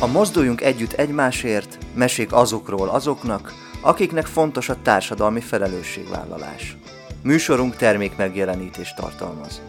A 0.00 0.06
Mozduljunk 0.06 0.60
Együtt 0.60 0.92
Egymásért 0.92 1.78
mesék 1.94 2.32
azokról 2.32 2.88
azoknak, 2.88 3.52
akiknek 3.80 4.26
fontos 4.26 4.68
a 4.68 4.76
társadalmi 4.82 5.40
felelősségvállalás. 5.40 6.76
Műsorunk 7.22 7.76
termék 7.76 8.16
megjelenítést 8.16 8.96
tartalmaz. 8.96 9.60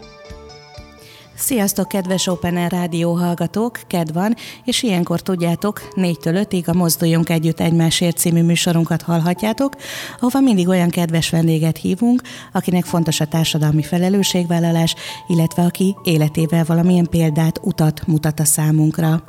Sziasztok, 1.36 1.88
kedves 1.88 2.26
Open 2.26 2.56
Air 2.56 2.70
Rádió 2.70 3.12
hallgatók! 3.12 3.80
Ked 3.86 4.12
van, 4.12 4.34
és 4.64 4.82
ilyenkor 4.82 5.20
tudjátok, 5.20 5.80
4-től 5.94 6.46
5-ig 6.50 6.66
a 6.66 6.74
Mozduljunk 6.74 7.28
Együtt 7.28 7.60
Egymásért 7.60 8.16
című 8.16 8.42
műsorunkat 8.42 9.02
hallhatjátok, 9.02 9.72
ahova 10.18 10.40
mindig 10.40 10.68
olyan 10.68 10.90
kedves 10.90 11.30
vendéget 11.30 11.76
hívunk, 11.76 12.22
akinek 12.52 12.84
fontos 12.84 13.20
a 13.20 13.26
társadalmi 13.26 13.82
felelősségvállalás, 13.82 14.94
illetve 15.26 15.62
aki 15.62 15.96
életével 16.04 16.64
valamilyen 16.64 17.06
példát, 17.06 17.60
utat 17.62 18.06
mutat 18.06 18.40
a 18.40 18.44
számunkra. 18.44 19.22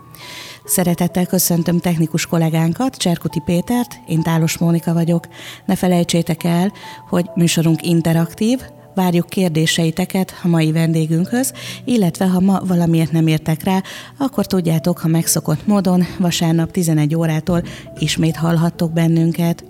Szeretettel 0.72 1.26
köszöntöm 1.26 1.80
technikus 1.80 2.26
kollégánkat, 2.26 2.96
Cserkuti 2.96 3.42
Pétert, 3.46 4.00
én 4.08 4.22
Tálos 4.22 4.58
Mónika 4.58 4.94
vagyok. 4.94 5.28
Ne 5.66 5.76
felejtsétek 5.76 6.44
el, 6.44 6.72
hogy 7.10 7.30
műsorunk 7.36 7.86
interaktív, 7.86 8.60
Várjuk 8.96 9.30
kérdéseiteket 9.30 10.34
a 10.44 10.48
mai 10.48 10.72
vendégünkhöz, 10.72 11.54
illetve 11.86 12.28
ha 12.28 12.40
ma 12.40 12.60
valamiért 12.66 13.12
nem 13.12 13.28
értek 13.28 13.64
rá, 13.64 13.82
akkor 14.18 14.46
tudjátok, 14.46 14.98
ha 14.98 15.08
megszokott 15.08 15.68
módon 15.68 16.06
vasárnap 16.20 16.72
11 16.72 17.16
órától 17.16 17.64
ismét 18.00 18.36
hallhattok 18.36 18.92
bennünket. 18.92 19.64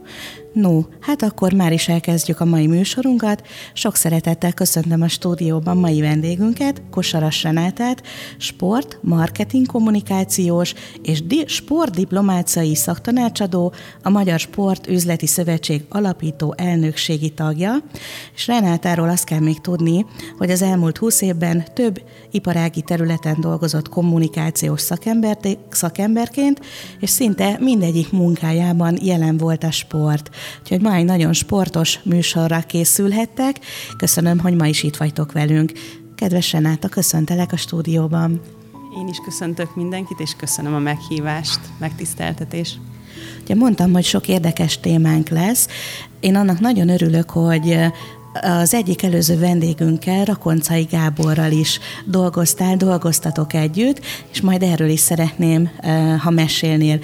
No, 0.54 0.82
hát 1.00 1.22
akkor 1.22 1.54
már 1.54 1.72
is 1.72 1.88
elkezdjük 1.88 2.40
a 2.40 2.46
mai 2.46 2.68
műsorunkat. 2.68 3.48
Sok 3.74 3.96
szeretettel 3.96 4.54
köszöntöm 4.54 5.02
a 5.02 5.08
stúdióban 5.08 5.78
mai 5.78 6.02
vendégünket, 6.02 6.82
Kosaras 6.90 7.44
Renátát, 7.44 8.04
sport, 8.38 8.98
marketing 9.02 9.66
kommunikációs 9.66 10.74
és 11.04 11.24
di- 11.24 11.48
sportdiplomáciai 11.48 12.76
szaktanácsadó, 12.76 13.74
a 14.04 14.10
Magyar 14.10 14.40
Sport 14.40 14.88
Üzleti 14.88 15.28
Szövetség 15.28 15.84
alapító 15.90 16.54
elnökségi 16.58 17.30
tagja, 17.30 17.76
és 18.36 18.48
Renátáról 18.48 19.10
azt 19.10 19.24
kell 19.24 19.40
még 19.40 19.62
tudni, 19.62 20.06
hogy 20.38 20.52
az 20.52 20.62
elmúlt 20.62 20.98
húsz 20.98 21.22
évben 21.22 21.64
több 21.74 22.02
iparági 22.32 22.82
területen 22.82 23.38
dolgozott 23.40 23.90
kommunikációs 23.90 24.82
szakemberként, 25.70 26.60
és 27.00 27.10
szinte 27.10 27.58
mindegyik 27.60 28.12
munkájában 28.12 28.98
jelen 29.02 29.38
volt 29.38 29.64
a 29.64 29.72
sport. 29.72 30.30
Úgyhogy 30.62 30.82
ma 30.82 30.94
egy 30.94 31.06
nagyon 31.06 31.34
sportos 31.34 32.00
műsorra 32.04 32.60
készülhettek. 32.60 33.60
Köszönöm, 33.98 34.40
hogy 34.40 34.56
ma 34.56 34.68
is 34.68 34.84
itt 34.84 34.98
vagytok 34.98 35.32
velünk. 35.32 35.72
Kedves 36.16 36.52
Renáta, 36.52 36.88
köszöntelek 36.88 37.52
a 37.52 37.58
stúdióban. 37.58 38.42
Én 39.00 39.08
is 39.08 39.18
köszöntök 39.26 39.76
mindenkit, 39.76 40.20
és 40.20 40.32
köszönöm 40.38 40.74
a 40.74 40.80
meghívást, 40.80 41.60
megtiszteltetés. 41.80 42.78
Ugye 43.44 43.56
mondtam, 43.56 43.92
hogy 43.92 44.04
sok 44.04 44.28
érdekes 44.28 44.80
témánk 44.80 45.30
lesz. 45.30 45.68
Én 46.20 46.36
annak 46.36 46.60
nagyon 46.60 46.90
örülök, 46.90 47.30
hogy 47.30 47.78
az 48.42 48.74
egyik 48.74 49.04
előző 49.04 49.40
vendégünkkel, 49.40 50.26
Rakoncai 50.26 50.84
Gáborral 50.84 51.52
is 51.52 51.80
dolgoztál, 52.06 52.78
dolgoztatok 52.78 53.54
együtt, 53.54 54.02
és 54.32 54.42
majd 54.42 54.62
erről 54.62 54.90
is 54.90 55.00
szeretném, 55.00 55.70
ha 56.20 56.30
mesélnél. 56.30 57.00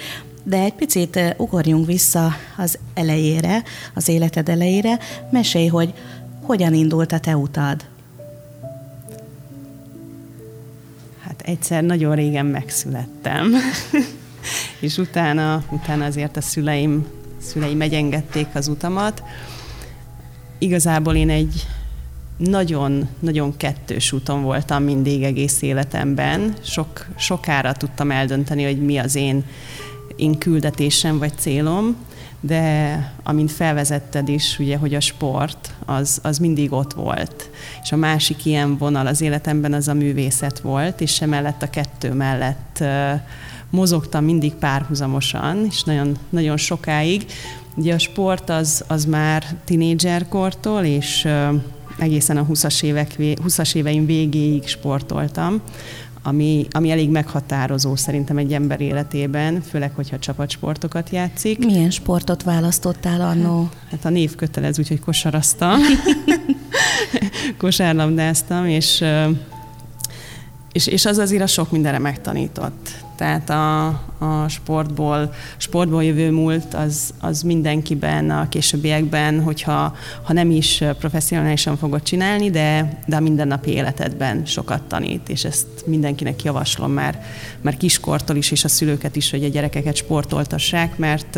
De 0.48 0.58
egy 0.58 0.74
picit 0.74 1.34
ugorjunk 1.36 1.86
vissza 1.86 2.32
az 2.56 2.78
elejére, 2.94 3.62
az 3.94 4.08
életed 4.08 4.48
elejére. 4.48 4.98
Mesélj, 5.30 5.66
hogy 5.66 5.94
hogyan 6.42 6.74
indult 6.74 7.12
a 7.12 7.18
te 7.18 7.36
utad? 7.36 7.84
Hát 11.20 11.42
egyszer 11.44 11.82
nagyon 11.82 12.14
régen 12.14 12.46
megszülettem, 12.46 13.54
és 14.80 14.98
utána, 14.98 15.62
utána 15.70 16.04
azért 16.04 16.36
a 16.36 16.40
szüleim, 16.40 17.06
szüleim 17.40 17.76
megengedték 17.76 18.46
az 18.54 18.68
utamat. 18.68 19.22
Igazából 20.58 21.14
én 21.14 21.30
egy 21.30 21.66
nagyon-nagyon 22.36 23.56
kettős 23.56 24.12
úton 24.12 24.42
voltam 24.42 24.82
mindig 24.82 25.22
egész 25.22 25.62
életemben. 25.62 26.54
Sok, 26.62 27.06
sokára 27.16 27.72
tudtam 27.72 28.10
eldönteni, 28.10 28.64
hogy 28.64 28.84
mi 28.84 28.98
az 28.98 29.14
én 29.14 29.44
én 30.18 30.38
küldetésem 30.38 31.18
vagy 31.18 31.32
célom, 31.38 31.96
de 32.40 33.12
amint 33.22 33.52
felvezetted 33.52 34.28
is, 34.28 34.58
ugye, 34.58 34.76
hogy 34.76 34.94
a 34.94 35.00
sport, 35.00 35.74
az, 35.84 36.18
az 36.22 36.38
mindig 36.38 36.72
ott 36.72 36.92
volt. 36.92 37.50
És 37.82 37.92
a 37.92 37.96
másik 37.96 38.44
ilyen 38.44 38.76
vonal 38.76 39.06
az 39.06 39.20
életemben 39.20 39.72
az 39.72 39.88
a 39.88 39.94
művészet 39.94 40.58
volt, 40.58 41.00
és 41.00 41.20
emellett 41.20 41.62
a 41.62 41.70
kettő 41.70 42.12
mellett 42.12 42.84
mozogtam 43.70 44.24
mindig 44.24 44.54
párhuzamosan, 44.54 45.64
és 45.70 45.82
nagyon, 45.82 46.16
nagyon 46.28 46.56
sokáig. 46.56 47.26
Ugye 47.74 47.94
a 47.94 47.98
sport 47.98 48.50
az, 48.50 48.84
az 48.86 49.04
már 49.04 49.44
tinédzserkortól, 49.64 50.84
és 50.84 51.28
egészen 51.98 52.36
a 52.36 52.46
20-as, 52.46 52.82
évek, 52.82 53.14
20-as 53.18 53.74
éveim 53.74 54.06
végéig 54.06 54.66
sportoltam 54.66 55.60
ami, 56.22 56.66
ami 56.70 56.90
elég 56.90 57.10
meghatározó 57.10 57.96
szerintem 57.96 58.36
egy 58.36 58.52
ember 58.52 58.80
életében, 58.80 59.60
főleg, 59.60 59.92
hogyha 59.94 60.18
csapatsportokat 60.18 61.10
játszik. 61.10 61.64
Milyen 61.64 61.90
sportot 61.90 62.42
választottál 62.42 63.20
annó? 63.20 63.68
Hát 63.90 64.04
a 64.04 64.08
név 64.08 64.34
kötelez, 64.34 64.78
úgyhogy 64.78 65.00
kosaraztam. 65.00 65.80
Kosárlabdáztam, 67.58 68.66
és, 68.66 69.04
és, 70.72 70.86
és 70.86 71.06
az 71.06 71.18
azért 71.18 71.42
a 71.42 71.46
sok 71.46 71.70
mindenre 71.70 71.98
megtanított. 71.98 73.06
Tehát 73.16 73.50
a, 73.50 73.86
a 74.18 74.48
sportból, 74.48 75.34
sportból 75.56 76.04
jövő 76.04 76.30
múlt 76.30 76.74
az, 76.74 77.14
az 77.20 77.42
mindenkiben 77.42 78.30
a 78.30 78.48
későbbiekben, 78.48 79.42
hogyha 79.42 79.96
ha 80.22 80.32
nem 80.32 80.50
is 80.50 80.84
professzionálisan 80.98 81.76
fogod 81.76 82.02
csinálni, 82.02 82.50
de, 82.50 82.98
de 83.06 83.16
a 83.16 83.20
mindennapi 83.20 83.70
életedben 83.70 84.44
sokat 84.46 84.82
tanít, 84.82 85.28
és 85.28 85.44
ezt 85.44 85.66
mindenkinek 85.86 86.42
javaslom 86.42 86.92
már, 86.92 87.22
már 87.60 87.76
kiskortól 87.76 88.36
is, 88.36 88.50
és 88.50 88.64
a 88.64 88.68
szülőket 88.68 89.16
is, 89.16 89.30
hogy 89.30 89.44
a 89.44 89.48
gyerekeket 89.48 89.96
sportoltassák, 89.96 90.96
mert, 90.96 91.34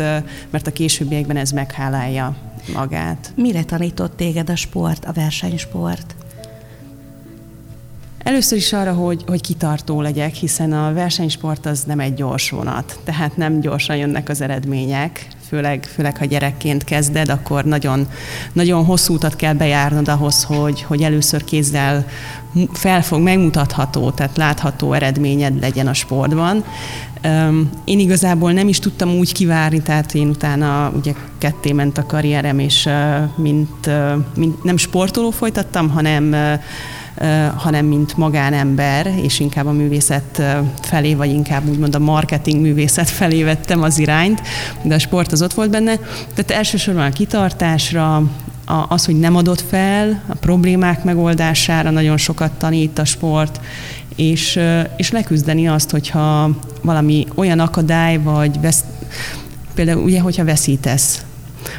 mert 0.49 0.67
a 0.67 0.71
későbbiekben 0.71 1.37
ez 1.37 1.51
meghálálja 1.51 2.35
magát. 2.73 3.33
Mire 3.35 3.63
tanított 3.63 4.15
téged 4.15 4.49
a 4.49 4.55
sport, 4.55 5.05
a 5.05 5.11
versenysport? 5.11 6.15
Először 8.23 8.57
is 8.57 8.73
arra, 8.73 8.93
hogy, 8.93 9.23
hogy 9.27 9.41
kitartó 9.41 10.01
legyek, 10.01 10.33
hiszen 10.33 10.73
a 10.73 10.93
versenysport 10.93 11.65
az 11.65 11.83
nem 11.83 11.99
egy 11.99 12.13
gyors 12.13 12.49
vonat, 12.49 12.99
tehát 13.03 13.37
nem 13.37 13.59
gyorsan 13.59 13.95
jönnek 13.95 14.29
az 14.29 14.41
eredmények, 14.41 15.27
főleg, 15.47 15.83
főleg 15.83 16.17
ha 16.17 16.25
gyerekként 16.25 16.83
kezded, 16.83 17.29
akkor 17.29 17.63
nagyon, 17.63 18.07
nagyon 18.53 18.85
hosszú 18.85 19.13
utat 19.13 19.35
kell 19.35 19.53
bejárnod 19.53 20.07
ahhoz, 20.07 20.43
hogy, 20.43 20.81
hogy 20.81 21.01
először 21.01 21.43
kézzel 21.43 22.05
felfog, 22.73 23.21
megmutatható, 23.21 24.11
tehát 24.11 24.37
látható 24.37 24.93
eredményed 24.93 25.59
legyen 25.59 25.87
a 25.87 25.93
sportban. 25.93 26.63
Én 27.83 27.99
igazából 27.99 28.51
nem 28.51 28.67
is 28.67 28.79
tudtam 28.79 29.09
úgy 29.09 29.33
kivárni, 29.33 29.81
tehát 29.81 30.13
én 30.13 30.27
utána 30.27 30.91
ugye 30.95 31.13
ketté 31.37 31.71
ment 31.71 31.97
a 31.97 32.05
karrierem, 32.05 32.59
és 32.59 32.89
mint, 33.35 33.89
mint 34.35 34.63
nem 34.63 34.77
sportoló 34.77 35.29
folytattam, 35.29 35.89
hanem 35.89 36.35
hanem 37.55 37.85
mint 37.85 38.17
magánember, 38.17 39.13
és 39.23 39.39
inkább 39.39 39.65
a 39.65 39.71
művészet 39.71 40.41
felé, 40.81 41.13
vagy 41.13 41.29
inkább 41.29 41.69
úgymond 41.69 41.95
a 41.95 41.99
marketing 41.99 42.61
művészet 42.61 43.09
felé 43.09 43.43
vettem 43.43 43.83
az 43.83 43.97
irányt, 43.97 44.41
de 44.83 44.95
a 44.95 44.99
sport 44.99 45.31
az 45.31 45.41
ott 45.41 45.53
volt 45.53 45.69
benne. 45.69 45.95
Tehát 46.33 46.51
elsősorban 46.51 47.05
a 47.05 47.09
kitartásra, 47.09 48.23
az, 48.87 49.05
hogy 49.05 49.19
nem 49.19 49.35
adott 49.35 49.61
fel, 49.61 50.21
a 50.27 50.35
problémák 50.35 51.03
megoldására 51.03 51.89
nagyon 51.89 52.17
sokat 52.17 52.51
tanít 52.51 52.99
a 52.99 53.05
sport, 53.05 53.59
és, 54.15 54.59
és 54.97 55.11
leküzdeni 55.11 55.67
azt, 55.67 55.89
hogyha 55.89 56.49
valami 56.81 57.27
olyan 57.35 57.59
akadály, 57.59 58.17
vagy 58.17 58.61
vesz, 58.61 58.83
például 59.73 60.03
ugye, 60.03 60.19
hogyha 60.19 60.43
veszítesz, 60.43 61.21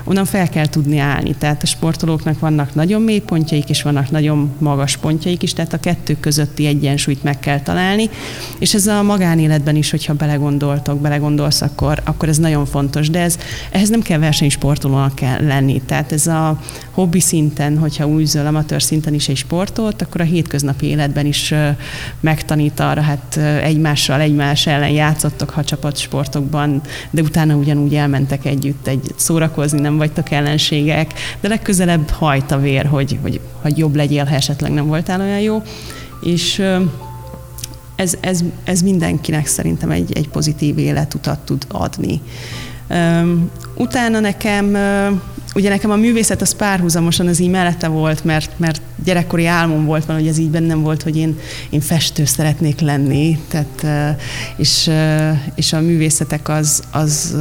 onnan 0.04 0.24
fel 0.24 0.48
kell 0.48 0.66
tudni 0.66 0.98
állni. 0.98 1.34
Tehát 1.38 1.62
a 1.62 1.66
sportolóknak 1.66 2.38
vannak 2.38 2.74
nagyon 2.74 3.02
mély 3.02 3.18
pontjaik, 3.18 3.68
és 3.68 3.82
vannak 3.82 4.10
nagyon 4.10 4.52
magas 4.58 4.96
pontjaik 4.96 5.42
is, 5.42 5.52
tehát 5.52 5.72
a 5.72 5.80
kettő 5.80 6.16
közötti 6.20 6.66
egyensúlyt 6.66 7.22
meg 7.22 7.38
kell 7.38 7.60
találni, 7.60 8.10
és 8.58 8.74
ez 8.74 8.86
a 8.86 9.02
magánéletben 9.02 9.76
is, 9.76 9.90
hogyha 9.90 10.14
belegondoltok, 10.14 11.00
belegondolsz, 11.00 11.60
akkor, 11.60 12.00
akkor 12.04 12.28
ez 12.28 12.38
nagyon 12.38 12.66
fontos, 12.66 13.10
de 13.10 13.20
ez, 13.20 13.38
ehhez 13.70 13.88
nem 13.88 14.02
kell 14.02 14.18
versenysportolónak 14.18 15.14
kell 15.14 15.46
lenni. 15.46 15.82
Tehát 15.86 16.12
ez 16.12 16.26
a 16.26 16.58
hobbi 16.90 17.20
szinten, 17.20 17.78
hogyha 17.78 18.06
úgy 18.06 18.26
zöl, 18.26 18.46
amatőr 18.46 18.82
szinten 18.82 19.14
is 19.14 19.28
egy 19.28 19.36
sportolt, 19.36 20.02
akkor 20.02 20.20
a 20.20 20.24
hétköznapi 20.24 20.86
életben 20.86 21.26
is 21.26 21.54
megtanít 22.20 22.80
arra, 22.80 23.00
hát 23.00 23.36
egymással, 23.62 24.20
egymás 24.20 24.66
ellen 24.66 24.90
játszottok, 24.90 25.50
ha 25.50 25.64
csapatsportokban, 25.64 26.80
de 27.10 27.22
utána 27.22 27.54
ugyanúgy 27.54 27.94
elmentek 27.94 28.44
együtt 28.44 28.86
egy 28.86 29.14
szórakozni, 29.16 29.71
nem 29.80 29.96
vagytok 29.96 30.30
ellenségek, 30.30 31.12
de 31.40 31.48
legközelebb 31.48 32.10
hajt 32.10 32.50
a 32.50 32.58
vér, 32.58 32.86
hogy, 32.86 33.18
hogy, 33.22 33.40
hogy 33.60 33.78
jobb 33.78 33.94
legyél, 33.94 34.24
ha 34.24 34.34
esetleg 34.34 34.72
nem 34.72 34.86
voltál 34.86 35.20
olyan 35.20 35.40
jó. 35.40 35.62
És 36.22 36.62
ez, 37.96 38.14
ez, 38.20 38.40
ez 38.64 38.80
mindenkinek 38.80 39.46
szerintem 39.46 39.90
egy, 39.90 40.12
egy 40.16 40.28
pozitív 40.28 40.78
életutat 40.78 41.38
tud 41.38 41.64
adni. 41.68 42.20
Utána 43.74 44.20
nekem, 44.20 44.76
ugye 45.54 45.68
nekem 45.68 45.90
a 45.90 45.96
művészet 45.96 46.40
az 46.40 46.54
párhuzamosan 46.54 47.26
az 47.26 47.40
így 47.40 47.50
mellette 47.50 47.88
volt, 47.88 48.24
mert, 48.24 48.50
mert 48.56 48.80
gyerekkori 49.04 49.46
álmom 49.46 49.84
volt 49.84 50.04
van, 50.04 50.16
hogy 50.16 50.26
ez 50.26 50.38
így 50.38 50.50
bennem 50.50 50.82
volt, 50.82 51.02
hogy 51.02 51.16
én, 51.16 51.38
én 51.70 51.80
festő 51.80 52.24
szeretnék 52.24 52.80
lenni, 52.80 53.38
tehát, 53.48 53.86
és, 54.56 54.90
és 55.54 55.72
a 55.72 55.80
művészetek 55.80 56.48
az, 56.48 56.82
az 56.90 57.36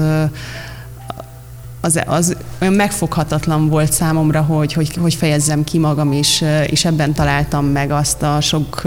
az, 1.82 2.02
az 2.06 2.36
olyan 2.62 2.74
megfoghatatlan 2.74 3.70
volt 3.70 3.92
számomra, 3.92 4.42
hogy, 4.42 4.74
hogy, 4.74 4.96
hogy 4.96 5.14
fejezzem 5.14 5.64
ki 5.64 5.78
magam, 5.78 6.12
és, 6.12 6.46
és 6.68 6.86
ebben 6.86 7.14
találtam 7.14 7.66
meg 7.66 7.92
azt 7.92 8.22
a 8.22 8.42
sok 8.42 8.82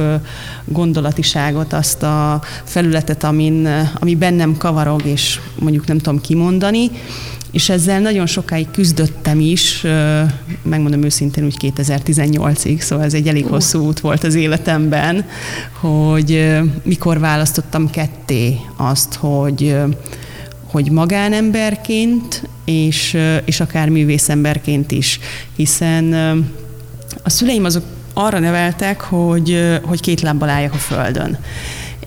gondolatiságot, 0.65 1.73
azt 1.73 2.03
a 2.03 2.43
felületet, 2.65 3.25
amin, 3.25 3.69
ami 3.95 4.15
bennem 4.15 4.57
kavarog, 4.57 5.05
és 5.05 5.41
mondjuk 5.59 5.87
nem 5.87 5.99
tudom 5.99 6.21
kimondani. 6.21 6.91
És 7.51 7.69
ezzel 7.69 8.01
nagyon 8.01 8.27
sokáig 8.27 8.71
küzdöttem 8.71 9.41
is, 9.41 9.87
megmondom 10.63 11.03
őszintén 11.03 11.45
úgy 11.45 11.57
2018-ig, 11.61 12.81
szóval 12.81 13.05
ez 13.05 13.15
egy 13.15 13.29
elég 13.29 13.47
hosszú 13.47 13.87
út 13.87 14.01
volt 14.01 14.25
az 14.25 14.35
életemben, 14.35 15.25
hogy 15.81 16.59
mikor 16.83 17.19
választottam 17.19 17.91
ketté 17.91 18.59
azt, 18.77 19.15
hogy 19.15 19.77
hogy 20.75 20.91
magánemberként, 20.91 22.49
és, 22.65 23.17
és 23.45 23.61
akár 23.61 23.89
művészemberként 23.89 24.93
is, 24.93 25.19
hiszen 25.57 26.13
a 27.23 27.31
szüleim 27.31 27.65
azok 27.65 27.85
arra 28.15 28.39
neveltek, 28.39 29.01
hogy, 29.01 29.79
hogy 29.83 30.01
két 30.01 30.21
lábbal 30.21 30.49
álljak 30.49 30.73
a 30.73 30.77
földön. 30.77 31.39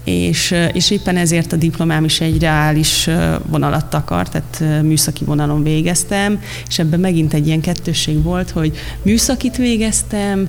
És, 0.04 0.56
és 0.74 0.92
éppen 0.92 1.18
ezért 1.18 1.52
a 1.52 1.56
diplomám 1.56 2.04
is 2.04 2.22
egy 2.22 2.40
reális 2.40 3.10
vonalat 3.46 3.86
takar, 3.86 4.30
tehát 4.30 4.84
műszaki 4.84 5.24
vonalon 5.24 5.64
végeztem, 5.64 6.42
és 6.68 6.80
ebben 6.80 7.00
megint 7.00 7.34
egy 7.34 7.48
ilyen 7.48 7.62
kettősség 7.62 8.24
volt, 8.24 8.50
hogy 8.50 8.78
műszakit 9.02 9.58
végeztem, 9.58 10.48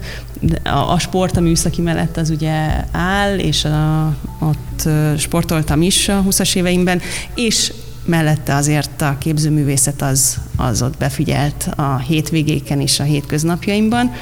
a 0.65 0.99
sport 0.99 1.37
a 1.37 1.41
műszaki 1.41 1.81
mellett 1.81 2.17
az 2.17 2.31
ugye 2.31 2.85
áll, 2.93 3.39
és 3.39 3.65
a, 3.65 4.17
ott 4.41 4.89
sportoltam 5.19 5.83
is 5.83 6.09
a 6.09 6.25
20-as 6.29 6.57
éveimben, 6.57 7.01
és 7.35 7.73
mellette 8.09 8.55
azért 8.55 9.03
a 9.03 9.17
képzőművészet 9.19 10.03
az, 10.03 10.39
az 10.57 10.83
ott 10.83 10.97
befigyelt 10.97 11.69
a 11.77 11.99
hétvégéken 11.99 12.81
és 12.81 13.01
a 13.01 13.03
hétköznapjaimban. 13.03 14.13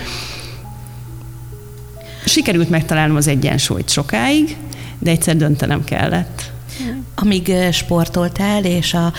Sikerült 2.25 2.71
megtalálnom 2.71 3.17
az 3.17 3.27
egyensúlyt 3.27 3.89
sokáig, 3.89 4.57
de 4.99 5.11
egyszer 5.11 5.37
döntenem 5.37 5.85
kellett. 5.85 6.51
Amíg 7.15 7.53
sportoltál 7.73 8.65
és 8.65 8.95
a 8.95 9.13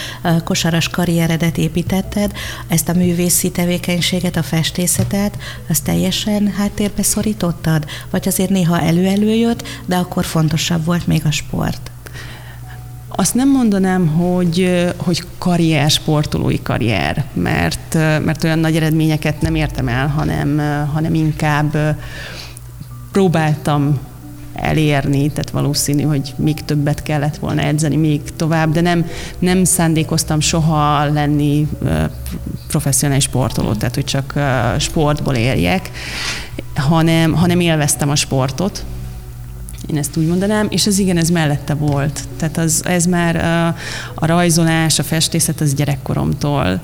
kosaras 0.44 0.90
karrieredet 0.90 1.58
építetted, 1.58 2.32
ezt 2.68 2.90
a 2.90 2.94
művészi 2.94 3.52
tevékenységet, 3.52 4.36
a 4.36 4.44
festészetet, 4.44 5.38
azt 5.70 5.84
teljesen 5.84 6.54
háttérbe 6.58 7.04
szorítottad? 7.04 7.86
Vagy 8.10 8.28
azért 8.28 8.50
néha 8.50 8.82
elő-elő 8.82 9.34
jött, 9.34 9.68
de 9.86 9.96
akkor 9.96 10.26
fontosabb 10.26 10.86
volt 10.86 11.08
még 11.08 11.22
a 11.26 11.32
sport? 11.32 11.92
Azt 13.20 13.34
nem 13.34 13.50
mondanám, 13.52 14.08
hogy, 14.08 14.86
hogy 14.98 15.24
karrier, 15.38 15.90
sportolói 15.90 16.62
karrier, 16.62 17.26
mert, 17.34 17.94
mert 17.94 18.44
olyan 18.44 18.60
nagy 18.60 18.76
eredményeket 18.76 19.42
nem 19.42 19.56
értem 19.56 19.88
el, 19.88 20.08
hanem, 20.08 20.58
hanem 20.94 21.14
inkább 21.14 21.78
próbáltam 23.12 24.00
elérni, 24.54 25.30
tehát 25.30 25.50
valószínű, 25.50 26.04
hogy 26.04 26.34
még 26.36 26.66
többet 26.66 27.04
kellett 27.04 27.38
volna 27.38 27.62
edzeni, 27.62 27.96
még 27.96 28.22
tovább, 28.36 28.72
de 28.72 28.82
nem, 28.82 29.06
nem 29.40 29.64
szándékoztam 29.64 30.40
soha 30.40 31.06
lenni 31.06 31.68
professzionális 32.68 33.24
sportoló, 33.24 33.74
tehát 33.74 33.96
hogy 33.96 34.06
csak 34.06 34.34
sportból 34.80 35.36
érjek, 35.36 35.92
hanem, 36.76 37.34
hanem 37.34 37.60
élveztem 37.60 38.10
a 38.10 38.16
sportot, 38.16 38.86
én 39.88 39.98
ezt 39.98 40.18
úgy 40.18 40.28
mondanám, 40.28 40.68
és 40.70 40.88
az 40.88 41.00
igen, 41.00 41.18
ez 41.18 41.30
mellette 41.30 41.74
volt. 41.74 42.24
Tehát 42.38 42.58
az, 42.58 42.82
ez 42.86 43.06
már 43.06 43.36
a, 43.36 43.68
a 44.16 44.26
rajzolás, 44.26 45.00
a 45.00 45.04
festészet 45.04 45.62
az 45.62 45.74
gyerekkoromtól. 45.74 46.80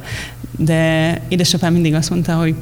De 0.57 1.13
édesapám 1.27 1.73
mindig 1.73 1.93
azt 1.93 2.09
mondta, 2.09 2.33
hogy 2.33 2.55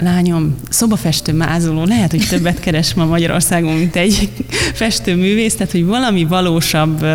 lányom, 0.00 0.56
szobafestő 0.68 1.32
mázoló, 1.32 1.84
lehet, 1.84 2.10
hogy 2.10 2.26
többet 2.28 2.60
keres 2.60 2.94
ma 2.94 3.04
Magyarországon, 3.04 3.74
mint 3.74 3.96
egy 3.96 4.30
festőművész, 4.82 5.54
tehát 5.54 5.72
hogy 5.72 5.84
valami 5.84 6.24
valósabb 6.24 7.06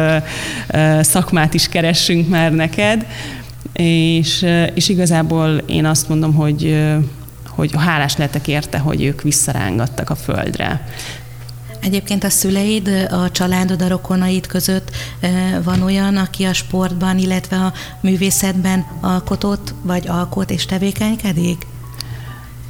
szakmát 1.02 1.54
is 1.54 1.68
keressünk 1.68 2.30
már 2.30 2.52
neked, 2.52 3.06
és, 3.74 4.46
és 4.74 4.90
igazából 4.90 5.62
én 5.66 5.86
azt 5.86 6.10
mondom, 6.10 6.34
hogy 6.34 6.76
hogy 7.58 7.72
hálás 7.78 8.18
lehetek 8.18 8.48
érte, 8.48 8.78
hogy 8.78 9.04
ők 9.04 9.22
visszarángattak 9.22 10.10
a 10.10 10.16
földre. 10.16 10.88
Egyébként 11.88 12.24
a 12.24 12.30
szüleid, 12.30 13.08
a 13.10 13.32
családod, 13.32 13.82
a 13.82 13.88
rokonaid 13.88 14.48
között 14.48 14.96
van 15.64 15.82
olyan, 15.82 16.18
aki 16.18 16.44
a 16.44 16.54
sportban, 16.54 17.18
illetve 17.18 17.56
a 17.56 17.74
művészetben 18.02 18.86
alkotott, 19.02 19.74
vagy 19.82 20.08
alkot 20.08 20.52
és 20.52 20.66
tevékenykedik? 20.66 21.58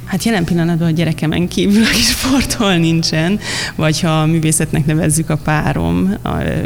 Hát 0.04 0.24
jelen 0.24 0.44
pillanatban 0.44 0.88
a 0.88 0.90
gyerekemen 0.90 1.48
kívül, 1.48 1.84
aki 1.84 2.00
sportol 2.00 2.74
nincsen, 2.74 3.40
vagy 3.76 4.00
ha 4.00 4.20
a 4.20 4.26
művészetnek 4.26 4.86
nevezzük 4.86 5.30
a 5.30 5.36
párom, 5.36 6.14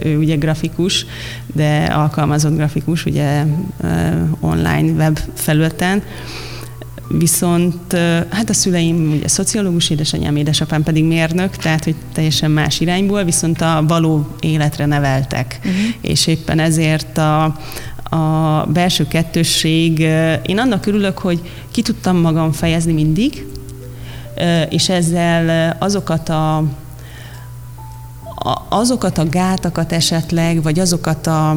ő 0.02 0.19
ugye 0.19 0.37
grafikus, 0.37 1.06
de 1.54 1.84
alkalmazott 1.84 2.56
grafikus, 2.56 3.04
ugye 3.04 3.44
online 4.40 4.93
web 4.93 5.19
felületen, 5.34 6.02
Viszont 7.19 7.93
hát 8.31 8.50
a 8.50 8.53
szüleim 8.53 9.12
ugye 9.17 9.29
szociológus, 9.29 9.91
édesanyám, 9.91 10.37
édesapám 10.37 10.82
pedig 10.82 11.05
mérnök, 11.05 11.56
tehát 11.56 11.85
hogy 11.85 11.94
teljesen 12.12 12.50
más 12.50 12.81
irányból, 12.81 13.25
viszont 13.25 13.61
a 13.61 13.85
való 13.88 14.26
életre 14.41 14.87
neveltek. 14.87 15.59
Uh-huh. 15.59 15.75
És 16.00 16.26
éppen 16.26 16.59
ezért 16.59 17.19
a, 17.19 17.44
a 18.17 18.67
belső 18.73 19.09
kettősség, 19.09 19.99
én 20.43 20.59
annak 20.59 20.87
örülök, 20.87 21.19
hogy 21.19 21.41
ki 21.70 21.82
tudtam 21.82 22.17
magam 22.17 22.53
fejezni 22.53 22.93
mindig, 22.93 23.47
és 24.69 24.88
ezzel 24.88 25.76
azokat 25.78 26.28
a 26.28 26.64
azokat 28.69 29.19
a 29.19 29.28
gátakat 29.28 29.92
esetleg, 29.92 30.62
vagy 30.62 30.78
azokat 30.78 31.26
a 31.26 31.57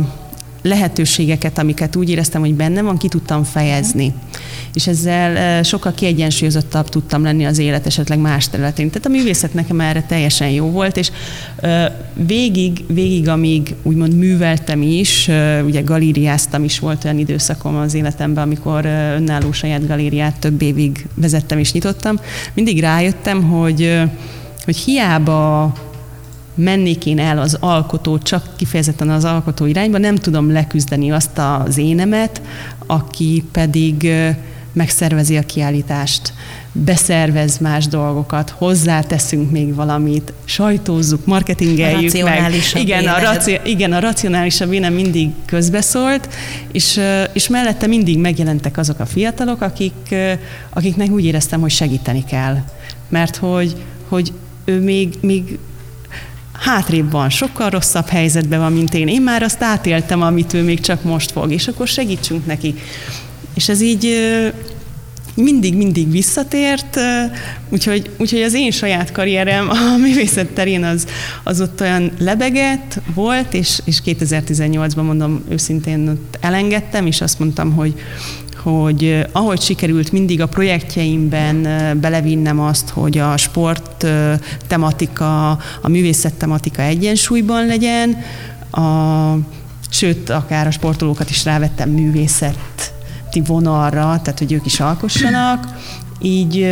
lehetőségeket, 0.66 1.58
amiket 1.58 1.96
úgy 1.96 2.10
éreztem, 2.10 2.42
hogy 2.42 2.54
bennem 2.54 2.86
van, 2.86 2.98
ki 2.98 3.08
tudtam 3.08 3.44
fejezni. 3.44 4.14
És 4.74 4.88
ezzel 4.88 5.64
sokkal 5.64 5.94
kiegyensúlyozottabb 5.94 6.90
tudtam 6.90 7.24
lenni 7.24 7.46
az 7.46 7.58
élet 7.58 7.86
esetleg 7.86 8.20
más 8.20 8.50
területén. 8.50 8.90
Tehát 8.90 9.06
a 9.06 9.10
művészet 9.10 9.54
nekem 9.54 9.80
erre 9.80 10.02
teljesen 10.02 10.50
jó 10.50 10.70
volt, 10.70 10.98
és 10.98 11.12
végig, 12.14 12.84
végig 12.88 13.28
amíg 13.28 13.76
úgymond 13.84 14.16
műveltem 14.18 14.82
is, 14.82 15.30
ugye 15.66 15.82
galériáztam 15.82 16.64
is, 16.64 16.80
volt 16.80 17.04
olyan 17.04 17.18
időszakom 17.18 17.76
az 17.76 17.94
életemben, 17.94 18.44
amikor 18.44 18.86
önálló 19.16 19.52
saját 19.52 19.88
galériát 19.88 20.40
több 20.40 20.62
évig 20.62 21.08
vezettem 21.16 21.58
és 21.58 21.72
nyitottam, 21.72 22.20
mindig 22.54 22.80
rájöttem, 22.80 23.44
hogy, 23.44 24.02
hogy 24.66 24.78
hiába 24.78 25.74
mennék 26.56 27.06
én 27.06 27.20
el 27.20 27.38
az 27.38 27.58
alkotó, 27.60 28.18
csak 28.18 28.50
kifejezetten 28.56 29.10
az 29.10 29.26
alkotó 29.26 29.66
irányba, 29.66 29.98
nem 29.98 30.16
tudom 30.16 30.52
leküzdeni 30.52 31.12
azt 31.12 31.40
az 31.66 31.78
énemet, 31.78 32.42
aki 32.86 33.44
pedig 33.52 34.12
megszervezi 34.76 35.38
a 35.38 35.42
kiállítást, 35.42 36.34
beszervez 36.72 37.58
más 37.58 37.88
dolgokat, 37.88 38.50
hozzáteszünk 38.50 39.52
még 39.52 39.76
valamit, 39.76 40.34
sajtózzuk, 40.46 41.26
marketingeljük 41.26 42.24
meg. 42.24 42.54
Igen 42.74 43.08
a, 43.08 43.20
raci- 43.20 43.60
igen, 43.64 43.94
a 43.94 44.00
racionálisabb 44.00 44.74
énem 44.74 44.94
mindig 44.94 45.30
közbeszólt, 45.46 46.30
és, 46.72 47.00
és 47.34 47.48
mellette 47.48 47.88
mindig 47.88 48.18
megjelentek 48.18 48.78
azok 48.78 49.00
a 49.00 49.06
fiatalok, 49.06 49.62
akik, 49.62 50.16
akiknek 50.70 51.10
úgy 51.10 51.26
éreztem, 51.26 51.62
hogy 51.62 51.72
segíteni 51.72 52.24
kell. 52.24 52.58
Mert 53.10 53.36
hogy, 53.36 53.76
hogy 54.08 54.32
ő 54.66 54.82
még, 54.82 55.14
még 55.22 55.60
hátrébb 56.60 57.12
van, 57.12 57.30
sokkal 57.30 57.70
rosszabb 57.70 58.08
helyzetben 58.08 58.60
van, 58.60 58.74
mint 58.74 58.94
én. 58.94 59.08
Én 59.08 59.22
már 59.22 59.44
azt 59.44 59.64
átéltem, 59.64 60.22
amit 60.22 60.54
ő 60.54 60.64
még 60.64 60.80
csak 60.80 61.04
most 61.04 61.32
fog, 61.32 61.52
és 61.52 61.68
akkor 61.68 61.88
segítsünk 61.88 62.46
neki. 62.46 62.76
És 63.54 63.70
ez 63.70 63.82
így 63.82 64.14
mindig-mindig 65.36 66.12
visszatért, 66.12 67.00
úgyhogy, 67.70 68.10
úgyhogy 68.18 68.42
az 68.42 68.54
én 68.54 68.72
saját 68.72 69.12
karrierem 69.12 69.70
a 69.70 69.98
művészet 69.98 70.48
terén 70.48 70.84
az, 70.84 71.08
az 71.44 71.62
ott 71.62 71.82
olyan 71.82 72.12
lebegett 72.20 73.02
volt, 73.14 73.54
és, 73.54 73.80
és 73.84 74.02
2018-ban 74.06 75.04
mondom 75.04 75.44
őszintén 75.50 76.08
ott 76.08 76.38
elengedtem, 76.42 77.06
és 77.06 77.22
azt 77.22 77.40
mondtam, 77.40 77.72
hogy 77.72 77.94
hogy 78.66 79.26
ahogy 79.32 79.62
sikerült 79.62 80.12
mindig 80.12 80.42
a 80.42 80.48
projektjeimben 80.48 81.62
belevinnem 82.00 82.60
azt, 82.60 82.90
hogy 82.90 83.18
a 83.18 83.38
sport 83.38 84.08
tematika, 84.68 85.50
a 85.82 85.88
művészet 85.88 86.34
tematika 86.34 86.82
egyensúlyban 86.82 87.66
legyen, 87.66 88.18
a, 88.72 89.38
sőt, 89.90 90.30
akár 90.30 90.68
a 90.68 90.72
sportolókat 90.72 91.30
is 91.30 91.46
rávettem 91.46 91.90
művészeti 91.90 93.42
vonalra, 93.46 94.20
tehát 94.24 94.40
hogy 94.40 94.52
ők 94.52 94.66
is 94.66 94.80
alkossanak, 94.80 95.68
így 96.22 96.68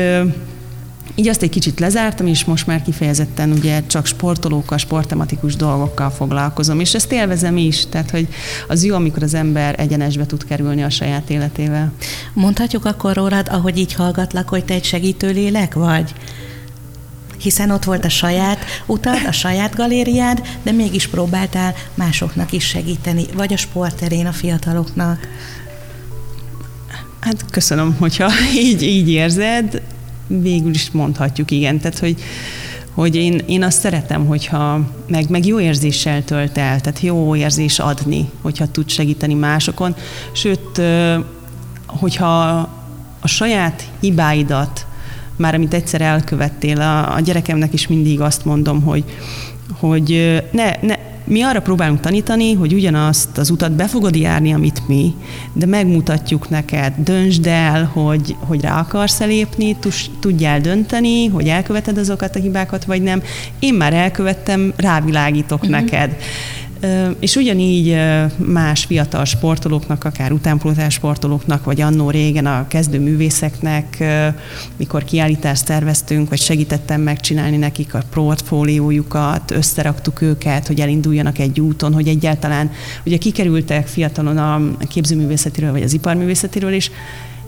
így 1.15 1.27
azt 1.27 1.41
egy 1.41 1.49
kicsit 1.49 1.79
lezártam, 1.79 2.27
és 2.27 2.45
most 2.45 2.67
már 2.67 2.81
kifejezetten 2.81 3.51
ugye 3.51 3.81
csak 3.87 4.05
sportolókkal, 4.05 4.77
sportematikus 4.77 5.55
dolgokkal 5.55 6.09
foglalkozom, 6.09 6.79
és 6.79 6.93
ezt 6.93 7.11
élvezem 7.11 7.57
is, 7.57 7.85
tehát 7.89 8.11
hogy 8.11 8.27
az 8.67 8.83
jó, 8.83 8.95
amikor 8.95 9.23
az 9.23 9.33
ember 9.33 9.79
egyenesbe 9.79 10.25
tud 10.25 10.45
kerülni 10.45 10.83
a 10.83 10.89
saját 10.89 11.29
életével. 11.29 11.91
Mondhatjuk 12.33 12.85
akkor 12.85 13.15
rólad, 13.15 13.47
ahogy 13.49 13.77
így 13.77 13.93
hallgatlak, 13.93 14.49
hogy 14.49 14.65
te 14.65 14.73
egy 14.73 14.83
segítő 14.83 15.31
lélek 15.31 15.73
vagy? 15.73 16.13
hiszen 17.37 17.71
ott 17.71 17.83
volt 17.83 18.05
a 18.05 18.09
saját 18.09 18.65
utad, 18.85 19.19
a 19.27 19.31
saját 19.31 19.75
galériád, 19.75 20.41
de 20.63 20.71
mégis 20.71 21.07
próbáltál 21.07 21.73
másoknak 21.93 22.51
is 22.51 22.65
segíteni, 22.65 23.25
vagy 23.33 23.53
a 23.53 23.57
sporterén 23.57 24.25
a 24.25 24.31
fiataloknak. 24.31 25.27
Hát 27.19 27.45
köszönöm, 27.51 27.95
hogyha 27.99 28.31
így, 28.65 28.81
így 28.81 29.09
érzed 29.09 29.81
végül 30.27 30.73
is 30.73 30.91
mondhatjuk, 30.91 31.51
igen. 31.51 31.79
Tehát, 31.79 31.99
hogy, 31.99 32.15
hogy 32.93 33.15
én, 33.15 33.41
én 33.45 33.63
azt 33.63 33.79
szeretem, 33.79 34.25
hogyha 34.25 34.79
meg, 35.07 35.29
meg 35.29 35.45
jó 35.45 35.59
érzéssel 35.59 36.23
tölt 36.23 36.57
el, 36.57 36.81
tehát 36.81 36.99
jó 36.99 37.35
érzés 37.35 37.79
adni, 37.79 38.29
hogyha 38.41 38.67
tud 38.67 38.89
segíteni 38.89 39.33
másokon. 39.33 39.95
Sőt, 40.31 40.81
hogyha 41.85 42.49
a 43.19 43.27
saját 43.27 43.89
hibáidat, 43.99 44.85
már 45.35 45.55
amit 45.55 45.73
egyszer 45.73 46.01
elkövettél, 46.01 46.81
a, 46.81 47.15
a 47.15 47.19
gyerekemnek 47.19 47.73
is 47.73 47.87
mindig 47.87 48.21
azt 48.21 48.45
mondom, 48.45 48.81
hogy, 48.81 49.03
hogy 49.79 50.41
ne, 50.51 50.71
ne, 50.81 50.95
mi 51.23 51.41
arra 51.41 51.61
próbálunk 51.61 51.99
tanítani, 51.99 52.53
hogy 52.53 52.73
ugyanazt 52.73 53.37
az 53.37 53.49
utat 53.49 53.71
be 53.71 53.87
fogod 53.87 54.15
járni, 54.15 54.53
amit 54.53 54.87
mi, 54.87 55.13
de 55.53 55.65
megmutatjuk 55.65 56.49
neked, 56.49 56.93
döntsd 56.97 57.47
el, 57.47 57.85
hogy, 57.93 58.35
hogy 58.39 58.61
rá 58.61 58.79
akarsz 58.79 59.21
elépni, 59.21 59.77
tudjál 60.19 60.59
dönteni, 60.59 61.27
hogy 61.27 61.47
elköveted 61.47 61.97
azokat 61.97 62.35
a 62.35 62.39
hibákat, 62.39 62.85
vagy 62.85 63.01
nem. 63.01 63.21
Én 63.59 63.73
már 63.73 63.93
elkövettem, 63.93 64.73
rávilágítok 64.75 65.63
uh-huh. 65.63 65.79
neked. 65.79 66.15
És 67.19 67.35
ugyanígy 67.35 67.95
más 68.37 68.85
fiatal 68.85 69.25
sportolóknak, 69.25 70.03
akár 70.03 70.31
utánpótlás 70.31 70.93
sportolóknak, 70.93 71.63
vagy 71.63 71.81
annó 71.81 72.09
régen 72.09 72.45
a 72.45 72.67
kezdő 72.67 72.99
művészeknek, 72.99 74.03
mikor 74.77 75.03
kiállítást 75.03 75.65
terveztünk, 75.65 76.29
vagy 76.29 76.39
segítettem 76.39 77.01
megcsinálni 77.01 77.57
nekik 77.57 77.93
a 77.93 78.03
portfóliójukat, 78.13 79.51
összeraktuk 79.51 80.21
őket, 80.21 80.67
hogy 80.67 80.81
elinduljanak 80.81 81.39
egy 81.39 81.59
úton, 81.59 81.93
hogy 81.93 82.07
egyáltalán 82.07 82.71
ugye 83.05 83.17
kikerültek 83.17 83.87
fiatalon 83.87 84.37
a 84.37 84.61
képzőművészetiről, 84.87 85.71
vagy 85.71 85.83
az 85.83 85.93
iparművészetiről, 85.93 86.73
és 86.73 86.89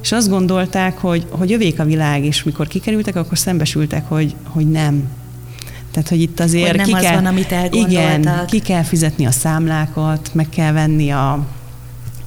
és 0.02 0.12
azt 0.12 0.30
gondolták, 0.30 0.98
hogy, 0.98 1.26
hogy 1.30 1.50
jövék 1.50 1.80
a 1.80 1.84
világ, 1.84 2.26
és 2.26 2.44
mikor 2.44 2.68
kikerültek, 2.68 3.16
akkor 3.16 3.38
szembesültek, 3.38 4.08
hogy, 4.08 4.36
hogy 4.44 4.70
nem, 4.70 5.10
tehát, 5.96 6.10
hogy 6.10 6.22
itt 6.22 6.40
azért 6.40 6.68
hogy 6.68 6.78
nem 6.78 6.86
ki 6.86 6.94
az 6.94 7.02
kell, 7.02 7.14
van, 7.14 7.26
amit 7.26 7.52
Igen, 7.72 8.30
ki 8.48 8.60
kell 8.60 8.84
fizetni 8.84 9.26
a 9.26 9.32
számlákat, 9.32 10.30
meg 10.34 10.50
kell 10.50 10.72
venni 10.72 11.10
a 11.10 11.46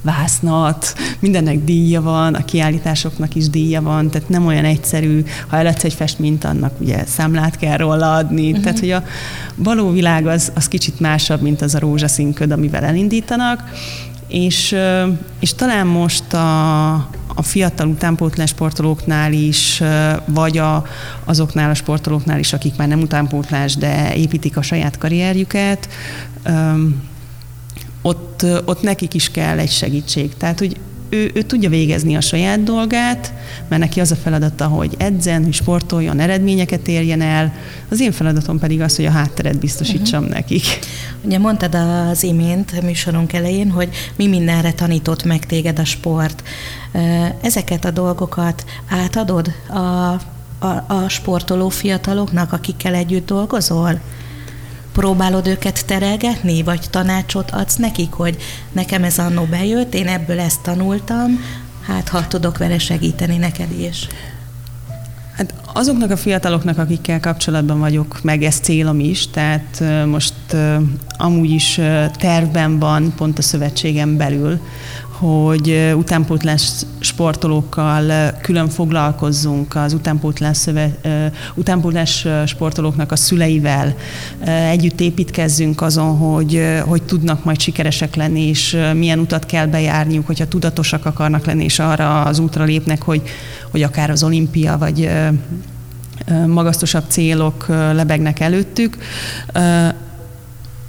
vásznat, 0.01 0.93
mindennek 1.19 1.63
díja 1.63 2.01
van, 2.01 2.33
a 2.33 2.45
kiállításoknak 2.45 3.35
is 3.35 3.49
díja 3.49 3.81
van, 3.81 4.09
tehát 4.09 4.29
nem 4.29 4.45
olyan 4.45 4.65
egyszerű, 4.65 5.23
ha 5.47 5.57
eladsz 5.57 5.83
egy 5.83 5.93
festményt, 5.93 6.43
annak 6.43 6.73
ugye 6.79 7.05
számlát 7.05 7.57
kell 7.57 7.77
róla 7.77 8.13
adni, 8.13 8.47
uh-huh. 8.47 8.63
tehát 8.63 8.79
hogy 8.79 8.91
a 8.91 9.03
való 9.55 9.91
világ 9.91 10.27
az, 10.27 10.51
az 10.55 10.67
kicsit 10.67 10.99
másabb, 10.99 11.41
mint 11.41 11.61
az 11.61 11.75
a 11.75 11.79
rózsaszínköd, 11.79 12.51
amivel 12.51 12.83
elindítanak, 12.83 13.63
és, 14.27 14.75
és 15.39 15.53
talán 15.53 15.87
most 15.87 16.33
a, 16.33 17.09
a 17.39 17.43
fiatal 17.43 17.87
utánpótlás 17.87 18.49
sportolóknál 18.49 19.33
is, 19.33 19.81
vagy 20.25 20.57
a, 20.57 20.85
azoknál 21.23 21.69
a 21.69 21.73
sportolóknál 21.73 22.39
is, 22.39 22.53
akik 22.53 22.75
már 22.75 22.87
nem 22.87 23.01
utánpótlás, 23.01 23.75
de 23.75 24.15
építik 24.15 24.57
a 24.57 24.61
saját 24.61 24.97
karrierjüket, 24.97 25.89
ott, 28.01 28.45
ott 28.65 28.81
nekik 28.81 29.13
is 29.13 29.31
kell 29.31 29.59
egy 29.59 29.71
segítség. 29.71 30.37
Tehát, 30.37 30.59
hogy 30.59 30.77
ő, 31.09 31.31
ő 31.33 31.41
tudja 31.41 31.69
végezni 31.69 32.15
a 32.15 32.21
saját 32.21 32.63
dolgát, 32.63 33.33
mert 33.67 33.81
neki 33.81 33.99
az 33.99 34.11
a 34.11 34.15
feladata, 34.15 34.67
hogy 34.67 34.95
edzen, 34.97 35.43
hogy 35.43 35.53
sportoljon, 35.53 36.19
eredményeket 36.19 36.87
érjen 36.87 37.21
el. 37.21 37.53
Az 37.89 37.99
én 37.99 38.11
feladatom 38.11 38.59
pedig 38.59 38.81
az, 38.81 38.95
hogy 38.95 39.05
a 39.05 39.11
hátteret 39.11 39.59
biztosítsam 39.59 40.21
uh-huh. 40.21 40.35
nekik. 40.35 40.63
Ugye 41.23 41.37
mondtad 41.37 41.75
az 41.75 42.23
imént 42.23 42.81
műsorunk 42.81 43.33
elején, 43.33 43.71
hogy 43.71 43.89
mi 44.15 44.27
mindenre 44.27 44.71
tanított 44.71 45.23
meg 45.23 45.45
téged 45.45 45.79
a 45.79 45.85
sport. 45.85 46.43
Ezeket 47.41 47.85
a 47.85 47.91
dolgokat 47.91 48.65
átadod 48.89 49.51
a, 49.67 49.77
a, 49.77 50.85
a 50.87 51.05
sportoló 51.07 51.69
fiataloknak, 51.69 52.53
akikkel 52.53 52.93
együtt 52.93 53.25
dolgozol? 53.25 53.99
Próbálod 54.99 55.47
őket 55.47 55.85
terelgetni, 55.85 56.63
vagy 56.63 56.87
tanácsot 56.89 57.51
adsz 57.51 57.75
nekik, 57.75 58.11
hogy 58.11 58.37
nekem 58.71 59.03
ez 59.03 59.17
annó 59.17 59.43
bejött, 59.43 59.93
én 59.93 60.07
ebből 60.07 60.39
ezt 60.39 60.61
tanultam, 60.61 61.39
hát 61.85 62.09
ha 62.09 62.27
tudok 62.27 62.57
vele 62.57 62.77
segíteni 62.77 63.37
neked 63.37 63.79
is. 63.79 64.07
Hát 65.35 65.53
azoknak 65.73 66.11
a 66.11 66.17
fiataloknak, 66.17 66.77
akikkel 66.77 67.19
kapcsolatban 67.19 67.79
vagyok, 67.79 68.19
meg 68.21 68.43
ez 68.43 68.59
célom 68.59 68.99
is, 68.99 69.27
tehát 69.27 69.83
most 70.05 70.33
amúgy 71.17 71.49
is 71.49 71.79
tervben 72.17 72.79
van 72.79 73.13
pont 73.15 73.37
a 73.37 73.41
szövetségem 73.41 74.17
belül, 74.17 74.59
hogy 75.19 75.93
utánpótlás 75.95 76.71
sportolókkal 76.99 78.31
külön 78.41 78.69
foglalkozzunk, 78.69 79.75
az 79.75 79.93
utánpótlás, 79.93 80.57
szöve, 80.57 80.95
utánpótlás 81.55 82.27
sportolóknak 82.45 83.11
a 83.11 83.15
szüleivel. 83.15 83.95
Együtt 84.69 84.99
építkezzünk 84.99 85.81
azon, 85.81 86.17
hogy, 86.17 86.63
hogy 86.85 87.03
tudnak 87.03 87.43
majd 87.43 87.59
sikeresek 87.59 88.15
lenni, 88.15 88.47
és 88.47 88.77
milyen 88.93 89.19
utat 89.19 89.45
kell 89.45 89.65
bejárniuk, 89.65 90.25
hogyha 90.25 90.47
tudatosak 90.47 91.05
akarnak 91.05 91.45
lenni, 91.45 91.63
és 91.63 91.79
arra 91.79 92.21
az 92.21 92.39
útra 92.39 92.63
lépnek, 92.63 93.01
hogy, 93.01 93.21
hogy 93.71 93.83
akár 93.83 94.09
az 94.09 94.23
olimpia, 94.23 94.77
vagy 94.77 95.09
magasztosabb 96.47 97.03
célok 97.07 97.65
lebegnek 97.67 98.39
előttük 98.39 98.97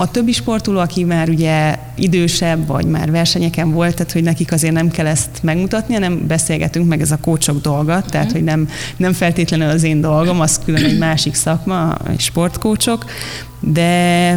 a 0.01 0.11
többi 0.11 0.33
sportoló, 0.33 0.79
aki 0.79 1.05
már 1.05 1.29
ugye 1.29 1.79
idősebb, 1.95 2.67
vagy 2.67 2.87
már 2.87 3.11
versenyeken 3.11 3.73
volt, 3.73 3.95
tehát 3.97 4.13
hogy 4.13 4.23
nekik 4.23 4.53
azért 4.53 4.73
nem 4.73 4.91
kell 4.91 5.07
ezt 5.07 5.31
megmutatni, 5.43 5.95
hanem 5.95 6.27
beszélgetünk 6.27 6.89
meg 6.89 7.01
ez 7.01 7.11
a 7.11 7.19
kócsok 7.21 7.61
dolga, 7.61 8.03
tehát 8.03 8.27
mhm. 8.27 8.35
hogy 8.35 8.45
nem, 8.45 8.69
nem 8.97 9.13
feltétlenül 9.13 9.69
az 9.69 9.83
én 9.83 10.01
dolgom, 10.01 10.41
az 10.41 10.61
külön 10.65 10.85
egy 10.85 10.99
másik 10.99 11.35
szakma, 11.35 11.97
sportkócsok, 12.17 13.05
de 13.61 14.31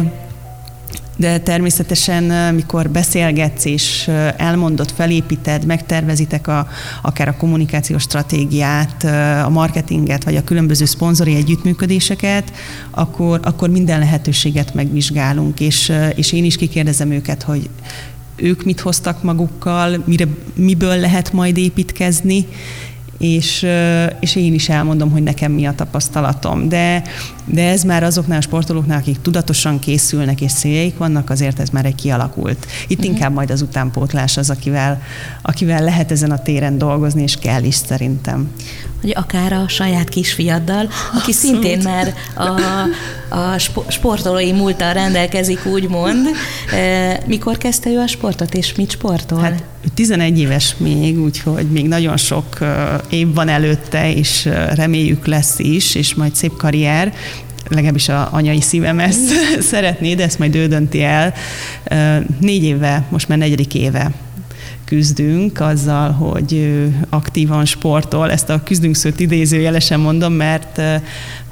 de 1.16 1.38
természetesen, 1.38 2.54
mikor 2.54 2.90
beszélgetsz 2.90 3.64
és 3.64 4.10
elmondod, 4.36 4.90
felépíted, 4.90 5.66
megtervezitek 5.66 6.48
a, 6.48 6.68
akár 7.02 7.28
a 7.28 7.36
kommunikációs 7.36 8.02
stratégiát, 8.02 9.04
a 9.44 9.48
marketinget, 9.48 10.24
vagy 10.24 10.36
a 10.36 10.44
különböző 10.44 10.84
szponzori 10.84 11.34
együttműködéseket, 11.34 12.52
akkor, 12.90 13.40
akkor 13.42 13.68
minden 13.68 13.98
lehetőséget 13.98 14.74
megvizsgálunk, 14.74 15.60
és, 15.60 15.92
és 16.14 16.32
én 16.32 16.44
is 16.44 16.56
kikérdezem 16.56 17.10
őket, 17.10 17.42
hogy 17.42 17.68
ők 18.36 18.64
mit 18.64 18.80
hoztak 18.80 19.22
magukkal, 19.22 20.02
mire, 20.04 20.26
miből 20.54 20.96
lehet 20.96 21.32
majd 21.32 21.56
építkezni, 21.56 22.46
és, 23.18 23.66
és 24.20 24.36
én 24.36 24.54
is 24.54 24.68
elmondom, 24.68 25.10
hogy 25.10 25.22
nekem 25.22 25.52
mi 25.52 25.66
a 25.66 25.74
tapasztalatom. 25.74 26.68
De, 26.68 27.02
de 27.44 27.68
ez 27.68 27.82
már 27.82 28.02
azoknál 28.02 28.38
a 28.38 28.40
sportolóknál, 28.40 28.98
akik 28.98 29.20
tudatosan 29.22 29.78
készülnek 29.78 30.40
és 30.40 30.52
céljaik 30.52 30.96
vannak, 30.96 31.30
azért 31.30 31.60
ez 31.60 31.68
már 31.68 31.84
egy 31.84 31.94
kialakult. 31.94 32.66
Itt 32.86 32.98
uh-huh. 32.98 33.14
inkább 33.14 33.32
majd 33.32 33.50
az 33.50 33.62
utánpótlás 33.62 34.36
az, 34.36 34.50
akivel, 34.50 35.02
akivel 35.42 35.82
lehet 35.82 36.10
ezen 36.10 36.30
a 36.30 36.42
téren 36.42 36.78
dolgozni, 36.78 37.22
és 37.22 37.36
kell 37.36 37.62
is 37.62 37.74
szerintem. 37.74 38.50
Hogy 39.00 39.12
akár 39.16 39.52
a 39.52 39.68
saját 39.68 40.08
kisfiaddal, 40.08 40.88
aki 41.12 41.30
Abszolút. 41.30 41.34
szintén 41.34 41.78
már 41.82 42.14
a, 42.34 42.48
a 43.36 43.58
sportolói 43.88 44.52
múltal 44.52 44.92
rendelkezik, 44.92 45.66
úgymond. 45.66 46.28
Mikor 47.26 47.58
kezdte 47.58 47.90
ő 47.90 47.98
a 47.98 48.06
sportot, 48.06 48.54
és 48.54 48.74
mit 48.74 48.90
sportol? 48.90 49.40
Hát 49.40 49.64
11 49.94 50.38
éves 50.38 50.74
még, 50.76 51.20
úgyhogy 51.20 51.70
még 51.70 51.88
nagyon 51.88 52.16
sok 52.16 52.58
év 53.08 53.34
van 53.34 53.48
előtte, 53.48 54.12
és 54.12 54.48
reméljük 54.74 55.26
lesz 55.26 55.58
is, 55.58 55.94
és 55.94 56.14
majd 56.14 56.34
szép 56.34 56.56
karrier 56.56 57.12
legalábbis 57.74 58.08
a 58.08 58.28
anyai 58.32 58.60
szívem 58.60 58.98
ezt 58.98 59.32
mm. 59.32 59.60
szeretné, 59.70 60.14
de 60.14 60.22
ezt 60.22 60.38
majd 60.38 60.54
ő 60.54 60.66
dönti 60.66 61.02
el. 61.02 61.34
Négy 62.40 62.64
éve, 62.64 63.04
most 63.08 63.28
már 63.28 63.38
negyedik 63.38 63.74
éve 63.74 64.12
küzdünk 64.84 65.60
azzal, 65.60 66.10
hogy 66.10 66.78
aktívan 67.08 67.64
sportol. 67.64 68.30
Ezt 68.30 68.50
a 68.50 68.62
küzdünk 68.62 68.94
szót 68.94 69.20
idézőjelesen 69.20 70.00
mondom, 70.00 70.32
mert, 70.32 70.80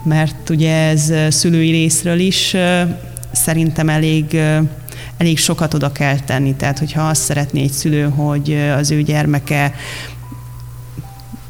mert 0.05 0.51
ugye 0.51 0.75
ez 0.75 1.13
szülői 1.29 1.71
részről 1.71 2.19
is 2.19 2.57
szerintem 3.33 3.89
elég 3.89 4.41
elég 5.17 5.39
sokat 5.39 5.75
oda 5.75 5.93
kell 5.93 6.21
tenni. 6.21 6.55
Tehát, 6.55 6.79
hogyha 6.79 7.09
azt 7.09 7.23
szeretné 7.23 7.63
egy 7.63 7.71
szülő, 7.71 8.09
hogy 8.09 8.57
az 8.77 8.91
ő 8.91 9.03
gyermeke 9.03 9.75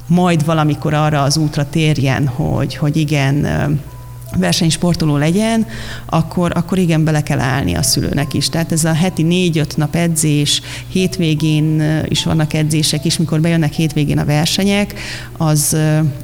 majd 0.06 0.44
valamikor 0.44 0.94
arra 0.94 1.22
az 1.22 1.36
útra 1.36 1.68
térjen, 1.68 2.26
hogy, 2.26 2.76
hogy 2.76 2.96
igen, 2.96 3.46
versenysportoló 4.36 5.16
legyen, 5.16 5.66
akkor, 6.06 6.52
akkor 6.54 6.78
igen, 6.78 7.04
bele 7.04 7.22
kell 7.22 7.40
állni 7.40 7.74
a 7.74 7.82
szülőnek 7.82 8.34
is. 8.34 8.48
Tehát 8.48 8.72
ez 8.72 8.84
a 8.84 8.92
heti 8.92 9.22
négy-öt 9.22 9.76
nap 9.76 9.94
edzés, 9.94 10.62
hétvégén 10.88 11.82
is 12.08 12.24
vannak 12.24 12.54
edzések 12.54 13.04
is, 13.04 13.16
mikor 13.16 13.40
bejönnek 13.40 13.72
hétvégén 13.72 14.18
a 14.18 14.24
versenyek, 14.24 14.94
az, 15.36 15.76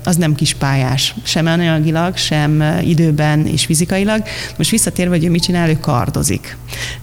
az 0.05 0.17
nem 0.17 0.35
kis 0.35 0.55
pályás, 0.55 1.15
sem 1.23 1.47
anyagilag, 1.47 2.17
sem 2.17 2.81
időben 2.85 3.47
és 3.47 3.65
fizikailag. 3.65 4.23
Most 4.57 4.71
visszatérve, 4.71 5.15
hogy 5.15 5.25
ő 5.25 5.31
mit 5.31 5.43
csinál, 5.43 5.69
ő 5.69 5.79
kardozik. 5.81 6.57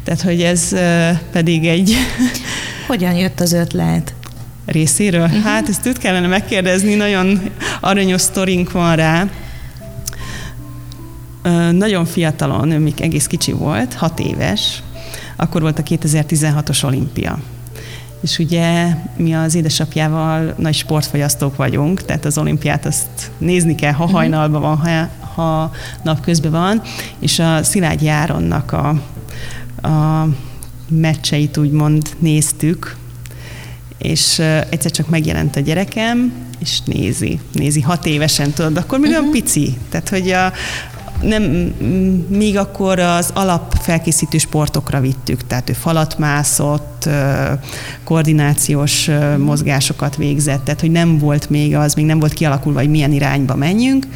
Tehát, 0.03 0.21
hogy 0.21 0.41
ez 0.41 0.75
pedig 1.31 1.65
egy... 1.65 1.95
Hogyan 2.87 3.15
jött 3.15 3.39
az 3.39 3.53
ötlet? 3.53 4.13
részéről? 4.65 5.23
Uh-huh. 5.23 5.43
Hát 5.43 5.69
ezt 5.69 5.85
őt 5.85 5.97
kellene 5.97 6.27
megkérdezni, 6.27 6.93
nagyon 6.93 7.41
aranyos 7.81 8.21
sztorink 8.21 8.71
van 8.71 8.95
rá. 8.95 9.27
Nagyon 11.71 12.05
fiatalon, 12.05 12.71
ő 12.71 12.79
még 12.79 13.01
egész 13.01 13.27
kicsi 13.27 13.51
volt, 13.51 13.93
hat 13.93 14.19
éves, 14.19 14.83
akkor 15.35 15.61
volt 15.61 15.79
a 15.79 15.83
2016-os 15.83 16.83
olimpia. 16.83 17.39
És 18.21 18.39
ugye 18.39 18.95
mi 19.17 19.35
az 19.35 19.55
édesapjával 19.55 20.53
nagy 20.57 20.75
sportfogyasztók 20.75 21.55
vagyunk, 21.55 22.01
tehát 22.05 22.25
az 22.25 22.37
olimpiát 22.37 22.85
azt 22.85 23.31
nézni 23.37 23.75
kell, 23.75 23.91
ha 23.91 24.03
mhm. 24.05 24.13
hajnalban 24.13 24.61
van, 24.61 24.77
ha, 24.77 25.09
ha 25.35 25.71
napközben 26.03 26.51
van, 26.51 26.81
és 27.19 27.39
a 27.39 27.63
Szilágyi 27.63 28.07
Áronnak 28.07 28.71
a, 28.71 28.87
a 29.87 30.27
meccseit 30.89 31.57
úgymond 31.57 32.09
néztük, 32.19 32.95
és 33.97 34.39
egyszer 34.69 34.91
csak 34.91 35.09
megjelent 35.09 35.55
a 35.55 35.59
gyerekem, 35.59 36.33
és 36.59 36.79
nézi, 36.85 37.39
nézi 37.51 37.81
hat 37.81 38.05
évesen, 38.05 38.51
tudod, 38.51 38.77
akkor 38.77 38.99
még 38.99 39.09
uh-huh. 39.09 39.25
olyan 39.25 39.41
pici, 39.41 39.77
tehát 39.89 40.09
hogy 40.09 40.31
a, 40.31 40.51
nem, 41.21 41.43
még 42.27 42.57
akkor 42.57 42.99
az 42.99 43.29
alapfelkészítő 43.33 44.37
sportokra 44.37 44.99
vittük, 44.99 45.47
tehát 45.47 45.69
ő 45.69 45.73
falat 45.73 46.17
mászott, 46.17 47.09
koordinációs 48.03 49.09
mozgásokat 49.37 50.15
végzett, 50.15 50.63
tehát 50.63 50.81
hogy 50.81 50.91
nem 50.91 51.17
volt 51.17 51.49
még 51.49 51.75
az, 51.75 51.93
még 51.93 52.05
nem 52.05 52.19
volt 52.19 52.33
kialakulva, 52.33 52.79
hogy 52.79 52.89
milyen 52.89 53.11
irányba 53.11 53.55
menjünk, 53.55 54.07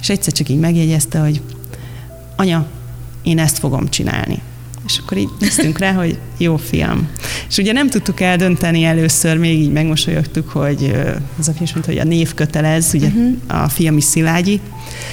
és 0.00 0.08
egyszer 0.08 0.32
csak 0.32 0.48
így 0.48 0.58
megjegyezte, 0.58 1.18
hogy 1.18 1.42
anya, 2.36 2.66
én 3.22 3.38
ezt 3.38 3.58
fogom 3.58 3.88
csinálni. 3.88 4.42
És 4.86 4.98
akkor 4.98 5.16
így 5.16 5.28
néztünk 5.38 5.78
rá, 5.78 5.92
hogy 5.92 6.18
jó 6.36 6.56
fiam. 6.56 7.08
És 7.48 7.56
ugye 7.56 7.72
nem 7.72 7.88
tudtuk 7.88 8.20
eldönteni 8.20 8.84
először, 8.84 9.36
még 9.36 9.60
így 9.60 9.72
megmosolyogtuk, 9.72 10.48
hogy 10.48 10.92
az 11.38 11.48
a 11.48 11.52
is 11.60 11.72
mondta, 11.72 11.92
hogy 11.92 12.00
a 12.00 12.04
név 12.04 12.34
kötelez, 12.34 12.94
ugye 12.94 13.06
uh-huh. 13.06 13.62
a 13.62 13.68
fiam 13.68 13.96
is 13.96 14.04
Szilágyi, 14.04 14.60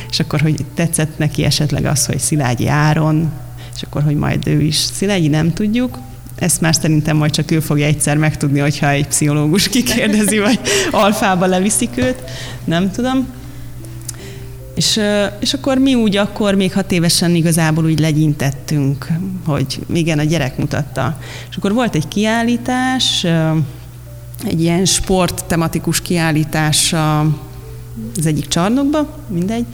és 0.10 0.20
akkor, 0.20 0.42
hogy 0.42 0.66
tetszett 0.74 1.18
neki 1.18 1.44
esetleg 1.44 1.86
az, 1.86 2.06
hogy 2.06 2.20
Szilágyi 2.20 2.68
Áron, 2.68 3.32
és 3.76 3.82
akkor, 3.82 4.04
hogy 4.04 4.16
majd 4.16 4.48
ő 4.48 4.62
is 4.62 4.76
Szilágyi, 4.76 5.28
nem 5.28 5.54
tudjuk, 5.54 6.00
ezt 6.36 6.62
már 6.62 6.76
szerintem 6.76 7.18
majd 7.18 7.32
csak 7.32 7.52
ő 7.52 7.60
fogja 7.60 7.86
egyszer 7.86 8.18
megtudni, 8.18 8.60
hogyha 8.60 8.90
egy 8.90 9.08
pszichológus 9.08 9.70
kikérdezi, 9.70 10.40
vagy 10.40 10.60
alfába 10.92 11.46
leviszik 11.46 11.90
őt, 11.96 12.24
nem 12.64 12.92
tudom. 12.92 13.28
És, 14.76 15.00
és 15.40 15.54
akkor 15.54 15.78
mi 15.78 15.96
úgy 15.96 16.18
akkor 16.18 16.56
még 16.56 16.74
hat 16.74 16.92
évesen 16.92 17.36
igazából 17.36 17.86
úgy 17.86 18.00
legyintettünk, 18.00 19.08
hogy 19.46 19.80
igen, 19.94 20.20
a 20.20 20.24
gyerek 20.24 20.58
mutatta. 20.58 21.18
És 21.50 21.56
akkor 21.56 21.74
volt 21.74 21.96
egy 21.96 22.08
kiállítás, 22.08 23.26
egy 24.44 24.62
ilyen 24.62 24.86
sport 24.86 25.46
tematikus 25.46 26.02
kiállítás 26.02 26.94
az 28.18 28.26
egyik 28.26 28.48
csarnokba, 28.48 29.18
mindegy, 29.28 29.66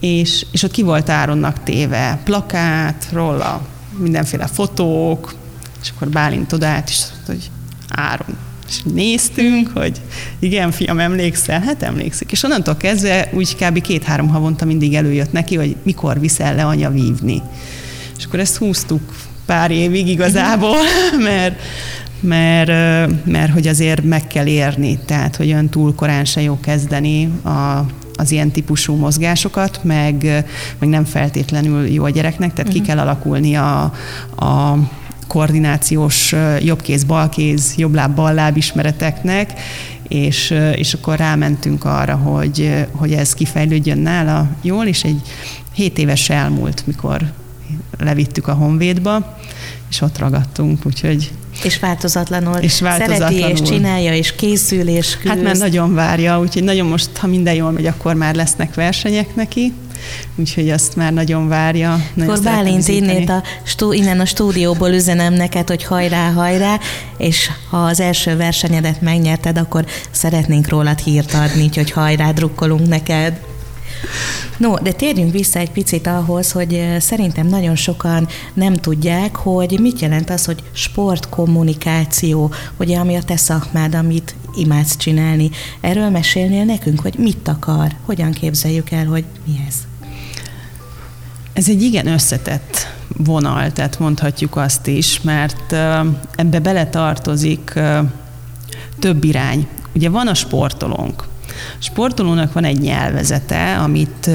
és, 0.00 0.46
és 0.50 0.62
ott 0.62 0.70
ki 0.70 0.82
volt 0.82 1.08
Áronnak 1.08 1.62
téve? 1.62 2.20
Plakát, 2.24 3.08
róla 3.12 3.66
mindenféle 3.98 4.46
fotók, 4.46 5.34
és 5.82 5.92
akkor 5.94 6.08
Bálint 6.08 6.52
odállt, 6.52 6.88
és 6.88 7.02
hogy 7.26 7.50
Áron, 7.88 8.36
és 8.68 8.82
néztünk, 8.94 9.70
hogy 9.74 10.00
igen, 10.38 10.70
fiam, 10.70 10.98
emlékszel? 10.98 11.60
Hát 11.60 11.82
emlékszik. 11.82 12.32
És 12.32 12.42
onnantól 12.42 12.76
kezdve 12.76 13.28
úgy 13.32 13.56
kb. 13.56 13.80
két-három 13.80 14.28
havonta 14.28 14.64
mindig 14.64 14.94
előjött 14.94 15.32
neki, 15.32 15.56
hogy 15.56 15.76
mikor 15.82 16.20
viszel 16.20 16.54
le 16.54 16.64
anya 16.64 16.90
vívni. 16.90 17.42
És 18.18 18.24
akkor 18.24 18.38
ezt 18.38 18.56
húztuk 18.56 19.00
pár 19.46 19.70
évig 19.70 20.08
igazából, 20.08 20.76
mert, 21.28 21.60
mert, 22.20 22.68
mert 23.24 23.52
hogy 23.52 23.66
azért 23.66 24.02
meg 24.02 24.26
kell 24.26 24.46
érni, 24.46 24.98
tehát 25.06 25.36
hogy 25.36 25.46
olyan 25.46 25.68
túl 25.68 25.94
korán 25.94 26.24
se 26.24 26.42
jó 26.42 26.60
kezdeni 26.60 27.30
a, 27.42 27.84
az 28.16 28.30
ilyen 28.30 28.50
típusú 28.50 28.94
mozgásokat, 28.94 29.80
meg, 29.82 30.44
meg 30.78 30.88
nem 30.88 31.04
feltétlenül 31.04 31.86
jó 31.86 32.04
a 32.04 32.10
gyereknek, 32.10 32.52
tehát 32.52 32.58
uh-huh. 32.58 32.74
ki 32.74 32.78
mhm. 32.78 32.88
kell 32.88 32.98
alakulni 32.98 33.54
a, 33.54 33.82
a 34.36 34.78
koordinációs 35.26 36.34
jobbkéz, 36.60 37.04
balkéz, 37.04 37.74
jobbláb, 37.76 38.14
balláb 38.14 38.56
ismereteknek, 38.56 39.52
és, 40.08 40.54
és 40.74 40.94
akkor 40.94 41.16
rámentünk 41.16 41.84
arra, 41.84 42.14
hogy, 42.14 42.86
hogy 42.92 43.12
ez 43.12 43.34
kifejlődjön 43.34 43.98
nála 43.98 44.48
jól, 44.62 44.86
és 44.86 45.04
egy 45.04 45.20
hét 45.72 45.98
éves 45.98 46.30
elmúlt, 46.30 46.86
mikor 46.86 47.32
levittük 47.98 48.48
a 48.48 48.52
Honvédba, 48.52 49.36
és 49.90 50.00
ott 50.00 50.18
ragadtunk, 50.18 50.86
úgyhogy 50.86 51.30
és 51.64 51.78
változatlanul, 51.78 52.56
és 52.56 52.80
változatlanul 52.80 53.40
szereti, 53.40 53.62
és 53.62 53.68
csinálja, 53.68 54.14
és 54.14 54.34
készül, 54.34 54.88
és 54.88 55.16
küzd. 55.16 55.28
Hát 55.28 55.42
már 55.42 55.56
nagyon 55.56 55.94
várja, 55.94 56.40
úgyhogy 56.40 56.62
nagyon 56.62 56.86
most, 56.86 57.16
ha 57.16 57.26
minden 57.26 57.54
jól 57.54 57.70
megy, 57.70 57.86
akkor 57.86 58.14
már 58.14 58.34
lesznek 58.34 58.74
versenyek 58.74 59.34
neki 59.34 59.72
úgyhogy 60.36 60.70
azt 60.70 60.96
már 60.96 61.12
nagyon 61.12 61.48
várja. 61.48 62.00
Nagyon 62.14 62.32
Akkor 62.32 62.44
Bálint 62.44 62.88
innét 62.88 63.28
a 63.28 63.42
stú, 63.62 63.92
innen 63.92 64.20
a 64.20 64.24
stúdióból 64.24 64.90
üzenem 64.90 65.32
neked, 65.32 65.68
hogy 65.68 65.84
hajrá, 65.84 66.30
hajrá, 66.32 66.78
és 67.16 67.50
ha 67.70 67.84
az 67.84 68.00
első 68.00 68.36
versenyedet 68.36 69.00
megnyerted, 69.00 69.58
akkor 69.58 69.86
szeretnénk 70.10 70.68
rólad 70.68 70.98
hírt 70.98 71.34
adni, 71.34 71.62
úgyhogy 71.62 71.90
hajrá, 71.90 72.30
drukkolunk 72.30 72.88
neked. 72.88 73.40
No, 74.56 74.74
de 74.82 74.92
térjünk 74.92 75.32
vissza 75.32 75.58
egy 75.58 75.70
picit 75.70 76.06
ahhoz, 76.06 76.52
hogy 76.52 76.96
szerintem 76.98 77.46
nagyon 77.46 77.76
sokan 77.76 78.28
nem 78.54 78.74
tudják, 78.74 79.36
hogy 79.36 79.78
mit 79.80 80.00
jelent 80.00 80.30
az, 80.30 80.44
hogy 80.44 80.62
sportkommunikáció, 80.72 82.52
ugye 82.76 82.98
ami 82.98 83.14
a 83.16 83.22
te 83.22 83.36
szakmád, 83.36 83.94
amit 83.94 84.34
imádsz 84.56 84.96
csinálni. 84.96 85.50
Erről 85.80 86.08
mesélnél 86.08 86.64
nekünk, 86.64 87.00
hogy 87.00 87.14
mit 87.18 87.48
akar, 87.48 87.92
hogyan 88.04 88.32
képzeljük 88.32 88.90
el, 88.90 89.06
hogy 89.06 89.24
mi 89.46 89.64
ez? 89.68 89.74
Ez 91.56 91.68
egy 91.68 91.82
igen 91.82 92.06
összetett 92.06 92.94
vonal, 93.16 93.72
tehát 93.72 93.98
mondhatjuk 93.98 94.56
azt 94.56 94.86
is, 94.86 95.20
mert 95.20 95.72
ebbe 96.34 96.60
beletartozik 96.60 97.72
több 98.98 99.24
irány. 99.24 99.66
Ugye 99.94 100.08
van 100.08 100.26
a 100.26 100.34
sportolónk. 100.34 101.24
A 101.52 101.82
sportolónak 101.82 102.52
van 102.52 102.64
egy 102.64 102.80
nyelvezete, 102.80 103.76
amit 103.76 104.30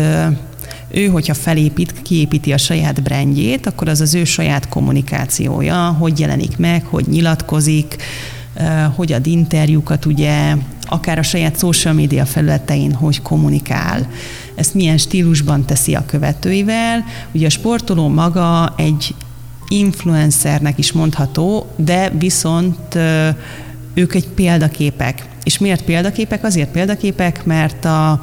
ő, 0.88 1.06
hogyha 1.08 1.34
felépít, 1.34 2.02
kiépíti 2.02 2.54
a 2.54 2.58
saját 2.58 3.04
brandjét, 3.04 3.66
akkor 3.66 3.88
az 3.88 4.02
az 4.02 4.14
ő 4.14 4.24
saját 4.24 4.70
kommunikációja, 4.70 5.96
hogy 6.00 6.20
jelenik 6.20 6.58
meg, 6.58 6.86
hogy 6.86 7.08
nyilatkozik, 7.08 7.96
hogy 8.96 9.12
ad 9.12 9.28
interjúkat, 9.28 10.06
ugye, 10.06 10.56
akár 10.86 11.18
a 11.18 11.24
saját 11.24 11.60
social 11.60 11.94
media 11.94 12.26
felületein, 12.26 12.94
hogy 12.94 13.22
kommunikál. 13.22 14.08
Ezt 14.62 14.74
milyen 14.74 14.98
stílusban 14.98 15.66
teszi 15.66 15.96
a 15.96 16.06
követőivel. 16.06 17.04
Ugye 17.32 17.46
a 17.46 17.50
sportoló 17.50 18.08
maga 18.08 18.74
egy 18.78 19.16
influencernek 19.68 20.78
is 20.78 20.92
mondható, 20.92 21.68
de 21.76 22.10
viszont 22.10 22.96
ők 23.94 24.14
egy 24.14 24.28
példaképek. 24.28 25.26
És 25.44 25.58
miért 25.58 25.84
példaképek? 25.84 26.44
Azért 26.44 26.72
példaképek, 26.72 27.46
mert 27.46 27.86
a, 27.86 28.22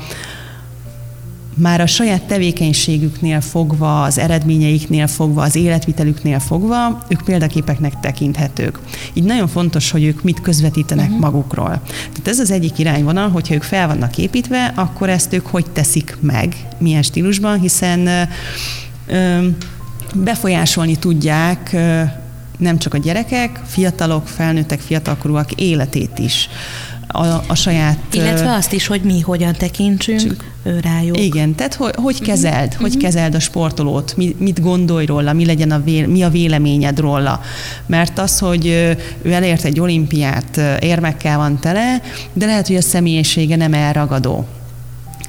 már 1.58 1.80
a 1.80 1.86
saját 1.86 2.22
tevékenységüknél 2.22 3.40
fogva, 3.40 4.02
az 4.02 4.18
eredményeiknél 4.18 5.06
fogva, 5.06 5.42
az 5.42 5.56
életvitelüknél 5.56 6.38
fogva, 6.38 7.04
ők 7.08 7.22
példaképeknek 7.24 8.00
tekinthetők. 8.00 8.78
Így 9.12 9.24
nagyon 9.24 9.48
fontos, 9.48 9.90
hogy 9.90 10.04
ők 10.04 10.22
mit 10.22 10.40
közvetítenek 10.40 11.06
uh-huh. 11.06 11.20
magukról. 11.20 11.80
Tehát 11.88 12.28
ez 12.28 12.38
az 12.38 12.50
egyik 12.50 12.78
irányvonal, 12.78 13.28
hogyha 13.28 13.54
ők 13.54 13.62
fel 13.62 13.86
vannak 13.86 14.18
építve, 14.18 14.72
akkor 14.76 15.08
ezt 15.08 15.32
ők 15.32 15.46
hogy 15.46 15.70
teszik 15.70 16.16
meg, 16.20 16.56
milyen 16.78 17.02
stílusban, 17.02 17.60
hiszen 17.60 18.28
ö, 19.06 19.46
befolyásolni 20.14 20.96
tudják 20.96 21.70
ö, 21.72 22.02
nem 22.58 22.78
csak 22.78 22.94
a 22.94 22.98
gyerekek, 22.98 23.60
fiatalok, 23.66 24.28
felnőttek, 24.28 24.80
fiatalkorúak 24.80 25.52
életét 25.52 26.18
is 26.18 26.48
a, 27.08 27.24
a 27.46 27.54
saját... 27.54 27.98
Illetve 28.12 28.52
azt 28.52 28.72
is, 28.72 28.86
hogy 28.86 29.00
mi 29.00 29.20
hogyan 29.20 29.52
tekintsünk 29.52 30.20
csak, 30.20 30.44
rájuk. 30.82 31.20
Igen, 31.20 31.54
tehát 31.54 31.74
hogy, 31.74 31.94
hogy 31.96 32.20
kezeld, 32.20 32.66
uh-huh. 32.66 32.80
hogy 32.80 32.96
kezeld 32.96 33.34
a 33.34 33.40
sportolót, 33.40 34.16
mi, 34.16 34.36
mit 34.38 34.60
gondolj 34.60 35.06
róla, 35.06 35.32
mi, 35.32 35.46
legyen 35.46 35.70
a 35.70 35.80
véle, 35.80 36.06
mi 36.06 36.22
a 36.22 36.28
véleményed 36.28 36.98
róla. 36.98 37.40
Mert 37.86 38.18
az, 38.18 38.38
hogy 38.38 38.66
ő 39.22 39.32
elért 39.32 39.64
egy 39.64 39.80
olimpiát, 39.80 40.60
érmekkel 40.80 41.36
van 41.36 41.60
tele, 41.60 42.02
de 42.32 42.46
lehet, 42.46 42.66
hogy 42.66 42.76
a 42.76 42.80
személyisége 42.80 43.56
nem 43.56 43.74
elragadó 43.74 44.46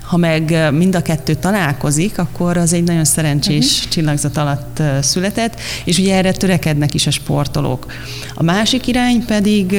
ha 0.09 0.17
meg 0.17 0.69
mind 0.71 0.95
a 0.95 1.01
kettő 1.01 1.33
találkozik, 1.33 2.17
akkor 2.17 2.57
az 2.57 2.73
egy 2.73 2.83
nagyon 2.83 3.05
szerencsés 3.05 3.75
uh-huh. 3.75 3.91
csillagzat 3.91 4.37
alatt 4.37 4.81
született, 5.01 5.59
és 5.83 5.97
ugye 5.97 6.15
erre 6.15 6.31
törekednek 6.31 6.93
is 6.93 7.07
a 7.07 7.11
sportolók. 7.11 7.85
A 8.33 8.43
másik 8.43 8.87
irány 8.87 9.25
pedig 9.25 9.73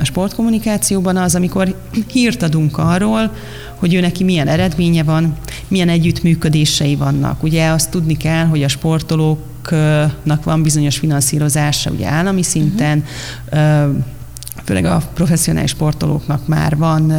a 0.00 0.04
sportkommunikációban 0.04 1.16
az, 1.16 1.34
amikor 1.34 1.74
hírt 2.06 2.42
adunk 2.42 2.78
arról, 2.78 3.32
hogy 3.74 3.94
ő 3.94 4.00
neki 4.00 4.24
milyen 4.24 4.48
eredménye 4.48 5.02
van, 5.02 5.36
milyen 5.68 5.88
együttműködései 5.88 6.96
vannak. 6.96 7.42
Ugye 7.42 7.68
azt 7.68 7.90
tudni 7.90 8.16
kell, 8.16 8.44
hogy 8.44 8.62
a 8.62 8.68
sportolóknak 8.68 10.44
van 10.44 10.62
bizonyos 10.62 10.98
finanszírozása 10.98 11.90
ugye 11.90 12.06
állami 12.06 12.42
szinten, 12.42 13.04
uh-huh. 13.52 13.96
főleg 14.64 14.84
a 14.84 15.02
professzionális 15.14 15.70
sportolóknak 15.70 16.46
már 16.46 16.76
van 16.76 17.12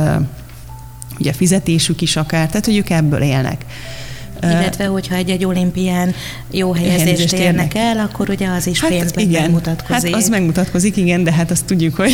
ugye 1.19 1.34
fizetésük 1.34 2.01
is 2.01 2.15
akár, 2.15 2.47
tehát 2.47 2.65
hogy 2.65 2.77
ők 2.77 2.89
ebből 2.89 3.21
élnek. 3.21 3.65
Illetve, 4.41 4.86
hogyha 4.86 5.15
egy-egy 5.15 5.45
olimpián 5.45 6.13
jó 6.51 6.73
helyezést 6.73 7.34
érnek 7.34 7.75
el, 7.75 7.97
akkor 7.97 8.30
ugye 8.30 8.47
az 8.47 8.67
is 8.67 8.80
hát 8.80 8.89
pénzben 8.89 9.23
igen, 9.23 9.41
megmutatkozik. 9.41 10.13
Hát 10.13 10.21
az 10.21 10.30
megmutatkozik, 10.30 10.97
igen, 10.97 11.23
de 11.23 11.32
hát 11.32 11.51
azt 11.51 11.65
tudjuk, 11.65 11.95
hogy 11.95 12.12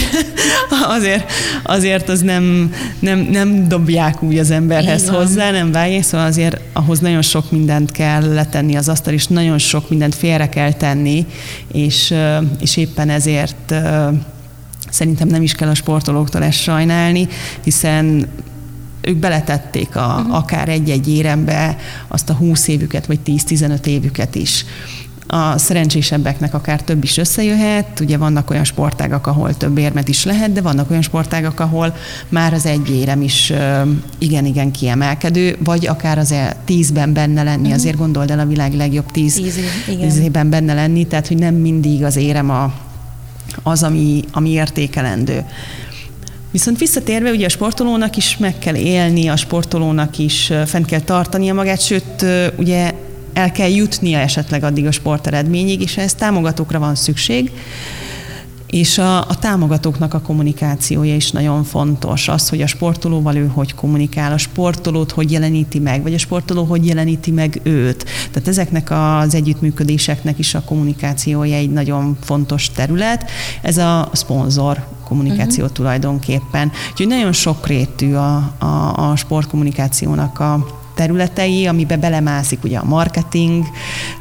azért, 0.97 1.31
azért 1.63 2.09
az 2.09 2.21
nem, 2.21 2.73
nem, 2.99 3.19
nem 3.19 3.67
dobják 3.67 4.23
úgy 4.23 4.37
az 4.37 4.51
emberhez 4.51 5.01
igen. 5.01 5.13
hozzá, 5.13 5.51
nem 5.51 5.71
vágják, 5.71 6.03
szóval 6.03 6.27
azért 6.27 6.59
ahhoz 6.73 6.99
nagyon 6.99 7.21
sok 7.21 7.51
mindent 7.51 7.91
kell 7.91 8.33
letenni 8.33 8.75
az 8.75 8.89
asztal, 8.89 9.13
és 9.13 9.27
nagyon 9.27 9.57
sok 9.57 9.89
mindent 9.89 10.15
félre 10.15 10.49
kell 10.49 10.73
tenni, 10.73 11.25
és, 11.71 12.13
és 12.59 12.77
éppen 12.77 13.09
ezért 13.09 13.73
szerintem 14.89 15.27
nem 15.27 15.41
is 15.41 15.53
kell 15.53 15.69
a 15.69 15.75
sportolóktól 15.75 16.43
ezt 16.43 16.61
sajnálni, 16.61 17.27
hiszen 17.63 18.27
ők 19.07 19.17
beletették 19.17 19.95
a, 19.95 20.15
uh-huh. 20.19 20.35
akár 20.35 20.69
egy-egy 20.69 21.07
érembe 21.07 21.77
azt 22.07 22.29
a 22.29 22.33
20 22.33 22.67
évüket, 22.67 23.05
vagy 23.05 23.19
10-15 23.25 23.85
évüket 23.85 24.35
is. 24.35 24.65
A 25.27 25.57
szerencsésebbeknek 25.57 26.53
akár 26.53 26.81
több 26.81 27.03
is 27.03 27.17
összejöhet, 27.17 27.99
ugye 27.99 28.17
vannak 28.17 28.49
olyan 28.49 28.63
sportágak, 28.63 29.27
ahol 29.27 29.57
több 29.57 29.77
érmet 29.77 30.07
is 30.07 30.25
lehet, 30.25 30.51
de 30.51 30.61
vannak 30.61 30.89
olyan 30.89 31.01
sportágak, 31.01 31.59
ahol 31.59 31.95
már 32.29 32.53
az 32.53 32.65
egy 32.65 32.89
érem 32.89 33.21
is 33.21 33.53
igen-igen 34.17 34.71
kiemelkedő, 34.71 35.57
vagy 35.63 35.87
akár 35.87 36.17
az 36.17 36.31
e 36.31 36.55
tízben 36.65 37.13
benne 37.13 37.43
lenni, 37.43 37.61
uh-huh. 37.61 37.73
azért 37.73 37.97
gondold 37.97 38.31
el 38.31 38.39
a 38.39 38.45
világ 38.45 38.73
legjobb 38.73 39.11
tíz, 39.11 39.33
tíz, 39.33 39.59
tíz 39.85 40.17
évben 40.17 40.49
benne 40.49 40.73
lenni, 40.73 41.07
tehát 41.07 41.27
hogy 41.27 41.37
nem 41.37 41.55
mindig 41.55 42.03
az 42.03 42.15
érem 42.15 42.49
a, 42.49 42.73
az, 43.63 43.83
ami, 43.83 44.23
ami 44.31 44.49
értékelendő. 44.49 45.45
Viszont 46.53 46.77
visszatérve, 46.79 47.31
ugye 47.31 47.45
a 47.45 47.49
sportolónak 47.49 48.17
is 48.17 48.37
meg 48.37 48.59
kell 48.59 48.75
élni, 48.75 49.27
a 49.27 49.35
sportolónak 49.35 50.17
is 50.17 50.51
fent 50.65 50.85
kell 50.85 50.99
tartania 50.99 51.53
magát, 51.53 51.81
sőt, 51.81 52.25
ugye 52.55 52.91
el 53.33 53.51
kell 53.51 53.69
jutnia 53.69 54.19
esetleg 54.19 54.63
addig 54.63 54.85
a 54.85 54.91
sporteredményig, 54.91 55.81
és 55.81 55.97
ehhez 55.97 56.13
támogatókra 56.13 56.79
van 56.79 56.95
szükség. 56.95 57.51
És 58.67 58.97
a, 58.97 59.17
a 59.17 59.39
támogatóknak 59.39 60.13
a 60.13 60.21
kommunikációja 60.21 61.15
is 61.15 61.31
nagyon 61.31 61.63
fontos. 61.63 62.27
Az, 62.27 62.49
hogy 62.49 62.61
a 62.61 62.67
sportolóval 62.67 63.35
ő 63.35 63.47
hogy 63.47 63.75
kommunikál, 63.75 64.31
a 64.31 64.37
sportolót 64.37 65.11
hogy 65.11 65.31
jeleníti 65.31 65.79
meg, 65.79 66.01
vagy 66.01 66.13
a 66.13 66.17
sportoló 66.17 66.63
hogy 66.63 66.85
jeleníti 66.85 67.31
meg 67.31 67.59
őt. 67.63 68.05
Tehát 68.31 68.47
ezeknek 68.47 68.91
az 68.91 69.35
együttműködéseknek 69.35 70.39
is 70.39 70.55
a 70.55 70.61
kommunikációja 70.61 71.55
egy 71.55 71.71
nagyon 71.71 72.17
fontos 72.21 72.71
terület. 72.71 73.29
Ez 73.61 73.77
a 73.77 74.09
szponzor 74.13 74.85
kommunikáció 75.13 75.63
uh-huh. 75.63 75.78
tulajdonképpen. 75.78 76.71
Úgyhogy 76.91 77.08
nagyon 77.08 77.32
sokrétű 77.32 78.13
a, 78.13 78.36
a, 78.58 79.10
a 79.10 79.15
sportkommunikációnak 79.15 80.39
a 80.39 80.82
területei, 80.95 81.67
amiben 81.67 81.99
belemászik 81.99 82.63
ugye 82.63 82.78
a 82.78 82.86
marketing, 82.86 83.65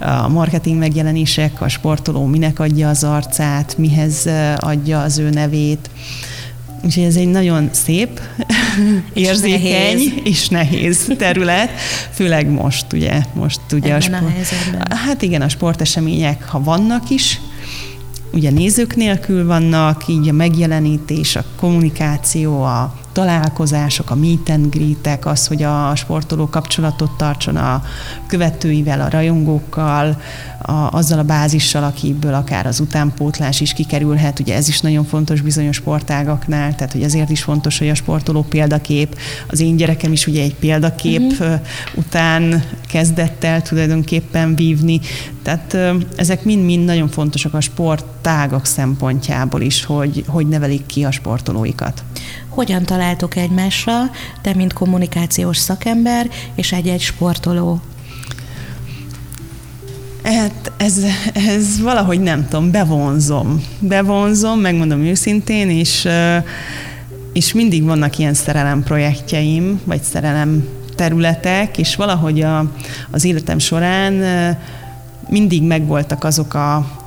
a 0.01 0.29
marketing 0.29 0.79
megjelenések, 0.79 1.61
a 1.61 1.69
sportoló 1.69 2.27
minek 2.27 2.59
adja 2.59 2.89
az 2.89 3.05
arcát, 3.05 3.79
mihez 3.79 4.29
adja 4.57 5.03
az 5.03 5.19
ő 5.19 5.31
nevét. 5.31 5.91
Úgyhogy 6.85 7.05
ez 7.05 7.17
egy 7.17 7.29
nagyon 7.29 7.69
szép, 7.73 8.21
és 9.13 9.27
érzékeny 9.27 9.63
nehéz. 9.63 10.13
és 10.25 10.49
nehéz 10.49 11.13
terület, 11.19 11.71
főleg 12.11 12.49
most, 12.49 12.93
ugye, 12.93 13.23
most 13.35 13.61
ugye 13.73 13.95
Ebben 13.95 14.25
a, 14.25 14.45
sport, 14.45 14.91
a 14.91 14.95
Hát 14.95 15.23
igen, 15.23 15.43
a 15.43 15.49
sportesemények, 15.49 16.45
ha 16.45 16.63
vannak 16.63 17.11
is, 17.11 17.41
ugye 18.33 18.51
nézők 18.51 18.97
nélkül 18.97 19.47
vannak, 19.47 20.09
így 20.09 20.29
a 20.29 20.33
megjelenítés, 20.33 21.37
a 21.37 21.45
kommunikáció, 21.57 22.63
a 22.63 22.95
találkozások, 23.13 24.11
a 24.11 24.15
meet 24.15 24.49
and 24.49 24.75
greetek, 24.75 25.27
az, 25.27 25.47
hogy 25.47 25.63
a 25.63 25.93
sportoló 25.95 26.49
kapcsolatot 26.49 27.11
tartson 27.17 27.57
a 27.57 27.83
követőivel, 28.27 29.01
a 29.01 29.11
rajongókkal, 29.11 30.21
a, 30.63 30.73
azzal 30.73 31.19
a 31.19 31.23
bázissal, 31.23 31.85
akiből 31.85 32.35
akár 32.35 32.67
az 32.67 32.81
utánpótlás 32.81 33.61
is 33.61 33.73
kikerülhet. 33.73 34.41
Ugye 34.41 34.55
ez 34.55 34.69
is 34.69 34.81
nagyon 34.81 35.05
fontos 35.05 35.41
bizonyos 35.41 35.77
sportágaknál, 35.77 36.75
tehát 36.75 36.93
hogy 36.93 37.03
ezért 37.03 37.31
is 37.31 37.43
fontos, 37.43 37.79
hogy 37.79 37.89
a 37.89 37.95
sportoló 37.95 38.43
példakép. 38.43 39.19
Az 39.49 39.61
én 39.61 39.77
gyerekem 39.77 40.13
is 40.13 40.27
ugye 40.27 40.43
egy 40.43 40.55
példakép 40.55 41.21
uh-huh. 41.21 41.61
után 41.95 42.63
kezdett 42.89 43.45
el 43.45 43.63
tulajdonképpen 43.63 44.55
vívni. 44.55 45.01
Tehát 45.43 45.77
ezek 46.17 46.45
mind-mind 46.45 46.85
nagyon 46.85 47.09
fontosak 47.09 47.55
a 47.55 47.61
sporttágak 47.61 48.67
szempontjából 48.67 49.61
is, 49.61 49.85
hogy, 49.85 50.25
hogy 50.27 50.49
nevelik 50.49 50.87
ki 50.87 51.05
a 51.05 51.11
sportolóikat. 51.11 52.03
Hogyan 52.55 52.85
találtok 52.85 53.37
egymásra, 53.37 54.11
te 54.43 54.55
mint 54.55 54.73
kommunikációs 54.73 55.57
szakember 55.57 56.31
és 56.55 56.73
egy-egy 56.73 57.01
sportoló? 57.01 57.81
Hát 60.23 60.73
ez, 60.77 61.05
ez 61.33 61.81
valahogy 61.81 62.21
nem 62.21 62.49
tudom, 62.49 62.71
bevonzom. 62.71 63.63
Bevonzom, 63.79 64.61
megmondom 64.61 65.01
őszintén, 65.01 65.71
és, 65.71 66.09
és 67.33 67.53
mindig 67.53 67.85
vannak 67.85 68.19
ilyen 68.19 68.35
szerelem 68.35 68.83
projektjeim, 68.83 69.81
vagy 69.85 70.03
szerelem 70.03 70.69
területek, 70.97 71.79
és 71.79 71.97
valahogy 71.97 72.41
a, 72.41 72.73
az 73.11 73.25
életem 73.25 73.59
során 73.59 74.13
mindig 75.29 75.63
megvoltak 75.63 76.25
azok 76.25 76.55
a, 76.55 77.02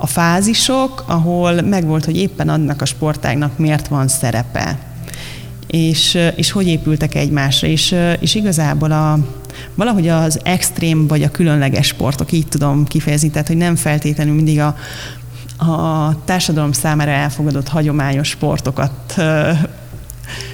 a 0.00 0.06
fázisok, 0.06 1.04
ahol 1.06 1.62
megvolt, 1.62 2.04
hogy 2.04 2.16
éppen 2.16 2.48
annak 2.48 2.82
a 2.82 2.84
sportágnak 2.84 3.58
miért 3.58 3.88
van 3.88 4.08
szerepe, 4.08 4.78
és, 5.66 6.18
és 6.36 6.50
hogy 6.50 6.66
épültek 6.66 7.14
egymásra, 7.14 7.68
és, 7.68 7.96
és 8.20 8.34
igazából 8.34 8.90
a, 8.90 9.18
valahogy 9.74 10.08
az 10.08 10.40
extrém 10.42 11.06
vagy 11.06 11.22
a 11.22 11.30
különleges 11.30 11.86
sportok, 11.86 12.32
így 12.32 12.46
tudom 12.46 12.84
kifejezni, 12.84 13.30
tehát 13.30 13.46
hogy 13.46 13.56
nem 13.56 13.76
feltétlenül 13.76 14.34
mindig 14.34 14.60
a, 14.60 14.76
a 15.70 16.14
társadalom 16.24 16.72
számára 16.72 17.10
elfogadott 17.10 17.68
hagyományos 17.68 18.28
sportokat 18.28 19.22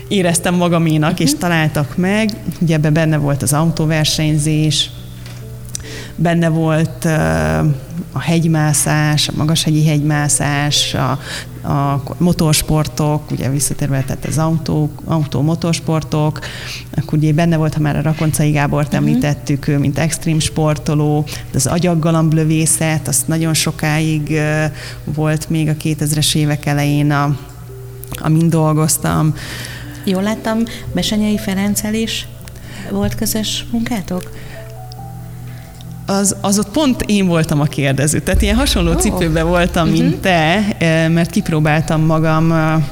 éreztem 0.09 0.54
magaménak, 0.54 1.11
uh-huh. 1.11 1.26
és 1.26 1.32
mhm. 1.32 1.40
találtak 1.40 1.96
meg. 1.96 2.30
Ugye 2.61 2.74
ebben 2.74 2.92
benne 2.92 3.16
volt 3.16 3.42
az 3.42 3.52
autóversenyzés, 3.52 4.90
benne 6.16 6.48
volt 6.48 7.05
a 8.12 8.20
hegymászás, 8.20 9.29
a 9.29 9.33
magashegyi 9.37 9.87
hegymászás, 9.87 10.94
a, 10.94 11.11
a 11.68 12.02
motorsportok, 12.18 13.31
ugye 13.31 13.50
visszatérve 13.50 14.02
tehát 14.02 14.24
az 14.24 14.38
autó, 14.38 14.90
autó 15.05 15.42
motorsportok, 15.42 16.38
akkor 16.96 17.18
ugye 17.18 17.33
benne 17.33 17.57
volt, 17.57 17.74
ha 17.74 17.81
már 17.81 17.96
a 17.96 18.02
Rakoncai 18.02 18.50
Gábort 18.50 18.87
uh-huh. 18.87 19.09
említettük, 19.09 19.68
ő 19.68 19.79
mint 19.79 19.98
extrém 19.98 20.38
sportoló, 20.38 21.24
de 21.26 21.57
az 21.57 21.66
agyaggalamblövészet, 21.66 23.09
azt 23.09 23.29
nagyon 23.29 23.55
sokáig 23.55 24.40
volt 25.05 25.50
még 25.50 25.68
a 25.68 25.74
2000-es 25.74 26.35
évek 26.35 26.66
elején, 26.66 27.11
a, 27.11 27.37
amin 28.11 28.48
dolgoztam. 28.48 29.35
Jól 30.05 30.22
láttam, 30.22 30.59
Besenyei 30.92 31.38
Ferenccel 31.38 31.94
is 31.94 32.26
volt 32.90 33.14
közös 33.14 33.64
munkátok? 33.70 34.31
Az, 36.06 36.36
az 36.40 36.58
ott 36.58 36.68
pont 36.68 37.02
én 37.02 37.26
voltam 37.26 37.60
a 37.60 37.64
kérdező. 37.64 38.20
Tehát 38.20 38.42
ilyen 38.42 38.56
hasonló 38.56 38.90
oh. 38.90 38.96
cipőben 38.96 39.46
voltam, 39.46 39.88
mint 39.88 40.02
uh-huh. 40.02 40.20
te, 40.20 40.66
eh, 40.78 41.08
mert 41.08 41.30
kipróbáltam 41.30 42.00
magam, 42.02 42.52
eh, 42.52 42.82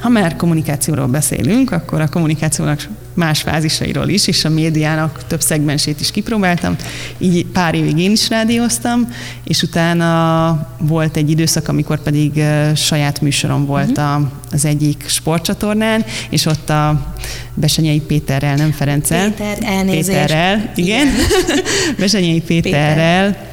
ha 0.00 0.08
már 0.08 0.36
kommunikációról 0.36 1.06
beszélünk, 1.06 1.70
akkor 1.70 2.00
a 2.00 2.08
kommunikációnak 2.08 2.88
más 3.14 3.40
fázisairól 3.40 4.08
is, 4.08 4.26
és 4.26 4.44
a 4.44 4.48
médiának 4.48 5.26
több 5.26 5.40
szegmensét 5.40 6.00
is 6.00 6.10
kipróbáltam. 6.10 6.76
Így 7.18 7.46
pár 7.46 7.74
évig 7.74 7.98
én 7.98 8.10
is 8.10 8.28
rádióztam, 8.28 9.08
és 9.44 9.62
utána 9.62 10.68
volt 10.78 11.16
egy 11.16 11.30
időszak, 11.30 11.68
amikor 11.68 12.02
pedig 12.02 12.42
saját 12.74 13.20
műsorom 13.20 13.66
volt 13.66 13.98
uh-huh. 13.98 14.26
az 14.52 14.64
egyik 14.64 15.04
sportcsatornán, 15.06 16.04
és 16.30 16.46
ott 16.46 16.70
a 16.70 17.14
Besenyei 17.54 18.00
Péterrel, 18.00 18.56
nem 18.56 18.70
Ferenccel. 18.70 19.30
Péter, 19.30 19.58
elnézést. 19.64 20.06
Péterrel, 20.08 20.72
igen. 20.74 21.06
igen. 21.06 21.08
Besenyei 21.98 22.40
Péterrel 22.40 23.30
Péter 23.30 23.51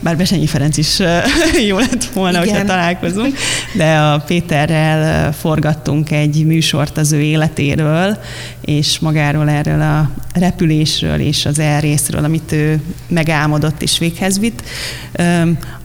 bár 0.00 0.16
Besenyi 0.16 0.46
Ferenc 0.46 0.76
is 0.76 0.98
jó 1.68 1.78
lett 1.78 2.04
volna, 2.04 2.42
Igen. 2.42 2.48
hogyha 2.48 2.66
találkozunk, 2.66 3.36
de 3.74 3.96
a 3.96 4.18
Péterrel 4.18 5.32
forgattunk 5.32 6.10
egy 6.10 6.46
műsort 6.46 6.98
az 6.98 7.12
ő 7.12 7.20
életéről, 7.20 8.18
és 8.60 8.98
magáról 8.98 9.48
erről 9.48 9.80
a 9.80 10.10
repülésről 10.34 11.20
és 11.20 11.46
az 11.46 11.58
elrészről, 11.58 12.24
amit 12.24 12.52
ő 12.52 12.80
megálmodott 13.08 13.82
és 13.82 13.98
véghez 13.98 14.38
vitt. 14.38 14.62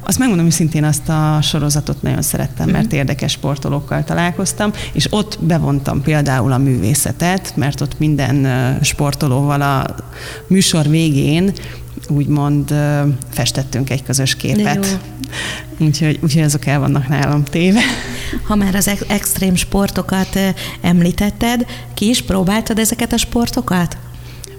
Azt 0.04 0.20
megmondom 0.20 0.50
szintén 0.50 0.84
azt 0.84 1.10
a 1.10 1.40
sorozatot 1.42 2.02
nagyon 2.02 2.22
szerettem, 2.22 2.70
mert 2.70 2.86
mhm. 2.86 2.96
érdekes 2.96 3.32
sportolókkal 3.32 4.04
találkoztam, 4.04 4.72
és 4.94 5.08
ott 5.10 5.38
bevontam 5.42 6.02
például 6.02 6.52
a 6.52 6.58
művészetet, 6.58 7.54
mert 7.56 7.82
ott 7.82 8.00
minden 8.00 8.48
sportolóval 8.82 9.62
a 9.62 9.96
műsor 10.48 10.90
végén 10.90 11.52
úgymond 12.10 12.74
festettünk 13.30 13.90
egy 13.90 14.04
közös 14.04 14.36
képet. 14.36 15.00
Úgyhogy, 15.78 16.20
úgyhogy 16.22 16.44
azok 16.44 16.66
el 16.66 16.80
vannak 16.80 17.08
nálam 17.08 17.44
téve. 17.44 17.82
Ha 18.44 18.56
már 18.56 18.76
az 18.76 18.92
extrém 19.08 19.56
sportokat 19.56 20.40
említetted, 20.82 21.66
ki 21.94 22.10
is 22.10 22.22
próbáltad 22.22 22.80
ezeket 22.80 23.14
a 23.14 23.18
sportokat? 23.18 23.98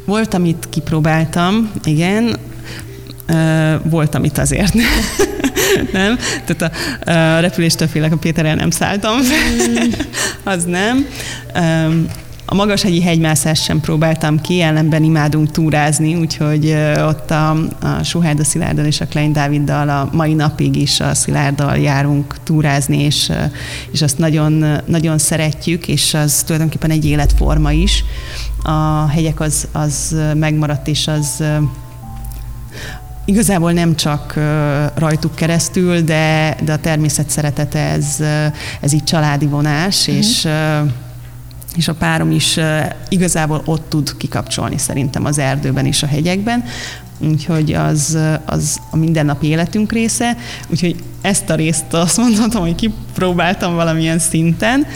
Volt, 0.04 0.34
amit 0.34 0.66
kipróbáltam, 0.70 1.70
igen. 1.84 2.36
Volt, 3.82 4.14
amit 4.14 4.38
azért 4.38 4.74
nem. 5.92 6.18
Tehát 6.44 6.74
a, 7.04 7.10
a 7.10 7.40
repüléstől 7.40 7.88
félek, 7.88 8.12
a 8.12 8.16
Péterrel 8.16 8.54
nem 8.54 8.70
szálltam 8.70 9.22
fel. 9.22 9.68
Mm. 9.84 9.90
az 10.54 10.64
nem. 10.64 11.06
A 12.52 12.54
magashegyi 12.54 13.02
hegymászást 13.02 13.62
sem 13.62 13.80
próbáltam 13.80 14.40
ki, 14.40 14.60
ellenben 14.60 15.02
imádunk 15.02 15.50
túrázni, 15.50 16.14
úgyhogy 16.14 16.76
ott 16.98 17.30
a, 17.30 17.50
a 17.80 18.02
Suhárda 18.02 18.44
Szilárddal 18.44 18.84
és 18.84 19.00
a 19.00 19.06
Klein 19.06 19.32
Dáviddal 19.32 19.88
a 19.88 20.08
mai 20.12 20.34
napig 20.34 20.76
is 20.76 21.00
a 21.00 21.14
Szilárddal 21.14 21.76
járunk 21.76 22.36
túrázni, 22.42 23.02
és, 23.02 23.32
és 23.92 24.02
azt 24.02 24.18
nagyon, 24.18 24.64
nagyon 24.86 25.18
szeretjük, 25.18 25.88
és 25.88 26.14
az 26.14 26.42
tulajdonképpen 26.42 26.90
egy 26.90 27.04
életforma 27.04 27.72
is. 27.72 28.04
A 28.62 29.06
hegyek 29.06 29.40
az, 29.40 29.68
az 29.72 30.16
megmaradt, 30.34 30.88
és 30.88 31.08
az 31.08 31.44
igazából 33.24 33.72
nem 33.72 33.96
csak 33.96 34.34
rajtuk 34.94 35.34
keresztül, 35.34 36.00
de, 36.00 36.56
de 36.64 36.72
a 36.72 36.78
természet 36.78 37.30
szeretete, 37.30 37.78
ez, 37.78 38.16
ez 38.80 38.92
így 38.92 39.04
családi 39.04 39.46
vonás, 39.46 40.08
mm-hmm. 40.08 40.18
és 40.18 40.48
és 41.76 41.88
a 41.88 41.94
párom 41.94 42.30
is 42.30 42.58
igazából 43.08 43.62
ott 43.64 43.88
tud 43.88 44.16
kikapcsolni 44.16 44.78
szerintem 44.78 45.24
az 45.24 45.38
erdőben 45.38 45.86
és 45.86 46.02
a 46.02 46.06
hegyekben, 46.06 46.64
úgyhogy 47.18 47.72
az, 47.72 48.18
az 48.44 48.80
a 48.90 48.96
mindennapi 48.96 49.46
életünk 49.46 49.92
része, 49.92 50.36
úgyhogy 50.68 50.96
ezt 51.20 51.50
a 51.50 51.54
részt 51.54 51.92
azt 51.92 52.16
mondhatom, 52.16 52.62
hogy 52.62 52.74
kipróbáltam 52.74 53.74
valamilyen 53.74 54.18
szinten. 54.18 54.86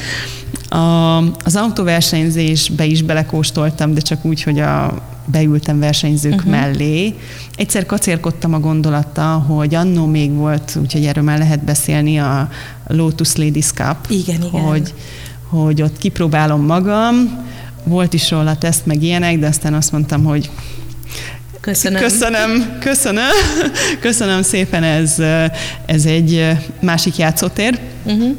A, 0.68 1.16
az 1.44 1.56
autóversenyzésbe 1.56 2.84
is 2.84 3.02
belekóstoltam, 3.02 3.94
de 3.94 4.00
csak 4.00 4.24
úgy, 4.24 4.42
hogy 4.42 4.58
a, 4.58 5.02
beültem 5.26 5.78
versenyzők 5.78 6.34
uh-huh. 6.34 6.50
mellé. 6.50 7.14
Egyszer 7.56 7.86
kacérkodtam 7.86 8.54
a 8.54 8.58
gondolata, 8.58 9.22
hogy 9.22 9.74
annó 9.74 10.06
még 10.06 10.32
volt, 10.32 10.76
úgyhogy 10.80 11.04
erről 11.04 11.24
már 11.24 11.38
lehet 11.38 11.64
beszélni, 11.64 12.18
a 12.18 12.48
Lotus 12.86 13.36
Ladies 13.36 13.66
Cup. 13.66 13.96
Igen, 14.08 14.42
igen. 14.42 14.60
Hogy, 14.60 14.94
hogy 15.48 15.82
ott 15.82 15.98
kipróbálom 15.98 16.64
magam, 16.64 17.44
volt 17.84 18.12
is 18.12 18.30
róla 18.30 18.56
teszt, 18.56 18.86
meg 18.86 19.02
ilyenek, 19.02 19.38
de 19.38 19.46
aztán 19.46 19.74
azt 19.74 19.92
mondtam, 19.92 20.24
hogy 20.24 20.50
Köszönöm. 21.60 22.00
Köszönöm, 22.00 22.78
köszönöm. 22.80 23.30
Köszönöm 24.00 24.42
szépen, 24.42 24.82
ez, 24.82 25.18
ez 25.86 26.04
egy 26.04 26.56
másik 26.80 27.16
játszótér. 27.16 27.78
Uh-huh. 28.04 28.36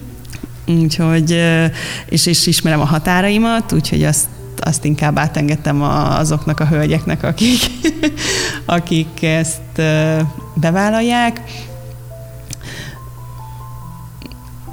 Úgyhogy, 0.68 1.44
és, 2.10 2.26
és 2.26 2.48
ismerem 2.48 2.80
a 2.80 2.86
határaimat, 2.86 3.72
úgyhogy 3.72 4.04
azt, 4.04 4.26
azt 4.60 4.86
inkább 4.86 5.18
átengedtem 5.18 5.82
azoknak 5.82 6.60
a 6.60 6.66
hölgyeknek, 6.66 7.24
akik, 7.24 7.60
akik 8.66 9.24
ezt 9.24 9.82
bevállalják. 10.54 11.42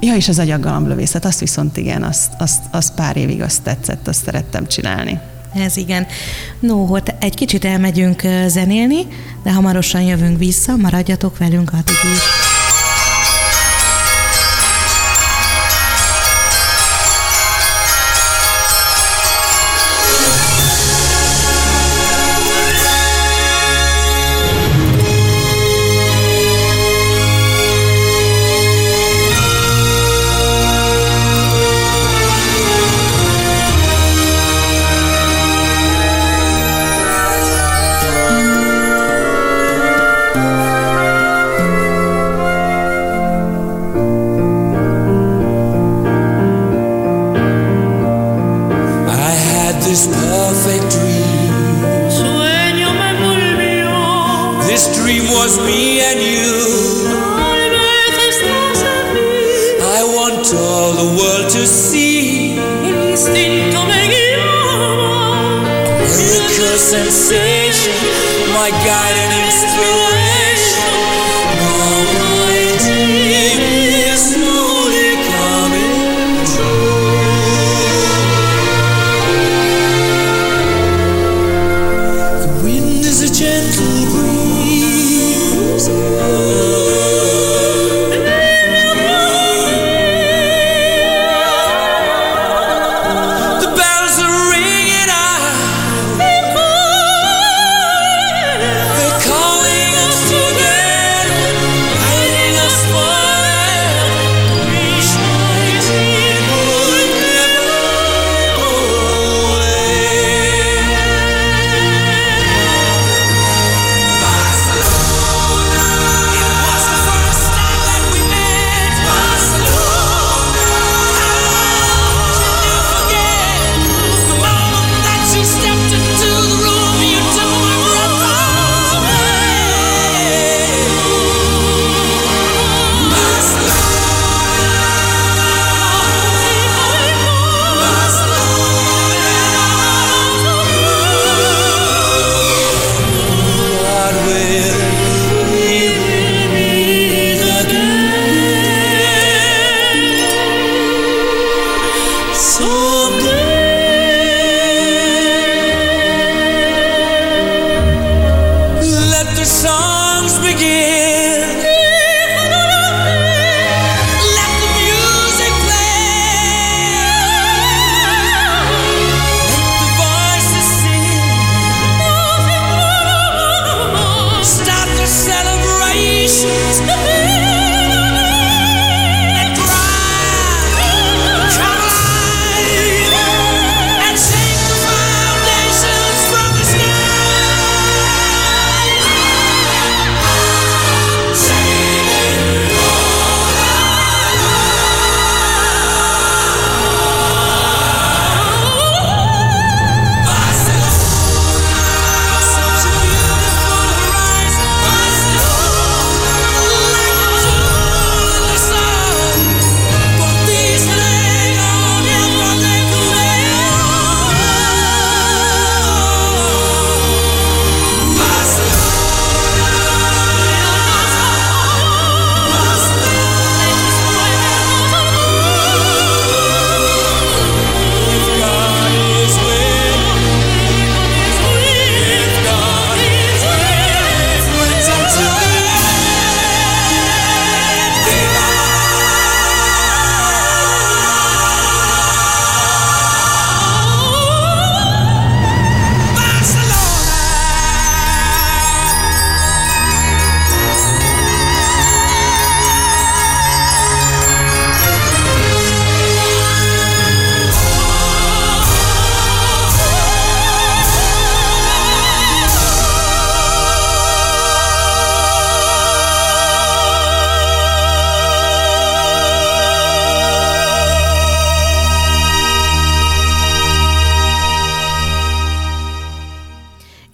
Ja, 0.05 0.15
és 0.15 0.29
az 0.29 0.39
agyaggalamlövészet, 0.39 1.25
azt 1.25 1.41
viszont 1.41 1.77
igen, 1.77 2.03
azt, 2.03 2.33
azt, 2.39 2.63
azt 2.71 2.95
pár 2.95 3.17
évig 3.17 3.43
azt 3.43 3.63
tetszett, 3.63 4.09
azt 4.09 4.25
szerettem 4.25 4.67
csinálni. 4.67 5.21
Ez 5.55 5.77
igen. 5.77 6.07
No, 6.61 6.85
hogy 6.85 7.15
egy 7.19 7.35
kicsit 7.35 7.65
elmegyünk 7.65 8.23
zenélni, 8.47 9.07
de 9.43 9.53
hamarosan 9.53 10.03
jövünk 10.03 10.39
vissza, 10.39 10.77
maradjatok 10.77 11.39
velünk 11.39 11.73
addig 11.73 11.97
is. 12.15 12.44
perfect 50.29 50.85
dream. 50.95 51.53
This 54.67 54.85
dream 54.99 55.25
was 55.31 55.59
me 55.67 56.01
and 56.01 56.19
you. 56.21 56.55
I 59.97 60.03
want 60.17 60.47
all 60.55 60.93
the 61.03 61.09
world 61.19 61.49
to 61.51 61.67
see. 61.67 62.57
Miracle 66.15 66.79
sensation, 66.79 67.95
my 68.57 68.71
guiding. 68.87 69.24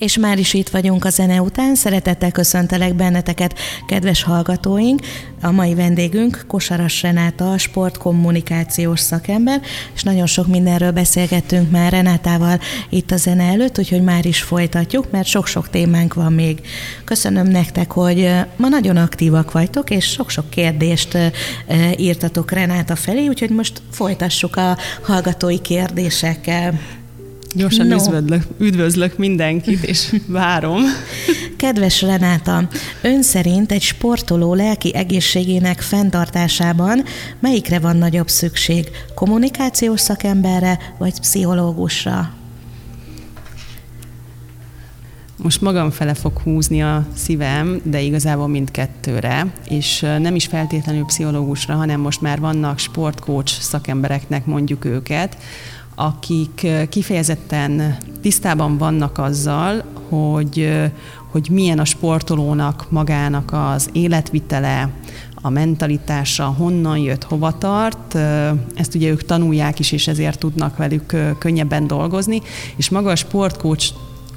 És 0.01 0.19
már 0.19 0.39
is 0.39 0.55
itt 0.55 0.69
vagyunk 0.69 1.05
a 1.05 1.11
zene 1.11 1.41
után. 1.41 1.75
Szeretettel 1.75 2.31
köszöntelek 2.31 2.95
benneteket, 2.95 3.59
kedves 3.87 4.23
hallgatóink. 4.23 5.01
A 5.43 5.51
mai 5.51 5.75
vendégünk 5.75 6.45
Kosaras 6.47 7.03
Renáta, 7.03 7.59
sportkommunikációs 7.59 9.01
szakember, 9.01 9.61
és 9.95 10.03
nagyon 10.03 10.27
sok 10.27 10.47
mindenről 10.47 10.91
beszélgettünk 10.91 11.71
már 11.71 11.93
Renátával 11.93 12.61
itt 12.89 13.11
a 13.11 13.17
zene 13.17 13.45
előtt, 13.45 13.79
úgyhogy 13.79 14.03
már 14.03 14.27
is 14.27 14.43
folytatjuk, 14.43 15.11
mert 15.11 15.27
sok-sok 15.27 15.71
témánk 15.71 16.15
van 16.15 16.33
még. 16.33 16.61
Köszönöm 17.05 17.47
nektek, 17.47 17.93
hogy 17.93 18.31
ma 18.57 18.69
nagyon 18.69 18.97
aktívak 18.97 19.53
vagytok, 19.53 19.91
és 19.91 20.05
sok-sok 20.05 20.51
kérdést 20.51 21.19
írtatok 21.97 22.51
Renáta 22.51 22.97
felé, 22.97 23.27
úgyhogy 23.27 23.51
most 23.51 23.83
folytassuk 23.91 24.57
a 24.57 24.77
hallgatói 25.03 25.59
kérdésekkel. 25.59 26.81
Gyorsan 27.55 27.87
no. 27.87 27.95
üdvözlök, 27.95 28.43
üdvözlök 28.59 29.19
mindenkit, 29.19 29.85
és 29.85 30.15
várom. 30.27 30.81
Kedves 31.57 32.03
Renáta, 32.03 32.69
ön 33.03 33.23
szerint 33.23 33.73
egy 33.73 33.83
sportoló 33.83 34.55
lelki 34.55 34.95
egészségének 34.95 35.81
fenntartásában 35.81 37.05
melyikre 37.39 37.79
van 37.79 37.97
nagyobb 37.97 38.29
szükség? 38.29 38.91
Kommunikációs 39.15 40.01
szakemberre 40.01 40.79
vagy 40.99 41.21
pszichológusra? 41.21 42.33
Most 45.37 45.61
magam 45.61 45.91
fele 45.91 46.15
fog 46.15 46.39
húzni 46.39 46.83
a 46.83 47.07
szívem, 47.15 47.81
de 47.85 48.01
igazából 48.01 48.49
mindkettőre, 48.49 49.53
és 49.69 50.01
nem 50.01 50.35
is 50.35 50.47
feltétlenül 50.47 51.05
pszichológusra, 51.05 51.75
hanem 51.75 52.01
most 52.01 52.21
már 52.21 52.41
vannak 52.41 52.79
sportcoach 52.79 53.61
szakembereknek 53.61 54.47
mondjuk 54.47 54.85
őket, 54.85 55.37
akik 56.01 56.67
kifejezetten 56.89 57.97
tisztában 58.21 58.79
vannak 58.79 59.19
azzal, 59.19 59.85
hogy, 60.09 60.73
hogy 61.31 61.49
milyen 61.51 61.79
a 61.79 61.85
sportolónak 61.85 62.87
magának 62.91 63.53
az 63.53 63.89
életvitele, 63.93 64.91
a 65.43 65.51
mentalitása, 65.51 66.45
honnan 66.45 66.99
jött, 66.99 67.25
hova 67.25 67.59
tart. 67.59 68.15
Ezt 68.75 68.95
ugye 68.95 69.11
ők 69.11 69.25
tanulják 69.25 69.79
is, 69.79 69.93
és 69.93 70.09
ezért 70.09 70.39
tudnak 70.39 70.77
velük 70.77 71.17
könnyebben 71.39 71.87
dolgozni, 71.87 72.43
és 72.77 72.89
maga 72.89 73.11
a 73.11 73.17
sportkócs 73.17 73.89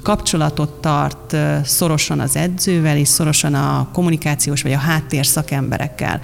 kapcsolatot 0.02 0.70
tart 0.70 1.36
szorosan 1.64 2.20
az 2.20 2.36
edzővel, 2.36 2.96
és 2.96 3.08
szorosan 3.08 3.54
a 3.54 3.88
kommunikációs 3.92 4.62
vagy 4.62 4.72
a 4.72 4.78
háttér 4.78 5.26
szakemberekkel. 5.26 6.20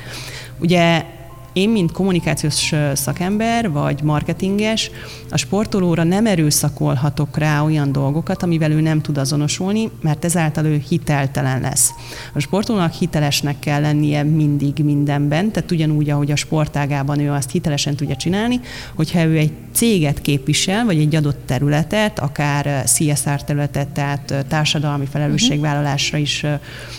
Ugye 0.58 1.04
én, 1.52 1.68
mint 1.68 1.92
kommunikációs 1.92 2.72
szakember 2.92 3.70
vagy 3.70 4.02
marketinges, 4.02 4.90
a 5.30 5.36
sportolóra 5.36 6.02
nem 6.02 6.26
erőszakolhatok 6.26 7.38
rá 7.38 7.62
olyan 7.62 7.92
dolgokat, 7.92 8.42
amivel 8.42 8.70
ő 8.70 8.80
nem 8.80 9.00
tud 9.00 9.18
azonosulni, 9.18 9.90
mert 10.00 10.24
ezáltal 10.24 10.64
ő 10.64 10.82
hiteltelen 10.88 11.60
lesz. 11.60 11.90
A 12.34 12.38
sportolónak 12.38 12.92
hitelesnek 12.92 13.58
kell 13.58 13.80
lennie 13.80 14.22
mindig 14.22 14.84
mindenben, 14.84 15.50
tehát 15.52 15.70
ugyanúgy, 15.70 16.10
ahogy 16.10 16.30
a 16.30 16.36
sportágában 16.36 17.18
ő 17.18 17.30
azt 17.30 17.50
hitelesen 17.50 17.96
tudja 17.96 18.16
csinálni, 18.16 18.60
hogyha 18.94 19.24
ő 19.24 19.36
egy 19.36 19.52
céget 19.72 20.20
képvisel, 20.20 20.84
vagy 20.84 20.98
egy 20.98 21.14
adott 21.14 21.46
területet, 21.46 22.18
akár 22.18 22.84
CSR 22.84 23.44
területet, 23.44 23.88
tehát 23.88 24.44
társadalmi 24.48 25.06
felelősségvállalásra 25.10 26.18
is 26.18 26.46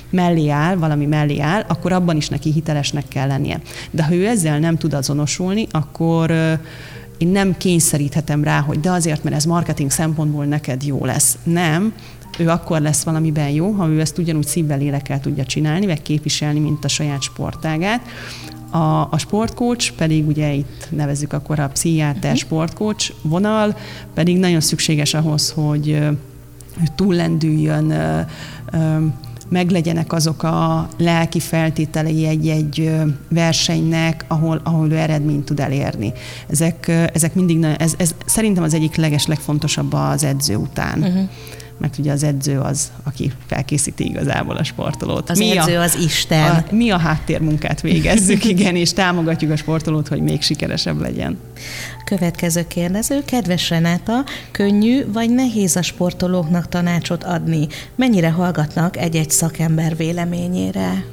mellé 0.10 0.50
áll, 0.50 0.76
valami 0.76 1.06
mellé 1.06 1.40
áll, 1.40 1.64
akkor 1.68 1.92
abban 1.92 2.16
is 2.16 2.28
neki 2.28 2.52
hitelesnek 2.52 3.08
kell 3.08 3.28
lennie. 3.28 3.62
De 3.92 4.04
ha 4.04 4.14
ő 4.14 4.28
ezzel 4.46 4.60
nem 4.60 4.78
tud 4.78 4.94
azonosulni, 4.94 5.68
akkor 5.72 6.32
én 7.18 7.28
nem 7.28 7.58
kényszeríthetem 7.58 8.44
rá, 8.44 8.60
hogy 8.60 8.80
de 8.80 8.90
azért, 8.92 9.24
mert 9.24 9.36
ez 9.36 9.46
marketing 9.46 9.92
szempontból 9.92 10.46
neked 10.46 10.84
jó 10.84 11.06
lesz. 11.06 11.38
Nem, 11.44 11.94
ő 12.38 12.50
akkor 12.50 12.82
lesz 12.82 13.04
valamiben 13.04 13.50
jó, 13.50 13.72
ha 13.72 13.88
ő 13.88 14.00
ezt 14.00 14.18
ugyanúgy 14.18 14.48
szívvel, 14.48 14.78
lélekkel 14.78 15.20
tudja 15.20 15.46
csinálni, 15.46 15.86
vagy 15.86 16.02
képviselni, 16.02 16.60
mint 16.60 16.86
a 16.86 16.88
saját 16.88 17.22
sportágát. 17.22 18.02
A, 18.70 19.08
a 19.12 19.18
sportcoach 19.18 19.94
pedig 19.94 20.28
ugye 20.28 20.54
itt 20.54 20.88
nevezzük 20.90 21.34
akkor 21.34 21.60
a 21.60 21.68
pszichiáter 21.68 22.32
uh-huh. 22.32 22.36
sportcoach 22.36 23.14
vonal, 23.22 23.78
pedig 24.14 24.38
nagyon 24.38 24.62
szükséges 24.62 25.14
ahhoz, 25.14 25.50
hogy 25.50 26.00
túllendüljön 26.96 27.94
meglegyenek 29.52 30.14
azok 30.14 30.44
a 30.44 30.88
lelki 30.98 31.40
feltételei 31.40 32.26
egy-egy 32.26 32.92
versenynek, 33.30 34.26
ahol, 34.28 34.62
ahol 34.64 34.92
ő 34.92 34.98
eredményt 34.98 35.46
tud 35.46 35.60
elérni. 35.60 36.14
Ezek, 36.48 36.88
ezek 37.14 37.34
mindig, 37.34 37.66
ez, 37.78 37.94
ez 37.98 38.16
szerintem 38.26 38.64
az 38.64 38.74
egyik 38.74 38.96
leges, 38.96 39.26
legfontosabb 39.26 39.94
az 39.94 40.24
edző 40.24 40.56
után. 40.56 41.00
Uh-huh 41.00 41.30
mert 41.82 41.98
ugye 41.98 42.12
az 42.12 42.24
edző 42.24 42.60
az, 42.60 42.92
aki 43.04 43.32
felkészíti 43.46 44.06
igazából 44.06 44.56
a 44.56 44.64
sportolót. 44.64 45.30
Az 45.30 45.38
mi 45.38 45.58
edző 45.58 45.78
a, 45.78 45.82
az 45.82 45.96
Isten. 45.96 46.56
A, 46.56 46.64
mi 46.72 46.90
a 46.90 46.98
háttérmunkát 46.98 47.82
végezzük, 47.82 48.46
igen, 48.56 48.76
és 48.76 48.94
támogatjuk 48.94 49.52
a 49.52 49.56
sportolót, 49.56 50.08
hogy 50.08 50.22
még 50.22 50.42
sikeresebb 50.42 51.02
legyen. 51.02 51.38
Következő 52.06 52.68
kérdező, 52.68 53.24
kedves 53.26 53.70
Renáta, 53.70 54.24
könnyű 54.52 55.12
vagy 55.12 55.30
nehéz 55.30 55.76
a 55.76 55.82
sportolóknak 55.82 56.70
tanácsot 56.70 57.24
adni? 57.24 57.68
Mennyire 57.96 58.30
hallgatnak 58.30 58.98
egy-egy 58.98 59.32
szakember 59.32 59.98
véleményére? 59.98 61.04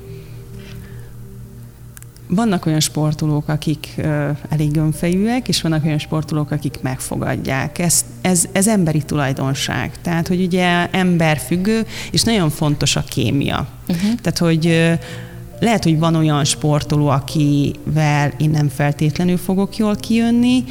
Vannak 2.28 2.66
olyan 2.66 2.80
sportolók, 2.80 3.48
akik 3.48 3.88
ö, 3.96 4.28
elég 4.48 4.76
önfejűek, 4.76 5.48
és 5.48 5.62
vannak 5.62 5.84
olyan 5.84 5.98
sportolók, 5.98 6.50
akik 6.50 6.78
megfogadják. 6.82 7.78
Ez, 7.78 8.04
ez, 8.20 8.44
ez 8.52 8.68
emberi 8.68 9.02
tulajdonság. 9.02 10.00
Tehát, 10.02 10.28
hogy 10.28 10.42
ugye 10.42 10.90
emberfüggő, 10.90 11.86
és 12.10 12.22
nagyon 12.22 12.50
fontos 12.50 12.96
a 12.96 13.04
kémia. 13.08 13.66
Uh-huh. 13.88 14.14
Tehát, 14.22 14.38
hogy 14.38 14.66
ö, 14.66 14.92
lehet, 15.60 15.84
hogy 15.84 15.98
van 15.98 16.14
olyan 16.14 16.44
sportoló, 16.44 17.08
akivel 17.08 18.32
én 18.38 18.50
nem 18.50 18.68
feltétlenül 18.68 19.36
fogok 19.36 19.76
jól 19.76 19.96
kijönni, 19.96 20.64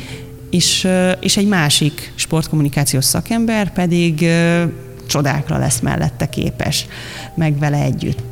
és, 0.49 0.88
és 1.20 1.38
egy 1.38 1.47
másik 1.47 2.12
sportkommunikációs 2.16 3.05
szakember 3.05 3.74
pedig 3.74 4.26
csodákra 5.08 5.58
lesz 5.58 5.80
mellette 5.80 6.30
képes, 6.30 6.86
meg 7.36 7.60
vele 7.60 7.82
együtt. 7.82 8.30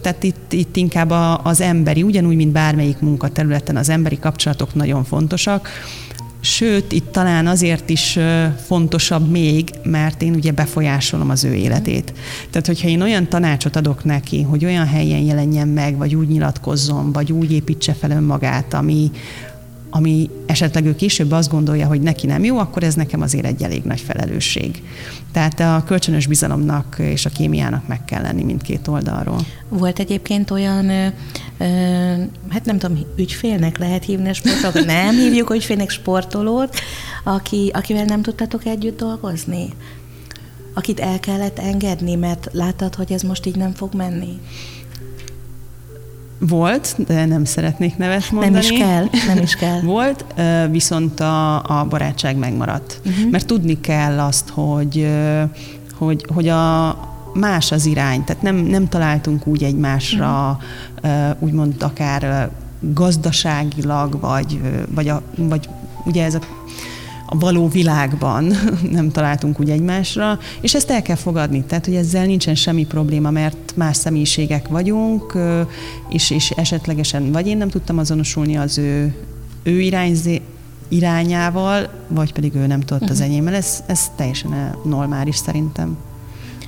Tehát 0.00 0.22
itt, 0.22 0.52
itt 0.52 0.76
inkább 0.76 1.10
az 1.42 1.60
emberi, 1.60 2.02
ugyanúgy, 2.02 2.36
mint 2.36 2.52
bármelyik 2.52 2.98
munkaterületen, 2.98 3.76
az 3.76 3.88
emberi 3.88 4.18
kapcsolatok 4.18 4.74
nagyon 4.74 5.04
fontosak, 5.04 5.68
Sőt, 6.44 6.92
itt 6.92 7.12
talán 7.12 7.46
azért 7.46 7.90
is 7.90 8.18
fontosabb 8.66 9.30
még, 9.30 9.70
mert 9.82 10.22
én 10.22 10.34
ugye 10.34 10.52
befolyásolom 10.52 11.30
az 11.30 11.44
ő 11.44 11.54
életét. 11.54 12.12
Tehát, 12.50 12.66
hogyha 12.66 12.88
én 12.88 13.00
olyan 13.00 13.28
tanácsot 13.28 13.76
adok 13.76 14.04
neki, 14.04 14.42
hogy 14.42 14.64
olyan 14.64 14.86
helyen 14.86 15.20
jelenjen 15.20 15.68
meg, 15.68 15.96
vagy 15.96 16.14
úgy 16.14 16.28
nyilatkozzon, 16.28 17.12
vagy 17.12 17.32
úgy 17.32 17.52
építse 17.52 17.92
fel 17.92 18.10
önmagát, 18.10 18.74
ami, 18.74 19.10
ami 19.96 20.30
esetleg 20.46 20.86
ő 20.86 20.94
később 20.94 21.32
azt 21.32 21.50
gondolja, 21.50 21.86
hogy 21.86 22.00
neki 22.00 22.26
nem 22.26 22.44
jó, 22.44 22.58
akkor 22.58 22.82
ez 22.82 22.94
nekem 22.94 23.20
azért 23.20 23.44
egy 23.44 23.62
elég 23.62 23.82
nagy 23.82 24.00
felelősség. 24.00 24.82
Tehát 25.32 25.60
a 25.60 25.82
kölcsönös 25.86 26.26
bizalomnak 26.26 26.96
és 26.98 27.26
a 27.26 27.30
kémiának 27.30 27.86
meg 27.86 28.04
kell 28.04 28.22
lenni 28.22 28.42
mindkét 28.42 28.88
oldalról. 28.88 29.40
Volt 29.68 29.98
egyébként 29.98 30.50
olyan, 30.50 30.88
ö, 30.88 31.06
hát 32.48 32.64
nem 32.64 32.78
tudom, 32.78 32.98
ügyfélnek 33.16 33.78
lehet 33.78 34.04
hívni 34.04 34.28
a 34.28 34.32
sportolót, 34.32 34.86
nem 34.86 35.14
hívjuk 35.16 35.50
ügyfélnek 35.50 35.90
sportolót, 35.90 36.74
aki, 37.24 37.70
akivel 37.74 38.04
nem 38.04 38.22
tudtatok 38.22 38.64
együtt 38.64 38.98
dolgozni? 38.98 39.68
Akit 40.74 41.00
el 41.00 41.20
kellett 41.20 41.58
engedni, 41.58 42.14
mert 42.14 42.48
láttad, 42.52 42.94
hogy 42.94 43.12
ez 43.12 43.22
most 43.22 43.46
így 43.46 43.56
nem 43.56 43.72
fog 43.72 43.94
menni? 43.94 44.40
Volt, 46.48 46.94
de 47.06 47.24
nem 47.24 47.44
szeretnék 47.44 47.96
nevet 47.96 48.30
mondani. 48.30 48.52
Nem 48.52 48.62
is 48.62 48.78
kell, 48.78 49.08
nem 49.26 49.42
is 49.42 49.54
kell. 49.54 49.80
Volt, 49.94 50.24
viszont 50.70 51.20
a, 51.20 51.62
a 51.80 51.84
barátság 51.84 52.36
megmaradt. 52.36 53.00
Uh-huh. 53.06 53.30
Mert 53.30 53.46
tudni 53.46 53.80
kell 53.80 54.20
azt, 54.20 54.48
hogy, 54.48 55.08
hogy, 55.98 56.26
hogy 56.34 56.48
a, 56.48 56.96
más 57.34 57.72
az 57.72 57.86
irány, 57.86 58.24
tehát 58.24 58.42
nem, 58.42 58.56
nem 58.56 58.88
találtunk 58.88 59.46
úgy 59.46 59.62
egymásra, 59.62 60.58
uh-huh. 61.02 61.36
úgymond 61.38 61.74
akár 61.82 62.50
gazdaságilag, 62.80 64.20
vagy, 64.20 64.60
vagy, 64.94 65.08
a, 65.08 65.22
vagy 65.36 65.68
ugye 66.04 66.24
ez 66.24 66.34
a 66.34 66.40
a 67.34 67.38
való 67.38 67.68
világban 67.68 68.44
nem 68.90 69.10
találtunk 69.10 69.60
úgy 69.60 69.70
egymásra, 69.70 70.38
és 70.60 70.74
ezt 70.74 70.90
el 70.90 71.02
kell 71.02 71.16
fogadni, 71.16 71.64
tehát 71.64 71.84
hogy 71.84 71.94
ezzel 71.94 72.26
nincsen 72.26 72.54
semmi 72.54 72.86
probléma, 72.86 73.30
mert 73.30 73.72
más 73.76 73.96
személyiségek 73.96 74.68
vagyunk, 74.68 75.38
és, 76.08 76.30
és 76.30 76.50
esetlegesen 76.50 77.32
vagy 77.32 77.46
én 77.46 77.56
nem 77.56 77.68
tudtam 77.68 77.98
azonosulni 77.98 78.56
az 78.56 78.78
ő, 78.78 79.14
ő 79.62 79.80
irányzé, 79.80 80.40
irányával, 80.88 81.88
vagy 82.08 82.32
pedig 82.32 82.54
ő 82.54 82.66
nem 82.66 82.80
tudott 82.80 83.02
uh-huh. 83.02 83.10
az 83.10 83.18
mhm. 83.18 83.28
enyémmel. 83.30 83.54
Ez, 83.54 83.82
ez 83.86 84.10
teljesen 84.16 84.76
normális 84.84 85.36
szerintem. 85.36 85.96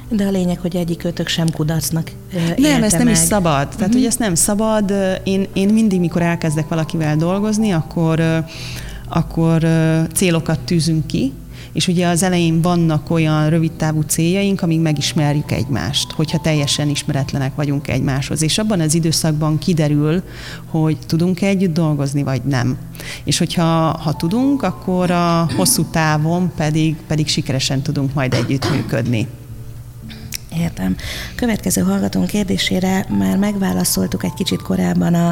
De 0.09 0.25
a 0.25 0.31
lényeg, 0.31 0.59
hogy 0.59 0.77
egyik 0.77 0.99
kötök 0.99 1.29
sem 1.29 1.51
kudarcnak 1.51 2.11
Nem, 2.57 2.83
ezt 2.83 2.97
nem 2.97 3.05
meg. 3.05 3.15
is 3.15 3.19
szabad. 3.19 3.69
Tehát, 3.69 3.75
uh-huh. 3.75 3.93
hogy 3.93 4.05
ezt 4.05 4.19
nem 4.19 4.35
szabad. 4.35 4.93
Én, 5.25 5.47
én 5.53 5.69
mindig, 5.69 6.01
mikor 6.01 6.23
elkezdek 6.23 6.69
valakivel 6.69 7.17
dolgozni, 7.17 7.73
akkor 7.73 8.45
akkor 9.09 9.67
célokat 10.13 10.61
tűzünk 10.61 11.07
ki, 11.07 11.33
És 11.73 11.89
ugye 11.89 12.07
az 12.09 12.23
elején 12.23 12.61
vannak 12.61 13.11
olyan 13.11 13.51
rövidtávú 13.51 14.01
céljaink, 14.01 14.63
amíg 14.63 14.81
megismerjük 14.81 15.53
egymást, 15.53 16.13
hogyha 16.13 16.41
teljesen 16.41 16.89
ismeretlenek 16.89 17.55
vagyunk 17.55 17.89
egymáshoz. 17.89 18.43
És 18.43 18.59
abban 18.59 18.81
az 18.81 18.95
időszakban 18.95 19.59
kiderül, 19.59 20.23
hogy 20.67 20.97
tudunk 21.07 21.43
együtt 21.43 21.73
dolgozni, 21.73 22.23
vagy 22.23 22.43
nem. 22.43 22.79
És 23.25 23.39
hogyha 23.39 23.65
ha 23.99 24.13
tudunk, 24.13 24.63
akkor 24.63 25.11
a 25.11 25.49
hosszú 25.57 25.85
távon 25.85 26.53
pedig, 26.57 26.97
pedig 27.07 27.29
sikeresen 27.29 27.83
tudunk 27.83 28.15
majd 28.15 28.35
együttműködni. 28.35 29.27
Értem. 30.61 30.97
Következő 31.35 31.81
hallgatónk 31.81 32.27
kérdésére 32.27 33.07
már 33.19 33.37
megválaszoltuk 33.37 34.25
egy 34.25 34.35
kicsit 34.35 34.63
korábban 34.63 35.15
a, 35.15 35.29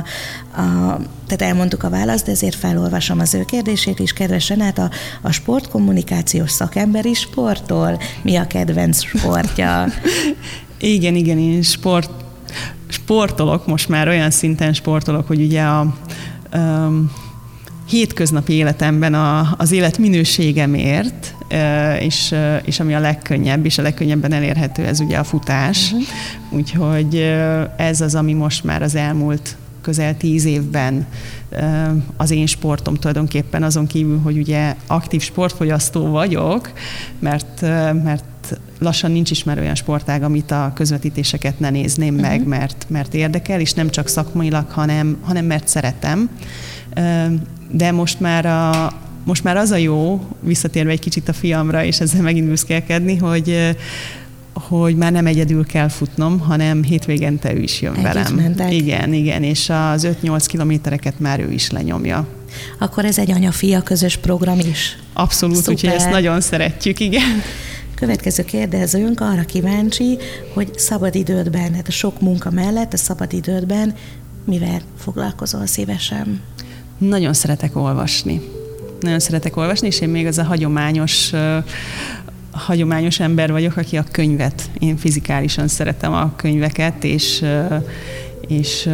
a 0.60 0.98
tehát 1.26 1.42
elmondtuk 1.42 1.82
a 1.82 1.90
választ, 1.90 2.24
de 2.24 2.30
ezért 2.30 2.54
felolvasom 2.54 3.20
az 3.20 3.34
ő 3.34 3.44
kérdését 3.44 3.98
is. 3.98 4.12
Kedves 4.12 4.48
Renáta, 4.48 4.90
a 5.22 5.32
sportkommunikációs 5.32 6.50
szakember 6.50 7.06
is 7.06 7.18
sportol. 7.18 8.00
Mi 8.22 8.36
a 8.36 8.46
kedvenc 8.46 9.02
sportja? 9.02 9.86
igen, 10.78 11.14
igen, 11.14 11.38
én 11.38 11.62
sport, 11.62 12.10
sportolok, 12.88 13.66
most 13.66 13.88
már 13.88 14.08
olyan 14.08 14.30
szinten 14.30 14.72
sportolok, 14.72 15.26
hogy 15.26 15.40
ugye 15.40 15.62
a, 15.62 15.80
a 15.80 16.90
hétköznapi 17.88 18.52
életemben 18.52 19.14
a, 19.14 19.54
az 19.58 19.72
élet 19.72 19.98
minőségemért, 19.98 21.33
és, 22.00 22.34
és 22.64 22.80
ami 22.80 22.94
a 22.94 22.98
legkönnyebb, 22.98 23.64
és 23.64 23.78
a 23.78 23.82
legkönnyebben 23.82 24.32
elérhető, 24.32 24.84
ez 24.84 25.00
ugye 25.00 25.18
a 25.18 25.24
futás. 25.24 25.92
Uh-huh. 25.92 26.06
Úgyhogy 26.50 27.14
ez 27.76 28.00
az, 28.00 28.14
ami 28.14 28.32
most 28.32 28.64
már 28.64 28.82
az 28.82 28.94
elmúlt 28.94 29.56
közel 29.80 30.16
tíz 30.16 30.44
évben 30.44 31.06
az 32.16 32.30
én 32.30 32.46
sportom 32.46 32.94
tulajdonképpen 32.94 33.62
azon 33.62 33.86
kívül, 33.86 34.18
hogy 34.18 34.38
ugye 34.38 34.74
aktív 34.86 35.22
sportfogyasztó 35.22 36.06
vagyok, 36.06 36.72
mert, 37.18 37.60
mert 38.04 38.58
lassan 38.78 39.10
nincs 39.10 39.30
is 39.30 39.44
már 39.44 39.58
olyan 39.58 39.74
sportág, 39.74 40.22
amit 40.22 40.50
a 40.50 40.72
közvetítéseket 40.74 41.60
ne 41.60 41.70
nézném 41.70 42.14
uh-huh. 42.14 42.28
meg, 42.28 42.46
mert, 42.46 42.86
mert 42.88 43.14
érdekel, 43.14 43.60
és 43.60 43.72
nem 43.72 43.90
csak 43.90 44.08
szakmailag, 44.08 44.70
hanem, 44.70 45.18
hanem 45.22 45.44
mert 45.44 45.68
szeretem. 45.68 46.30
De 47.70 47.92
most 47.92 48.20
már 48.20 48.46
a, 48.46 48.92
most 49.24 49.44
már 49.44 49.56
az 49.56 49.70
a 49.70 49.76
jó, 49.76 50.26
visszatérve 50.40 50.90
egy 50.90 51.00
kicsit 51.00 51.28
a 51.28 51.32
fiamra, 51.32 51.84
és 51.84 52.00
ezzel 52.00 52.22
megint 52.22 52.48
büszkélkedni, 52.48 53.16
hogy 53.16 53.74
hogy 54.54 54.96
már 54.96 55.12
nem 55.12 55.26
egyedül 55.26 55.66
kell 55.66 55.88
futnom, 55.88 56.38
hanem 56.38 56.82
hétvégente 56.82 57.54
ő 57.54 57.58
is 57.58 57.80
jön 57.80 57.92
Együtt 57.92 58.04
velem. 58.04 58.34
Mentek. 58.34 58.72
Igen, 58.72 59.12
igen, 59.12 59.42
és 59.42 59.70
az 59.70 60.08
5-8 60.22 60.44
kilométereket 60.46 61.20
már 61.20 61.40
ő 61.40 61.52
is 61.52 61.70
lenyomja. 61.70 62.26
Akkor 62.78 63.04
ez 63.04 63.18
egy 63.18 63.30
anya-fia 63.30 63.82
közös 63.82 64.16
program 64.16 64.58
is. 64.58 64.98
Abszolút, 65.12 65.56
Szuper. 65.56 65.72
úgyhogy 65.72 65.90
ezt 65.90 66.10
nagyon 66.10 66.40
szeretjük, 66.40 67.00
igen. 67.00 67.42
Következő 67.94 68.44
kérdezőnk 68.44 69.20
arra 69.20 69.42
kíváncsi, 69.42 70.18
hogy 70.54 70.78
szabadidődben, 70.78 71.70
tehát 71.70 71.88
a 71.88 71.92
sok 71.92 72.20
munka 72.20 72.50
mellett 72.50 72.92
a 72.92 72.96
szabadidődben 72.96 73.94
mivel 74.44 74.80
foglalkozol 74.98 75.66
szívesen? 75.66 76.40
Nagyon 76.98 77.32
szeretek 77.32 77.76
olvasni 77.76 78.40
nagyon 79.00 79.18
szeretek 79.18 79.56
olvasni, 79.56 79.86
és 79.86 80.00
én 80.00 80.08
még 80.08 80.26
az 80.26 80.38
a 80.38 80.44
hagyományos 80.44 81.32
hagyományos 82.54 83.20
ember 83.20 83.50
vagyok, 83.50 83.76
aki 83.76 83.96
a 83.96 84.04
könyvet, 84.10 84.70
én 84.78 84.96
fizikálisan 84.96 85.68
szeretem 85.68 86.12
a 86.12 86.32
könyveket, 86.36 87.04
és, 87.04 87.44
és, 88.46 88.88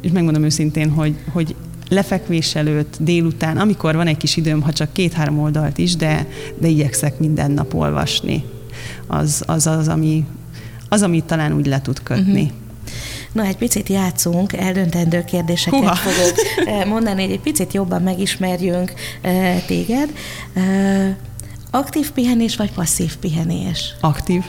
és 0.00 0.10
megmondom 0.12 0.44
őszintén, 0.44 0.90
hogy, 0.90 1.14
hogy 1.32 1.54
lefekvés 1.88 2.54
előtt, 2.54 2.96
délután, 3.00 3.56
amikor 3.56 3.94
van 3.94 4.06
egy 4.06 4.16
kis 4.16 4.36
időm, 4.36 4.60
ha 4.60 4.72
csak 4.72 4.92
két-három 4.92 5.38
oldalt 5.38 5.78
is, 5.78 5.96
de, 5.96 6.26
de 6.58 6.68
igyekszek 6.68 7.18
minden 7.18 7.50
nap 7.50 7.74
olvasni. 7.74 8.44
Az 9.06 9.42
az, 9.46 9.66
az 9.66 9.88
ami, 9.88 10.26
az, 10.88 11.02
ami 11.02 11.22
talán 11.22 11.52
úgy 11.52 11.66
le 11.66 11.80
tud 11.80 12.02
kötni. 12.02 12.42
Uh-huh. 12.42 12.60
Na, 13.32 13.44
egy 13.44 13.56
picit 13.56 13.88
játszunk, 13.88 14.52
eldöntendő 14.52 15.24
kérdéseket 15.24 15.80
Húha. 15.80 15.94
fogok 15.94 16.38
eh, 16.66 16.84
mondani, 16.84 17.22
hogy 17.22 17.32
egy 17.32 17.40
picit 17.40 17.72
jobban 17.72 18.02
megismerjünk 18.02 18.92
eh, 19.20 19.62
téged. 19.66 20.12
Eh, 20.54 21.14
aktív 21.70 22.10
pihenés 22.10 22.56
vagy 22.56 22.72
passzív 22.72 23.16
pihenés? 23.16 23.94
Aktív. 24.00 24.42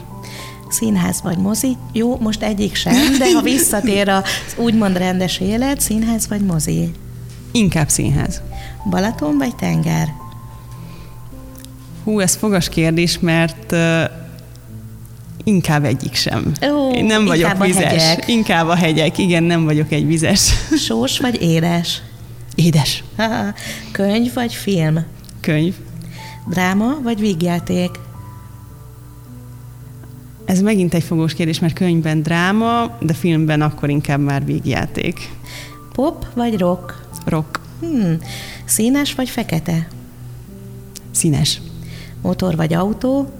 Színház 0.68 1.20
vagy 1.22 1.38
mozi? 1.38 1.76
Jó, 1.92 2.16
most 2.16 2.42
egyik 2.42 2.74
sem, 2.74 3.18
de 3.18 3.32
ha 3.32 3.40
visszatér 3.42 4.08
az 4.08 4.22
úgymond 4.56 4.96
rendes 4.96 5.38
élet, 5.38 5.80
színház 5.80 6.28
vagy 6.28 6.40
mozi? 6.40 6.90
Inkább 7.52 7.88
színház. 7.88 8.42
Balaton 8.90 9.38
vagy 9.38 9.56
tenger? 9.56 10.08
Hú, 12.04 12.20
ez 12.20 12.34
fogas 12.34 12.68
kérdés, 12.68 13.18
mert 13.18 13.74
Inkább 15.44 15.84
egyik 15.84 16.14
sem. 16.14 16.52
Ó, 16.72 16.90
Én 16.90 17.04
nem 17.04 17.24
vagyok 17.24 17.64
vizes. 17.64 17.82
A 17.84 17.86
hegyek. 17.86 18.28
Inkább 18.28 18.68
a 18.68 18.74
hegyek, 18.74 19.18
igen, 19.18 19.42
nem 19.42 19.64
vagyok 19.64 19.92
egy 19.92 20.06
vizes. 20.06 20.52
Sós 20.86 21.18
vagy 21.18 21.42
édes? 21.42 22.02
Édes. 22.54 23.04
Ha, 23.16 23.54
könyv 23.92 24.34
vagy 24.34 24.52
film? 24.54 25.04
Könyv. 25.40 25.74
Dráma 26.48 26.98
vagy 27.02 27.20
vígjáték? 27.20 27.90
Ez 30.44 30.60
megint 30.60 30.94
egy 30.94 31.02
fogós 31.02 31.34
kérdés, 31.34 31.58
mert 31.58 31.74
könyvben 31.74 32.22
dráma, 32.22 32.96
de 33.00 33.12
filmben 33.12 33.60
akkor 33.62 33.88
inkább 33.90 34.20
már 34.20 34.44
vígjáték. 34.44 35.30
Pop 35.92 36.26
vagy 36.34 36.58
rock? 36.58 37.06
Rock. 37.24 37.60
Hmm. 37.80 38.18
Színes 38.64 39.14
vagy 39.14 39.28
fekete? 39.28 39.88
Színes. 41.10 41.60
Motor 42.22 42.56
vagy 42.56 42.74
autó? 42.74 43.30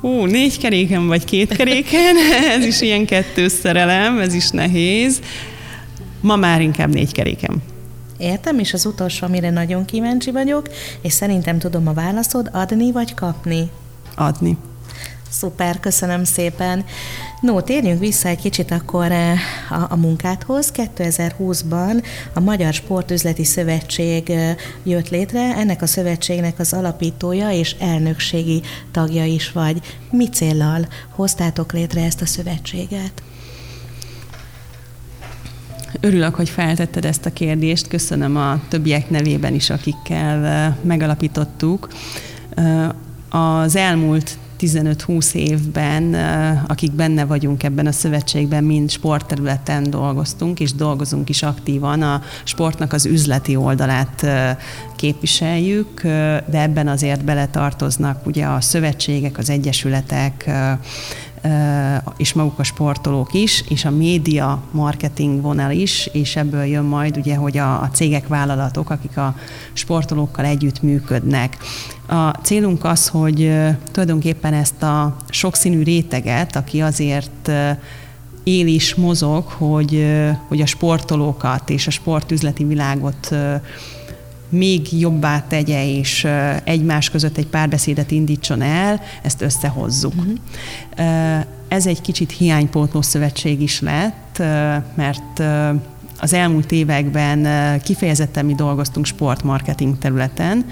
Ú, 0.00 0.24
négy 0.24 0.58
keréken 0.58 1.06
vagy 1.06 1.24
két 1.24 1.56
keréken, 1.56 2.16
ez 2.56 2.64
is 2.64 2.80
ilyen 2.80 3.06
kettős 3.06 3.52
szerelem, 3.52 4.18
ez 4.18 4.34
is 4.34 4.50
nehéz. 4.50 5.20
Ma 6.20 6.36
már 6.36 6.60
inkább 6.60 6.94
négy 6.94 7.12
keréken. 7.12 7.62
Értem, 8.18 8.58
és 8.58 8.72
az 8.72 8.86
utolsó, 8.86 9.26
amire 9.26 9.50
nagyon 9.50 9.84
kíváncsi 9.84 10.30
vagyok, 10.30 10.68
és 11.02 11.12
szerintem 11.12 11.58
tudom 11.58 11.88
a 11.88 11.92
válaszod, 11.92 12.50
adni 12.52 12.92
vagy 12.92 13.14
kapni? 13.14 13.70
Adni. 14.14 14.56
Szuper, 15.30 15.80
köszönöm 15.80 16.24
szépen. 16.24 16.84
No, 17.40 17.60
térjünk 17.60 17.98
vissza 18.00 18.28
egy 18.28 18.40
kicsit 18.40 18.70
akkor 18.70 19.12
eh, 19.12 19.38
a, 19.70 19.86
a 19.88 19.96
munkádhoz. 19.96 20.72
2020-ban 20.76 22.04
a 22.34 22.40
Magyar 22.40 22.72
Sportüzleti 22.72 23.44
Szövetség 23.44 24.30
eh, 24.30 24.56
jött 24.82 25.08
létre, 25.08 25.54
ennek 25.56 25.82
a 25.82 25.86
szövetségnek 25.86 26.58
az 26.58 26.72
alapítója 26.72 27.50
és 27.50 27.76
elnökségi 27.78 28.62
tagja 28.90 29.24
is 29.24 29.52
vagy. 29.52 29.80
Mi 30.10 30.28
céllal 30.28 30.88
hoztátok 31.08 31.72
létre 31.72 32.04
ezt 32.04 32.20
a 32.20 32.26
szövetséget? 32.26 33.22
Örülök, 36.00 36.34
hogy 36.34 36.48
feltetted 36.48 37.04
ezt 37.04 37.26
a 37.26 37.32
kérdést. 37.32 37.88
Köszönöm 37.88 38.36
a 38.36 38.60
többiek 38.68 39.10
nevében 39.10 39.54
is, 39.54 39.70
akikkel 39.70 40.44
eh, 40.44 40.74
megalapítottuk. 40.82 41.88
Az 43.30 43.76
elmúlt 43.76 44.38
15-20 44.60 45.34
évben, 45.34 46.14
akik 46.66 46.92
benne 46.92 47.24
vagyunk 47.24 47.62
ebben 47.62 47.86
a 47.86 47.92
szövetségben, 47.92 48.64
mind 48.64 48.90
sportterületen 48.90 49.90
dolgoztunk, 49.90 50.60
és 50.60 50.72
dolgozunk 50.72 51.28
is 51.28 51.42
aktívan. 51.42 52.02
A 52.02 52.22
sportnak 52.44 52.92
az 52.92 53.06
üzleti 53.06 53.56
oldalát 53.56 54.26
képviseljük, 54.96 56.02
de 56.02 56.60
ebben 56.60 56.88
azért 56.88 57.24
beletartoznak 57.24 58.26
ugye 58.26 58.44
a 58.46 58.60
szövetségek, 58.60 59.38
az 59.38 59.50
egyesületek, 59.50 60.50
és 62.16 62.32
maguk 62.32 62.58
a 62.58 62.62
sportolók 62.62 63.34
is, 63.34 63.64
és 63.68 63.84
a 63.84 63.90
média 63.90 64.62
marketing 64.70 65.40
vonal 65.40 65.70
is, 65.70 66.08
és 66.12 66.36
ebből 66.36 66.64
jön 66.64 66.84
majd 66.84 67.16
ugye, 67.16 67.36
hogy 67.36 67.58
a, 67.58 67.80
a 67.82 67.88
cégek, 67.92 68.28
vállalatok, 68.28 68.90
akik 68.90 69.16
a 69.16 69.34
sportolókkal 69.72 70.44
együtt 70.44 70.82
működnek. 70.82 71.56
A 72.06 72.30
célunk 72.30 72.84
az, 72.84 73.08
hogy 73.08 73.52
tulajdonképpen 73.92 74.54
ezt 74.54 74.82
a 74.82 75.16
sokszínű 75.28 75.82
réteget, 75.82 76.56
aki 76.56 76.80
azért 76.80 77.50
él 78.42 78.66
is, 78.66 78.94
mozog, 78.94 79.44
hogy, 79.44 80.06
hogy 80.48 80.60
a 80.60 80.66
sportolókat 80.66 81.70
és 81.70 81.86
a 81.86 81.90
sportüzleti 81.90 82.64
világot 82.64 83.34
még 84.48 84.98
jobbá 84.98 85.44
tegye, 85.48 85.96
és 85.96 86.26
egymás 86.64 87.10
között 87.10 87.36
egy 87.36 87.46
párbeszédet 87.46 88.10
indítson 88.10 88.62
el, 88.62 89.00
ezt 89.22 89.42
összehozzuk. 89.42 90.14
Uh-huh. 90.16 91.44
Ez 91.68 91.86
egy 91.86 92.00
kicsit 92.00 92.32
hiánypótló 92.32 93.02
szövetség 93.02 93.60
is 93.62 93.80
lett, 93.80 94.42
mert 94.94 95.42
az 96.20 96.32
elmúlt 96.32 96.72
években 96.72 97.46
kifejezetten 97.80 98.44
mi 98.44 98.54
dolgoztunk 98.54 99.06
sportmarketing 99.06 99.98
területen. 99.98 100.64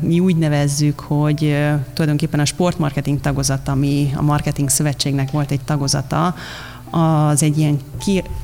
Mi 0.00 0.20
úgy 0.20 0.36
nevezzük, 0.36 1.00
hogy 1.00 1.56
tulajdonképpen 1.92 2.40
a 2.40 2.44
sportmarketing 2.44 3.20
tagozat, 3.20 3.68
ami 3.68 4.12
a 4.16 4.22
marketing 4.22 4.68
szövetségnek 4.68 5.30
volt 5.30 5.50
egy 5.50 5.60
tagozata, 5.64 6.34
az 6.90 7.42
egy 7.42 7.58
ilyen 7.58 7.78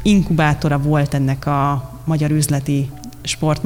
inkubátora 0.02 0.78
volt 0.78 1.14
ennek 1.14 1.46
a 1.46 1.90
magyar 2.04 2.30
üzleti 2.30 2.90
sport 3.22 3.62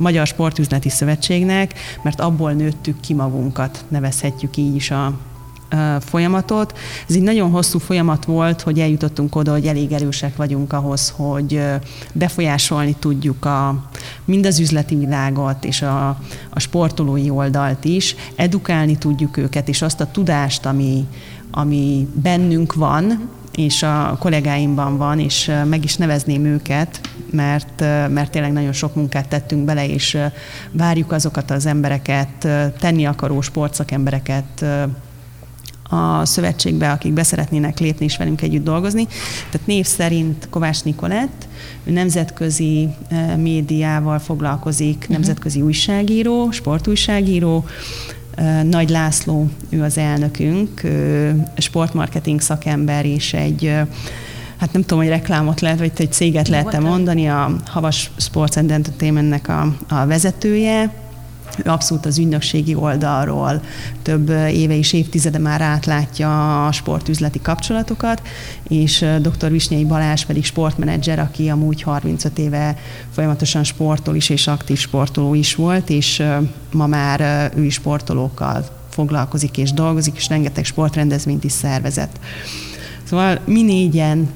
Magyar 0.00 0.26
Sportüzleti 0.26 0.88
Szövetségnek, 0.88 1.74
mert 2.02 2.20
abból 2.20 2.52
nőttük 2.52 3.00
ki 3.00 3.14
magunkat, 3.14 3.84
nevezhetjük 3.88 4.56
így 4.56 4.74
is 4.74 4.90
a, 4.90 5.18
folyamatot. 6.00 6.78
Ez 7.08 7.14
egy 7.14 7.22
nagyon 7.22 7.50
hosszú 7.50 7.78
folyamat 7.78 8.24
volt, 8.24 8.60
hogy 8.60 8.78
eljutottunk 8.80 9.36
oda, 9.36 9.52
hogy 9.52 9.66
elég 9.66 9.92
erősek 9.92 10.36
vagyunk 10.36 10.72
ahhoz, 10.72 11.12
hogy 11.16 11.62
befolyásolni 12.12 12.96
tudjuk 12.98 13.44
a, 13.44 13.88
mind 14.24 14.46
az 14.46 14.58
üzleti 14.58 14.94
világot 14.96 15.64
és 15.64 15.82
a, 15.82 16.08
a 16.50 16.58
sportolói 16.60 17.30
oldalt 17.30 17.84
is, 17.84 18.14
edukálni 18.36 18.98
tudjuk 18.98 19.36
őket, 19.36 19.68
és 19.68 19.82
azt 19.82 20.00
a 20.00 20.10
tudást, 20.10 20.66
ami, 20.66 21.06
ami 21.50 22.08
bennünk 22.14 22.74
van, 22.74 23.28
és 23.54 23.82
a 23.82 24.16
kollégáimban 24.20 24.96
van, 24.96 25.18
és 25.18 25.50
meg 25.68 25.84
is 25.84 25.96
nevezném 25.96 26.44
őket, 26.44 27.00
mert, 27.30 27.80
mert 28.08 28.30
tényleg 28.30 28.52
nagyon 28.52 28.72
sok 28.72 28.94
munkát 28.94 29.28
tettünk 29.28 29.64
bele, 29.64 29.88
és 29.88 30.18
várjuk 30.70 31.12
azokat 31.12 31.50
az 31.50 31.66
embereket, 31.66 32.48
tenni 32.78 33.04
akaró 33.04 33.40
sportszakembereket 33.40 34.64
a 35.90 36.24
szövetségbe, 36.24 36.90
akik 36.90 37.12
beszeretnének 37.12 37.78
lépni 37.78 38.04
és 38.04 38.16
velünk 38.16 38.42
együtt 38.42 38.64
dolgozni. 38.64 39.06
Tehát 39.50 39.66
név 39.66 39.86
szerint 39.86 40.48
Kovács 40.50 40.84
Nikolett, 40.84 41.48
ő 41.84 41.92
nemzetközi 41.92 42.88
médiával 43.36 44.18
foglalkozik, 44.18 44.96
uh-huh. 44.96 45.10
nemzetközi 45.10 45.60
újságíró, 45.60 46.50
sportújságíró, 46.50 47.64
nagy 48.62 48.88
László, 48.88 49.48
ő 49.68 49.82
az 49.82 49.98
elnökünk, 49.98 50.82
sportmarketing 51.56 52.40
szakember 52.40 53.06
és 53.06 53.34
egy 53.34 53.72
hát 54.56 54.72
nem 54.72 54.82
tudom, 54.82 54.98
hogy 54.98 55.08
reklámot 55.08 55.60
lehet, 55.60 55.78
vagy 55.78 55.92
egy 55.96 56.12
céget 56.12 56.48
lehet 56.48 56.80
mondani, 56.80 57.28
a 57.28 57.56
Havas 57.66 58.10
Sports 58.16 58.56
and 58.56 58.70
Entertainmentnek 58.70 59.48
a, 59.48 59.76
a 59.88 60.06
vezetője, 60.06 60.92
abszolút 61.64 62.06
az 62.06 62.18
ügynökségi 62.18 62.74
oldalról 62.74 63.62
több 64.02 64.28
éve 64.52 64.76
és 64.76 64.92
évtizede 64.92 65.38
már 65.38 65.60
átlátja 65.60 66.66
a 66.66 66.72
sportüzleti 66.72 67.40
kapcsolatokat, 67.40 68.22
és 68.68 69.04
dr. 69.20 69.50
Visnyei 69.50 69.84
Balázs 69.84 70.24
pedig 70.24 70.44
sportmenedzser, 70.44 71.18
aki 71.18 71.48
amúgy 71.48 71.82
35 71.82 72.38
éve 72.38 72.76
folyamatosan 73.10 73.64
sportol 73.64 74.14
is, 74.14 74.28
és 74.28 74.46
aktív 74.46 74.78
sportoló 74.78 75.34
is 75.34 75.54
volt, 75.54 75.90
és 75.90 76.22
ma 76.72 76.86
már 76.86 77.50
ő 77.56 77.64
is 77.64 77.74
sportolókkal 77.74 78.64
foglalkozik 78.88 79.56
és 79.56 79.72
dolgozik, 79.72 80.16
és 80.16 80.28
rengeteg 80.28 80.64
sportrendezvényt 80.64 81.44
is 81.44 81.52
szervezett. 81.52 82.18
Szóval 83.04 83.38
mi 83.44 83.62
négyen 83.62 84.28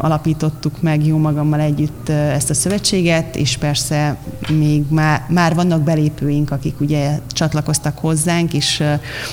alapítottuk 0.00 0.82
meg 0.82 1.06
jó 1.06 1.16
magammal 1.16 1.60
együtt 1.60 2.08
ezt 2.08 2.50
a 2.50 2.54
szövetséget, 2.54 3.36
és 3.36 3.56
persze 3.56 4.16
még 4.48 4.82
már, 4.90 5.24
már 5.28 5.54
vannak 5.54 5.82
belépőink, 5.82 6.50
akik 6.50 6.80
ugye 6.80 7.18
csatlakoztak 7.32 7.98
hozzánk, 7.98 8.52
és 8.52 8.82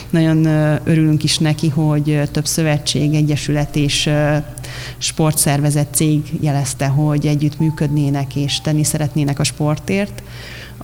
nagyon 0.09 0.45
örülünk 0.83 1.23
is 1.23 1.37
neki, 1.37 1.69
hogy 1.69 2.29
több 2.31 2.45
szövetség, 2.45 3.13
egyesület 3.13 3.75
és 3.75 4.09
sportszervezet 4.97 5.87
cég 5.91 6.33
jelezte, 6.41 6.87
hogy 6.87 7.25
együtt 7.25 7.59
működnének 7.59 8.35
és 8.35 8.61
tenni 8.61 8.83
szeretnének 8.83 9.39
a 9.39 9.43
sportért. 9.43 10.23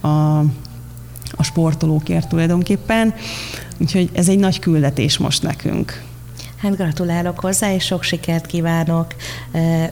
A, 0.00 0.38
a 1.36 1.42
sportolókért 1.42 2.28
tulajdonképpen. 2.28 3.14
Úgyhogy 3.78 4.10
ez 4.12 4.28
egy 4.28 4.38
nagy 4.38 4.58
küldetés 4.58 5.18
most 5.18 5.42
nekünk. 5.42 6.02
Hát 6.62 6.76
gratulálok 6.76 7.40
hozzá, 7.40 7.72
és 7.74 7.84
sok 7.84 8.02
sikert 8.02 8.46
kívánok 8.46 9.06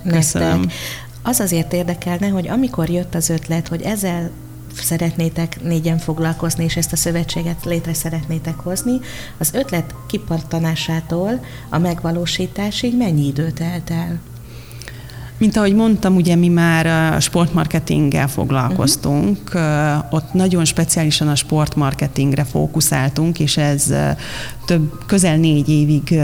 Köszönöm. 0.08 0.60
nektek. 0.60 0.76
Az 1.22 1.40
azért 1.40 1.72
érdekelne, 1.72 2.28
hogy 2.28 2.48
amikor 2.48 2.88
jött 2.88 3.14
az 3.14 3.28
ötlet, 3.28 3.68
hogy 3.68 3.82
ezzel 3.82 4.30
szeretnétek 4.74 5.62
négyen 5.62 5.98
foglalkozni, 5.98 6.64
és 6.64 6.76
ezt 6.76 6.92
a 6.92 6.96
szövetséget 6.96 7.64
létre 7.64 7.94
szeretnétek 7.94 8.54
hozni, 8.54 9.00
az 9.38 9.54
ötlet 9.54 9.94
kipattanásától 10.06 11.44
a 11.68 11.78
megvalósításig 11.78 12.96
mennyi 12.96 13.26
időt 13.26 13.54
telt 13.54 13.90
el? 13.90 14.20
Mint 15.38 15.56
ahogy 15.56 15.74
mondtam, 15.74 16.16
ugye 16.16 16.34
mi 16.34 16.48
már 16.48 17.22
sportmarketinggel 17.22 18.28
foglalkoztunk, 18.28 19.38
uh-huh. 19.54 20.04
ott 20.10 20.32
nagyon 20.32 20.64
speciálisan 20.64 21.28
a 21.28 21.34
sportmarketingre 21.34 22.44
fókuszáltunk, 22.44 23.38
és 23.38 23.56
ez 23.56 23.94
több, 24.64 25.02
közel 25.06 25.36
négy 25.36 25.68
évig 25.68 26.20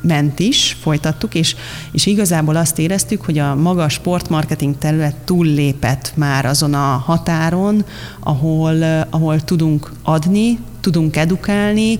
ment 0.00 0.38
is, 0.38 0.76
folytattuk, 0.80 1.34
és, 1.34 1.56
és 1.92 2.06
igazából 2.06 2.56
azt 2.56 2.78
éreztük, 2.78 3.24
hogy 3.24 3.38
a 3.38 3.54
maga 3.54 3.88
sportmarketing 3.88 4.78
terület 4.78 5.16
túllépett 5.24 6.12
már 6.14 6.44
azon 6.46 6.74
a 6.74 7.02
határon, 7.04 7.84
ahol, 8.20 8.82
ahol 9.10 9.40
tudunk 9.40 9.92
adni, 10.02 10.58
tudunk 10.80 11.16
edukálni, 11.16 11.98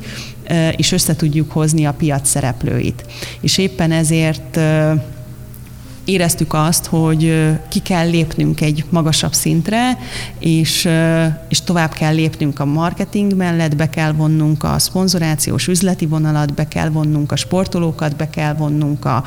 és 0.76 0.92
össze 0.92 1.16
tudjuk 1.16 1.50
hozni 1.50 1.84
a 1.84 1.92
piac 1.92 2.28
szereplőit. 2.28 3.04
És 3.40 3.58
éppen 3.58 3.92
ezért 3.92 4.60
éreztük 6.06 6.54
azt, 6.54 6.86
hogy 6.86 7.52
ki 7.68 7.78
kell 7.78 8.08
lépnünk 8.08 8.60
egy 8.60 8.84
magasabb 8.90 9.32
szintre, 9.32 9.98
és, 10.38 10.88
és 11.48 11.60
tovább 11.60 11.92
kell 11.92 12.14
lépnünk 12.14 12.60
a 12.60 12.64
marketing 12.64 13.34
mellett, 13.34 13.76
be 13.76 13.90
kell 13.90 14.12
vonnunk 14.12 14.64
a 14.64 14.78
szponzorációs 14.78 15.68
üzleti 15.68 16.06
vonalat, 16.06 16.54
be 16.54 16.68
kell 16.68 16.88
vonnunk 16.88 17.32
a 17.32 17.36
sportolókat, 17.36 18.16
be 18.16 18.30
kell 18.30 18.54
vonnunk 18.54 19.04
a, 19.04 19.24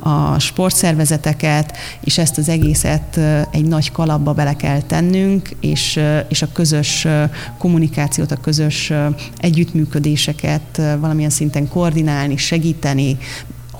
a 0.00 0.38
sportszervezeteket, 0.38 1.76
és 2.00 2.18
ezt 2.18 2.38
az 2.38 2.48
egészet 2.48 3.20
egy 3.50 3.64
nagy 3.64 3.92
kalapba 3.92 4.32
bele 4.32 4.56
kell 4.56 4.80
tennünk, 4.80 5.48
és, 5.60 6.00
és 6.28 6.42
a 6.42 6.52
közös 6.52 7.06
kommunikációt, 7.58 8.30
a 8.30 8.36
közös 8.36 8.92
együttműködéseket 9.38 10.80
valamilyen 11.00 11.30
szinten 11.30 11.68
koordinálni, 11.68 12.36
segíteni, 12.36 13.18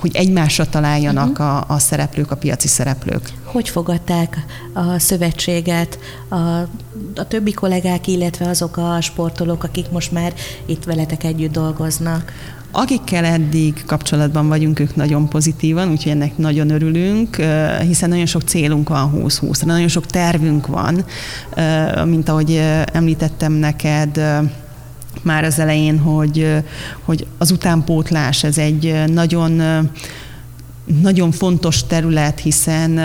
hogy 0.03 0.17
egymásra 0.17 0.67
találjanak 0.69 1.31
uh-huh. 1.31 1.47
a, 1.47 1.65
a 1.69 1.79
szereplők, 1.79 2.31
a 2.31 2.37
piaci 2.37 2.69
szereplők. 2.69 3.33
Hogy 3.45 3.69
fogadták 3.69 4.45
a 4.73 4.99
szövetséget 4.99 5.99
a, 6.29 6.37
a 7.15 7.27
többi 7.29 7.53
kollégák, 7.53 8.07
illetve 8.07 8.49
azok 8.49 8.77
a 8.77 9.01
sportolók, 9.01 9.65
akik 9.65 9.91
most 9.91 10.13
már 10.13 10.35
itt 10.67 10.85
veletek 10.85 11.25
együtt 11.25 11.53
dolgoznak? 11.53 12.33
Akikkel 12.71 13.25
eddig 13.25 13.85
kapcsolatban 13.87 14.49
vagyunk, 14.49 14.79
ők 14.79 14.97
nagyon 14.97 15.29
pozitívan, 15.29 15.91
úgyhogy 15.91 16.13
ennek 16.13 16.37
nagyon 16.37 16.71
örülünk, 16.71 17.37
hiszen 17.81 18.09
nagyon 18.09 18.27
sok 18.27 18.43
célunk 18.43 18.89
van 18.89 19.13
2020-ra, 19.15 19.65
nagyon 19.65 19.89
sok 19.89 20.07
tervünk 20.07 20.67
van, 20.67 21.05
mint 22.05 22.29
ahogy 22.29 22.63
említettem 22.93 23.53
neked, 23.53 24.21
már 25.23 25.45
az 25.45 25.59
elején, 25.59 25.99
hogy, 25.99 26.63
hogy 27.03 27.27
az 27.39 27.51
utánpótlás 27.51 28.45
ez 28.45 28.59
egy 28.59 29.05
nagyon, 29.07 29.63
nagyon 31.01 31.31
fontos 31.31 31.87
terület, 31.87 32.41
hiszen 32.41 32.99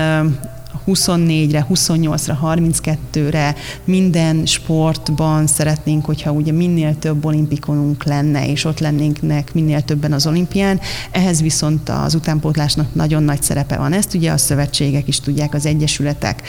24-re, 0.87 1.67
28-ra, 1.69 2.37
32-re 2.43 3.55
minden 3.83 4.45
sportban 4.45 5.47
szeretnénk, 5.47 6.05
hogyha 6.05 6.31
ugye 6.31 6.51
minél 6.51 6.99
több 6.99 7.25
olimpikonunk 7.25 8.03
lenne, 8.03 8.47
és 8.47 8.65
ott 8.65 8.79
lennénknek 8.79 9.53
minél 9.53 9.81
többen 9.81 10.13
az 10.13 10.27
olimpián. 10.27 10.79
Ehhez 11.11 11.41
viszont 11.41 11.89
az 11.89 12.15
utánpótlásnak 12.15 12.93
nagyon 12.95 13.23
nagy 13.23 13.41
szerepe 13.41 13.77
van. 13.77 13.93
Ezt 13.93 14.13
ugye 14.13 14.31
a 14.31 14.37
szövetségek 14.37 15.07
is 15.07 15.19
tudják, 15.19 15.53
az 15.53 15.65
egyesületek 15.65 16.41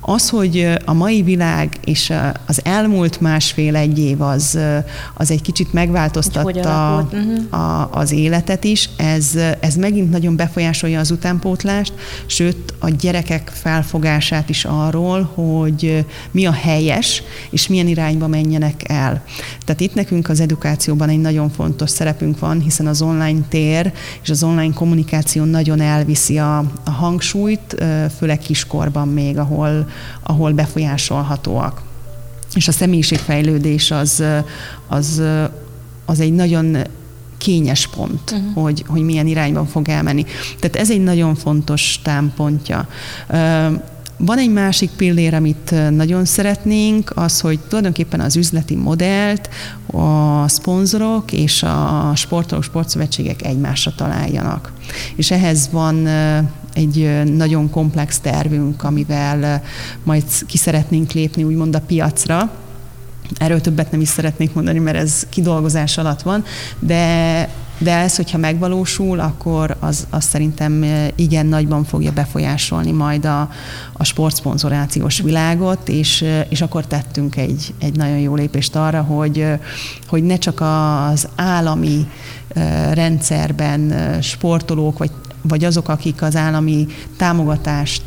az, 0.00 0.28
hogy 0.28 0.68
a 0.84 0.92
mai 0.92 1.22
világ 1.22 1.78
és 1.84 2.12
az 2.46 2.60
elmúlt 2.64 3.20
másfél-egy 3.20 3.98
év 3.98 4.20
az, 4.20 4.58
az 5.14 5.30
egy 5.30 5.42
kicsit 5.42 5.72
megváltoztatta 5.72 6.96
a, 6.96 7.08
mhm. 7.12 7.54
a, 7.60 7.88
az 7.92 8.12
életet 8.12 8.64
is, 8.64 8.88
ez, 8.96 9.38
ez 9.60 9.74
megint 9.74 10.10
nagyon 10.10 10.36
befolyásolja 10.36 11.00
az 11.00 11.10
utánpótlást, 11.10 11.92
sőt 12.26 12.74
a 12.78 12.88
gyerekek 12.88 13.50
felfogását 13.54 14.48
is 14.48 14.64
arról, 14.64 15.22
hogy 15.34 16.06
mi 16.30 16.46
a 16.46 16.52
helyes, 16.52 17.22
és 17.50 17.68
milyen 17.68 17.86
irányba 17.86 18.26
menjenek 18.26 18.82
el. 18.88 19.24
Tehát 19.64 19.80
itt 19.80 19.94
nekünk 19.94 20.28
az 20.28 20.40
edukációban 20.40 21.08
egy 21.08 21.20
nagyon 21.20 21.50
fontos 21.50 21.90
szerepünk 21.90 22.38
van, 22.38 22.60
hiszen 22.60 22.86
az 22.86 23.02
online 23.02 23.40
tér 23.48 23.92
és 24.22 24.30
az 24.30 24.42
online 24.42 24.74
kommunikáció 24.74 25.44
nagyon 25.44 25.80
elviszi 25.80 26.38
a, 26.38 26.58
a 26.84 26.90
hangsúlyt, 26.90 27.84
főleg 28.18 28.38
kiskorban 28.38 29.08
még, 29.08 29.38
ahol, 29.38 29.88
ahol 30.22 30.52
befolyásolhatóak. 30.52 31.82
És 32.54 32.68
a 32.68 32.72
személyiségfejlődés 32.72 33.90
az, 33.90 34.22
az, 34.88 35.22
az 36.04 36.20
egy 36.20 36.32
nagyon 36.32 36.76
kényes 37.38 37.86
pont, 37.86 38.30
uh-huh. 38.30 38.62
hogy, 38.62 38.84
hogy 38.86 39.02
milyen 39.02 39.26
irányban 39.26 39.66
fog 39.66 39.88
elmenni. 39.88 40.24
Tehát 40.58 40.76
ez 40.76 40.90
egy 40.90 41.02
nagyon 41.02 41.34
fontos 41.34 42.00
támpontja. 42.02 42.88
Van 44.16 44.38
egy 44.38 44.52
másik 44.52 44.90
pillér, 44.90 45.34
amit 45.34 45.74
nagyon 45.90 46.24
szeretnénk, 46.24 47.12
az, 47.14 47.40
hogy 47.40 47.58
tulajdonképpen 47.58 48.20
az 48.20 48.36
üzleti 48.36 48.74
modellt 48.74 49.48
a 49.86 50.48
szponzorok 50.48 51.32
és 51.32 51.62
a 51.62 52.12
sportolók, 52.14 52.64
sportszövetségek 52.64 53.44
egymásra 53.44 53.92
találjanak. 53.96 54.72
És 55.16 55.30
ehhez 55.30 55.68
van 55.72 56.08
egy 56.72 57.24
nagyon 57.36 57.70
komplex 57.70 58.18
tervünk, 58.18 58.82
amivel 58.82 59.62
majd 60.02 60.24
ki 60.46 60.56
szeretnénk 60.56 61.12
lépni 61.12 61.44
úgymond 61.44 61.74
a 61.74 61.80
piacra. 61.80 62.50
Erről 63.38 63.60
többet 63.60 63.90
nem 63.90 64.00
is 64.00 64.08
szeretnék 64.08 64.54
mondani, 64.54 64.78
mert 64.78 64.96
ez 64.96 65.26
kidolgozás 65.28 65.98
alatt 65.98 66.22
van, 66.22 66.44
de 66.78 67.48
de 67.82 67.96
ez, 67.96 68.16
hogyha 68.16 68.38
megvalósul, 68.38 69.20
akkor 69.20 69.76
az, 69.78 70.06
az 70.10 70.24
szerintem 70.24 70.84
igen 71.14 71.46
nagyban 71.46 71.84
fogja 71.84 72.12
befolyásolni 72.12 72.90
majd 72.90 73.24
a, 73.24 73.50
a 73.92 74.04
sportszponzorációs 74.04 75.20
világot, 75.20 75.88
és, 75.88 76.24
és 76.48 76.60
akkor 76.60 76.86
tettünk 76.86 77.36
egy, 77.36 77.74
egy 77.78 77.96
nagyon 77.96 78.18
jó 78.18 78.34
lépést 78.34 78.76
arra, 78.76 79.02
hogy, 79.02 79.46
hogy 80.08 80.22
ne 80.22 80.36
csak 80.36 80.60
az 80.60 81.28
állami 81.36 82.06
rendszerben 82.92 83.92
sportolók 84.22 84.98
vagy 84.98 85.10
vagy 85.42 85.64
azok, 85.64 85.88
akik 85.88 86.22
az 86.22 86.36
állami 86.36 86.86
támogatást 87.16 88.02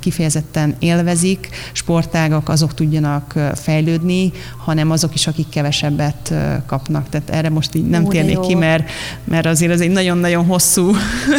kifejezetten 0.00 0.74
élvezik, 0.78 1.48
sportágak, 1.72 2.48
azok 2.48 2.74
tudjanak 2.74 3.34
fejlődni, 3.54 4.32
hanem 4.56 4.90
azok 4.90 5.14
is, 5.14 5.26
akik 5.26 5.48
kevesebbet 5.48 6.34
kapnak. 6.66 7.08
Tehát 7.08 7.30
erre 7.30 7.50
most 7.50 7.74
így 7.74 7.88
nem 7.88 8.04
Ó, 8.04 8.08
térnék 8.08 8.40
ki, 8.40 8.54
mert, 8.54 8.90
mert 9.24 9.46
azért 9.46 9.72
ez 9.72 9.80
egy 9.80 9.90
nagyon-nagyon 9.90 10.46
hosszú 10.46 10.92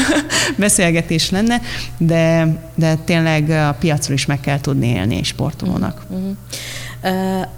beszélgetés 0.58 1.30
lenne, 1.30 1.62
de, 1.98 2.48
de 2.76 2.96
tényleg 2.96 3.50
a 3.50 3.76
piacról 3.80 4.16
is 4.16 4.26
meg 4.26 4.39
kell 4.39 4.60
tudni 4.60 4.88
élni 4.88 5.24
sportolónak. 5.24 6.02
Uh-huh. 6.10 6.36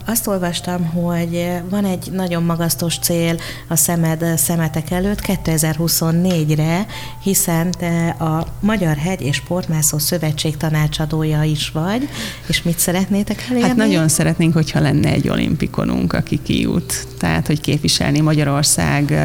Azt 0.06 0.26
olvastam, 0.26 0.84
hogy 0.84 1.50
van 1.70 1.84
egy 1.84 2.10
nagyon 2.12 2.42
magasztos 2.42 2.98
cél 2.98 3.36
a 3.68 3.76
szemed 3.76 4.24
szemetek 4.36 4.90
előtt 4.90 5.20
2024-re, 5.22 6.86
hiszen 7.22 7.70
te 7.70 8.08
a 8.08 8.46
Magyar 8.60 8.96
Hegy 8.96 9.20
és 9.20 9.36
Sportmászó 9.36 9.98
Szövetség 9.98 10.56
tanácsadója 10.56 11.42
is 11.42 11.70
vagy, 11.70 12.08
és 12.46 12.62
mit 12.62 12.78
szeretnétek 12.78 13.44
elérni? 13.50 13.68
Hát 13.68 13.76
nagyon 13.76 14.08
szeretnénk, 14.08 14.52
hogyha 14.52 14.80
lenne 14.80 15.08
egy 15.08 15.28
olimpikonunk, 15.28 16.12
aki 16.12 16.42
kijut, 16.42 17.06
tehát 17.18 17.46
hogy 17.46 17.60
képviselni 17.60 18.20
Magyarország 18.20 19.18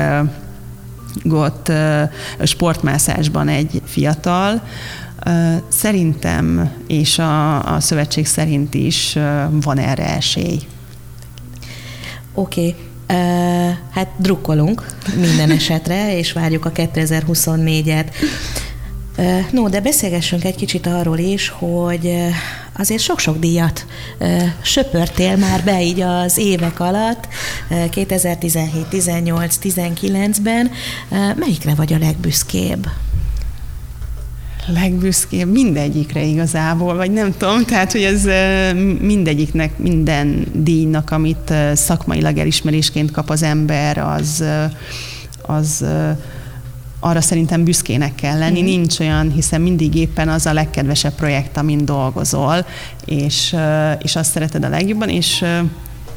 gott 1.24 1.72
sportmászásban 2.44 3.48
egy 3.48 3.82
fiatal, 3.86 4.62
Szerintem, 5.68 6.72
és 6.88 7.20
a, 7.20 7.74
a 7.76 7.80
szövetség 7.80 8.26
szerint 8.26 8.74
is 8.74 9.18
van 9.50 9.78
erre 9.78 10.16
esély. 10.16 10.60
Oké. 12.34 12.62
Okay. 12.62 12.76
Uh, 13.10 13.76
hát 13.92 14.08
drukkolunk 14.18 14.86
minden 15.16 15.52
esetre, 15.60 16.18
és 16.18 16.32
várjuk 16.32 16.66
a 16.66 16.72
2024-et. 16.72 18.06
Uh, 19.18 19.52
no, 19.52 19.70
de 19.70 19.82
beszélgessünk 19.82 20.44
egy 20.44 20.56
kicsit 20.56 20.88
arról 20.88 21.18
is, 21.18 21.50
hogy 21.50 22.06
uh, 22.06 22.28
azért 22.78 23.02
sok-sok 23.02 23.40
díjat 23.40 23.86
uh, 24.20 24.42
söpörtél 24.62 25.36
már 25.36 25.64
be 25.64 25.82
így 25.82 26.02
az 26.02 26.38
évek 26.38 26.80
alatt, 26.80 27.28
2017, 27.90 28.86
18, 28.88 29.58
19-ben. 29.64 30.72
Melyikre 31.36 31.76
vagy 31.76 31.94
a 31.94 31.98
legbüszkébb? 31.98 32.88
Legbüszkébb 34.68 35.52
mindegyikre 35.52 36.24
igazából, 36.24 36.96
vagy 36.96 37.12
nem 37.12 37.34
tudom, 37.38 37.64
tehát, 37.64 37.92
hogy 37.92 38.02
ez 38.02 38.24
mindegyiknek, 39.00 39.78
minden 39.78 40.46
díjnak, 40.54 41.12
amit 41.12 41.54
szakmailag 41.74 42.38
elismerésként 42.38 43.12
kap 43.12 43.30
az 43.30 43.44
ember, 43.44 43.98
az, 43.98 44.44
az 45.42 45.86
arra 47.00 47.22
szerintem 47.22 47.64
büszkének 47.64 48.16
kell 48.16 48.38
lenni. 48.38 48.62
Mm. 48.62 48.66
Nincs 48.66 49.00
olyan, 49.00 49.32
hiszen 49.32 49.62
mindig 49.62 49.96
éppen 49.96 50.30
az 50.30 50.46
a 50.46 50.54
legkedvesebb 50.54 51.14
projekt, 51.14 51.58
amin 51.58 51.86
dolgozol, 51.86 52.66
és, 53.06 53.56
és 54.02 54.16
azt 54.16 54.32
szereted 54.32 54.64
a 54.64 54.70
legjobban, 54.70 55.10
és 55.10 55.46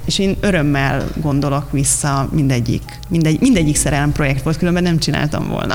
és 0.04 0.18
én 0.18 0.36
örömmel 0.40 1.08
gondolok 1.20 1.72
vissza 1.72 2.28
mindegyik, 2.32 2.82
mindegy, 3.08 3.40
mindegyik 3.40 3.76
szerelem 3.76 4.12
projekt 4.12 4.42
volt, 4.42 4.56
különben 4.56 4.82
nem 4.82 4.98
csináltam 4.98 5.48
volna. 5.48 5.74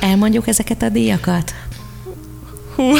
Elmondjuk 0.00 0.48
ezeket 0.48 0.82
a 0.82 0.88
díjakat? 0.88 1.54
Hú. 2.80 2.92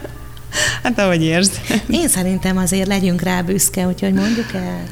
hát 0.82 0.98
ahogy 0.98 1.22
érz. 1.22 1.60
Én 1.88 2.08
szerintem 2.08 2.56
azért 2.56 2.86
legyünk 2.86 3.20
rá 3.20 3.42
büszke, 3.42 3.86
úgyhogy 3.86 4.12
mondjuk 4.12 4.52
el. 4.52 4.82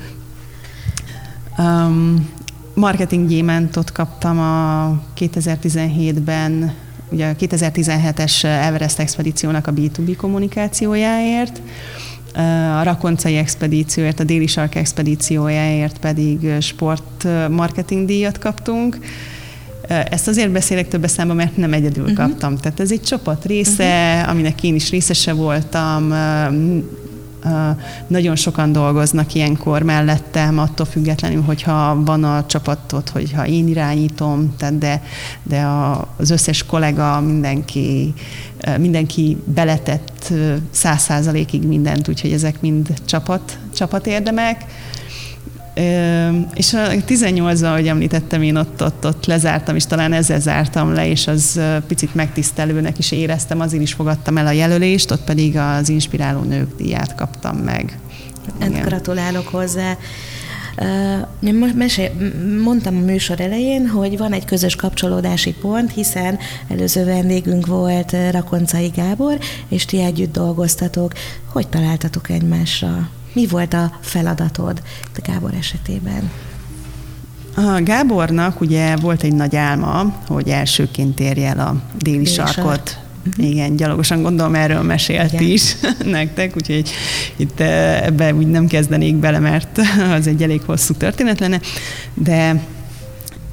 Um, 1.59 2.31
marketing 2.75 3.29
gyémántot 3.29 3.93
kaptam 3.93 4.39
a 4.39 5.03
2017-ben, 5.19 6.75
ugye 7.11 7.29
a 7.29 7.35
2017-es 7.35 8.45
Everest 8.45 8.99
expedíciónak 8.99 9.67
a 9.67 9.73
B2B 9.73 10.15
kommunikációjáért, 10.17 11.61
a 12.79 12.83
Rakoncai 12.83 13.37
expedícióért, 13.37 14.21
a 14.21 14.25
Déli 14.25 14.47
Sark 14.47 14.75
expedíciójáért 14.75 15.99
pedig 15.99 16.61
sport 16.61 17.27
marketing 17.51 18.07
díjat 18.07 18.39
kaptunk, 18.39 18.99
ezt 20.11 20.29
azért 20.29 20.51
beszélek 20.51 20.89
több 20.89 21.07
számba, 21.07 21.35
mert 21.35 21.57
nem 21.57 21.73
egyedül 21.73 22.03
uh-huh. 22.03 22.19
kaptam. 22.19 22.57
Tehát 22.57 22.81
ez 22.81 22.93
egy 22.93 23.03
csapat 23.03 23.45
része, 23.45 24.15
uh-huh. 24.15 24.31
aminek 24.31 24.63
én 24.63 24.75
is 24.75 24.91
részese 24.91 25.33
voltam, 25.33 26.13
nagyon 28.07 28.37
sokan 28.37 28.73
dolgoznak 28.73 29.35
ilyenkor 29.35 29.83
mellettem, 29.83 30.59
attól 30.59 30.87
függetlenül, 30.87 31.43
hogyha 31.43 32.03
van 32.05 32.25
a 32.25 32.47
csapatot, 32.47 33.09
hogyha 33.09 33.47
én 33.47 33.69
irányítom, 33.69 34.55
tehát 34.57 34.79
de, 34.79 35.03
de 35.43 35.61
a, 35.61 36.09
az 36.17 36.31
összes 36.31 36.67
kollega, 36.67 37.21
mindenki, 37.21 38.15
mindenki 38.79 39.37
beletett 39.45 40.33
száz 40.71 41.03
százalékig 41.03 41.63
mindent, 41.63 42.09
úgyhogy 42.09 42.33
ezek 42.33 42.61
mind 42.61 42.89
csapat, 43.05 43.59
csapat 43.75 44.07
érdemek. 44.07 44.65
És 46.55 46.73
a 46.73 46.89
18-ban, 46.89 47.65
ahogy 47.65 47.89
említettem, 47.89 48.43
én 48.43 48.57
ott, 48.57 48.83
ott, 48.83 49.07
ott 49.07 49.27
lezártam, 49.27 49.77
és 49.77 49.87
talán 49.87 50.13
ezzel 50.13 50.41
zártam 50.41 50.93
le, 50.93 51.09
és 51.09 51.27
az 51.27 51.61
picit 51.87 52.15
megtisztelőnek 52.15 52.99
is 52.99 53.13
éreztem, 53.13 53.61
azért 53.61 53.83
is 53.83 53.93
fogadtam 53.93 54.39
el 54.39 54.47
a 54.47 54.51
jelölést, 54.51 55.11
ott 55.11 55.25
pedig 55.25 55.57
az 55.57 55.89
Inspiráló 55.89 56.41
Nők 56.41 56.77
díját 56.77 57.15
kaptam 57.15 57.57
meg. 57.57 57.99
Hát 58.61 58.69
Igen. 58.69 58.83
Gratulálok 58.83 59.49
hozzá. 59.49 59.97
Uh, 61.41 61.75
mesél, 61.75 62.11
mondtam 62.63 62.97
a 62.97 63.01
műsor 63.01 63.41
elején, 63.41 63.87
hogy 63.89 64.19
van 64.19 64.33
egy 64.33 64.45
közös 64.45 64.77
kapcsolódási 64.77 65.53
pont, 65.53 65.93
hiszen 65.93 66.39
előző 66.69 67.05
vendégünk 67.05 67.67
volt 67.67 68.17
Rakoncai 68.31 68.89
Gábor, 68.89 69.39
és 69.69 69.85
ti 69.85 70.01
együtt 70.01 70.33
dolgoztatok. 70.33 71.13
Hogy 71.47 71.69
találtatok 71.69 72.31
egymásra? 72.31 73.11
Mi 73.33 73.47
volt 73.47 73.75
a 73.75 73.99
feladatod 74.01 74.83
a 75.17 75.21
Gábor 75.23 75.55
esetében? 75.55 76.31
A 77.55 77.83
Gábornak 77.83 78.61
ugye 78.61 78.97
volt 78.97 79.23
egy 79.23 79.35
nagy 79.35 79.57
álma, 79.57 80.15
hogy 80.27 80.49
elsőként 80.49 81.21
érje 81.21 81.49
el 81.49 81.59
a 81.59 81.77
déli, 82.03 82.17
déli 82.17 82.25
sarkot. 82.25 82.99
Uh-huh. 83.27 83.51
Igen, 83.51 83.77
gyalogosan 83.77 84.23
gondolom 84.23 84.55
erről 84.55 84.83
mesélt 84.83 85.33
Igen. 85.33 85.45
is 85.45 85.77
nektek, 86.05 86.57
úgyhogy 86.57 86.91
itt 87.37 87.61
eh, 87.61 88.03
ebbe 88.07 88.35
úgy 88.35 88.47
nem 88.47 88.67
kezdenék 88.67 89.17
bele, 89.17 89.39
mert 89.39 89.81
az 90.19 90.27
egy 90.27 90.43
elég 90.43 90.63
hosszú 90.67 90.95
történet 90.95 91.41
lenne, 91.41 91.61
de 92.15 92.63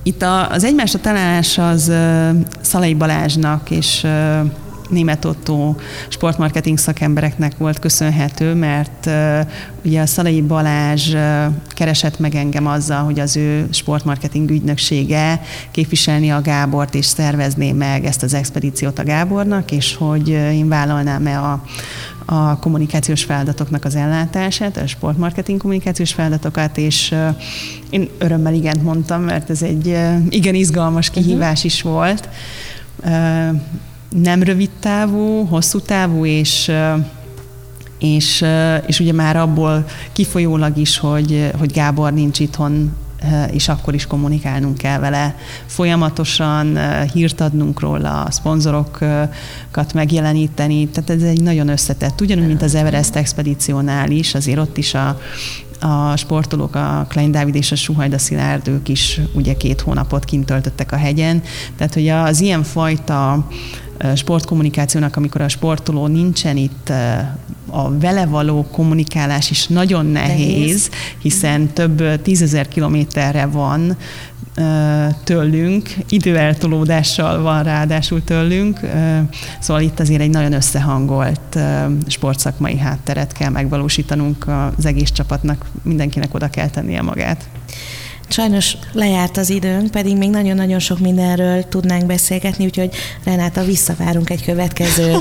itt 0.03 0.23
az 0.49 0.63
egymásra 0.63 0.99
találás 0.99 1.57
az 1.57 1.89
eh, 1.89 2.29
Szalai 2.61 2.93
Balázsnak 2.93 3.69
és 3.69 4.03
eh, 4.03 4.41
német 4.89 5.25
Otto 5.25 5.75
sportmarketing 6.07 6.77
szakembereknek 6.77 7.57
volt 7.57 7.79
köszönhető, 7.79 8.53
mert 8.53 9.09
ugye 9.85 10.01
a 10.01 10.05
Szalai 10.05 10.41
Balázs 10.41 11.15
keresett 11.67 12.19
meg 12.19 12.35
engem 12.35 12.67
azzal, 12.67 13.03
hogy 13.03 13.19
az 13.19 13.37
ő 13.37 13.67
sportmarketing 13.71 14.49
ügynöksége 14.49 15.41
képviselni 15.71 16.31
a 16.31 16.41
Gábort 16.41 16.95
és 16.95 17.05
szervezné 17.05 17.71
meg 17.71 18.05
ezt 18.05 18.23
az 18.23 18.33
expedíciót 18.33 18.99
a 18.99 19.03
Gábornak, 19.03 19.71
és 19.71 19.95
hogy 19.95 20.27
én 20.29 20.67
vállalnám-e 20.67 21.39
a, 21.39 21.63
a 22.25 22.59
kommunikációs 22.59 23.23
feladatoknak 23.23 23.85
az 23.85 23.95
ellátását, 23.95 24.77
a 24.77 24.87
sportmarketing 24.87 25.59
kommunikációs 25.59 26.13
feladatokat, 26.13 26.77
és 26.77 27.15
én 27.89 28.09
örömmel 28.17 28.53
igent 28.53 28.83
mondtam, 28.83 29.21
mert 29.21 29.49
ez 29.49 29.61
egy 29.61 29.97
igen 30.29 30.55
izgalmas 30.55 31.09
kihívás 31.09 31.51
uh-huh. 31.51 31.65
is 31.65 31.81
volt 31.81 32.29
nem 34.09 34.43
rövid 34.43 34.69
távú, 34.79 35.45
hosszú 35.45 35.79
távú, 35.79 36.25
és 36.25 36.71
és, 37.99 38.45
és 38.85 38.99
ugye 38.99 39.13
már 39.13 39.35
abból 39.35 39.85
kifolyólag 40.11 40.77
is, 40.77 40.97
hogy, 40.97 41.51
hogy 41.57 41.71
Gábor 41.71 42.13
nincs 42.13 42.39
itthon, 42.39 42.95
és 43.51 43.67
akkor 43.67 43.93
is 43.93 44.05
kommunikálnunk 44.05 44.77
kell 44.77 44.99
vele 44.99 45.35
folyamatosan, 45.65 46.77
hírt 47.13 47.41
adnunk 47.41 47.79
róla, 47.79 48.23
a 48.23 48.31
szponzorokat 48.31 49.93
megjeleníteni, 49.93 50.87
tehát 50.87 51.09
ez 51.09 51.21
egy 51.21 51.41
nagyon 51.41 51.67
összetett, 51.67 52.21
ugyanúgy, 52.21 52.47
mint 52.47 52.61
az 52.61 52.75
Everest 52.75 53.15
expedíciónál 53.15 54.11
is, 54.11 54.35
azért 54.35 54.59
ott 54.59 54.77
is 54.77 54.93
a, 54.93 55.19
a 55.79 56.15
sportolók, 56.15 56.75
a 56.75 57.05
Klein 57.09 57.31
Dávid 57.31 57.55
és 57.55 57.71
a 57.71 57.75
Suhajda 57.75 58.17
Szilárd, 58.17 58.67
ők 58.67 58.89
is 58.89 59.21
ugye 59.33 59.53
két 59.53 59.81
hónapot 59.81 60.25
kint 60.25 60.45
töltöttek 60.45 60.91
a 60.91 60.97
hegyen, 60.97 61.41
tehát 61.77 61.93
hogy 61.93 62.07
az 62.07 62.41
ilyen 62.41 62.63
fajta 62.63 63.47
sportkommunikációnak, 64.15 65.15
amikor 65.15 65.41
a 65.41 65.49
sportoló 65.49 66.07
nincsen 66.07 66.57
itt, 66.57 66.91
a 67.71 67.97
vele 67.99 68.25
való 68.25 68.67
kommunikálás 68.71 69.51
is 69.51 69.67
nagyon 69.67 70.05
nehéz, 70.05 70.37
nehéz. 70.37 70.89
hiszen 71.21 71.67
több 71.67 72.21
tízezer 72.21 72.67
kilométerre 72.67 73.45
van 73.45 73.97
tőlünk, 75.23 75.89
időeltolódással 76.09 77.41
van 77.41 77.63
ráadásul 77.63 78.23
tőlünk, 78.23 78.79
szóval 79.59 79.83
itt 79.83 79.99
azért 79.99 80.21
egy 80.21 80.29
nagyon 80.29 80.53
összehangolt 80.53 81.59
sportszakmai 82.07 82.77
hátteret 82.77 83.31
kell 83.31 83.49
megvalósítanunk 83.49 84.47
az 84.77 84.85
egész 84.85 85.11
csapatnak, 85.11 85.65
mindenkinek 85.81 86.33
oda 86.33 86.49
kell 86.49 86.69
tennie 86.69 87.01
magát. 87.01 87.49
Sajnos 88.31 88.77
lejárt 88.91 89.37
az 89.37 89.49
időnk, 89.49 89.91
pedig 89.91 90.17
még 90.17 90.29
nagyon-nagyon 90.29 90.79
sok 90.79 90.99
mindenről 90.99 91.67
tudnánk 91.69 92.05
beszélgetni, 92.05 92.65
úgyhogy 92.65 92.95
Renáta, 93.23 93.63
visszavárunk 93.63 94.29
egy 94.29 94.43
következő 94.43 95.17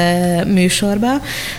műsorba. 0.54 1.08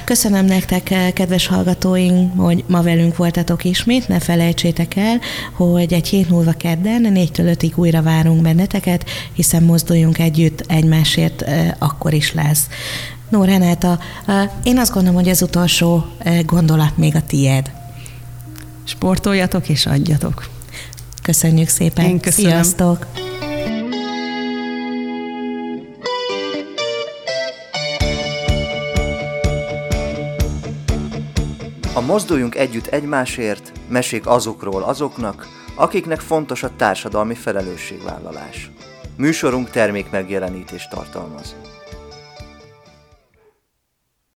Köszönöm 0.04 0.46
nektek, 0.46 1.14
kedves 1.14 1.48
hallgatóink, 1.48 2.40
hogy 2.40 2.64
ma 2.68 2.82
velünk 2.82 3.18
voltatok 3.18 3.64
ismét. 3.64 4.08
Ne 4.08 4.20
felejtsétek 4.20 4.96
el, 4.96 5.20
hogy 5.54 5.94
egy 5.94 6.08
hét 6.08 6.30
múlva 6.30 6.52
kedden, 6.52 7.02
négytől 7.02 7.48
ötig 7.48 7.74
újra 7.76 8.02
várunk 8.02 8.42
benneteket, 8.42 9.06
hiszen 9.34 9.64
mozduljunk 9.64 10.20
együtt 10.20 10.64
egymásért, 10.68 11.46
akkor 11.78 12.14
is 12.14 12.34
lesz. 12.34 12.68
No, 13.30 13.44
Renáta, 13.44 14.00
én 14.64 14.78
azt 14.78 14.94
gondolom, 14.94 15.20
hogy 15.20 15.30
az 15.30 15.42
utolsó 15.42 16.06
gondolat 16.46 16.98
még 16.98 17.16
a 17.16 17.22
tiéd. 17.28 17.72
Sportoljatok 18.84 19.70
és 19.70 19.86
adjatok. 19.86 20.50
Köszönjük 21.30 21.68
szépen. 21.68 22.06
Én 22.06 22.20
köszönöm. 22.20 22.52
Sziasztok! 22.52 23.06
A 31.94 32.02
Mozduljunk 32.02 32.56
Együtt 32.56 32.88
Egymásért 32.88 33.72
mesék 33.90 34.28
azokról 34.28 34.84
azoknak, 34.84 35.48
akiknek 35.76 36.20
fontos 36.20 36.64
a 36.64 36.76
társadalmi 36.76 37.36
felelősségvállalás. 37.36 38.72
Műsorunk 39.18 39.70
termék 39.70 40.10
megjelenítést 40.10 40.90
tartalmaz. 40.90 41.56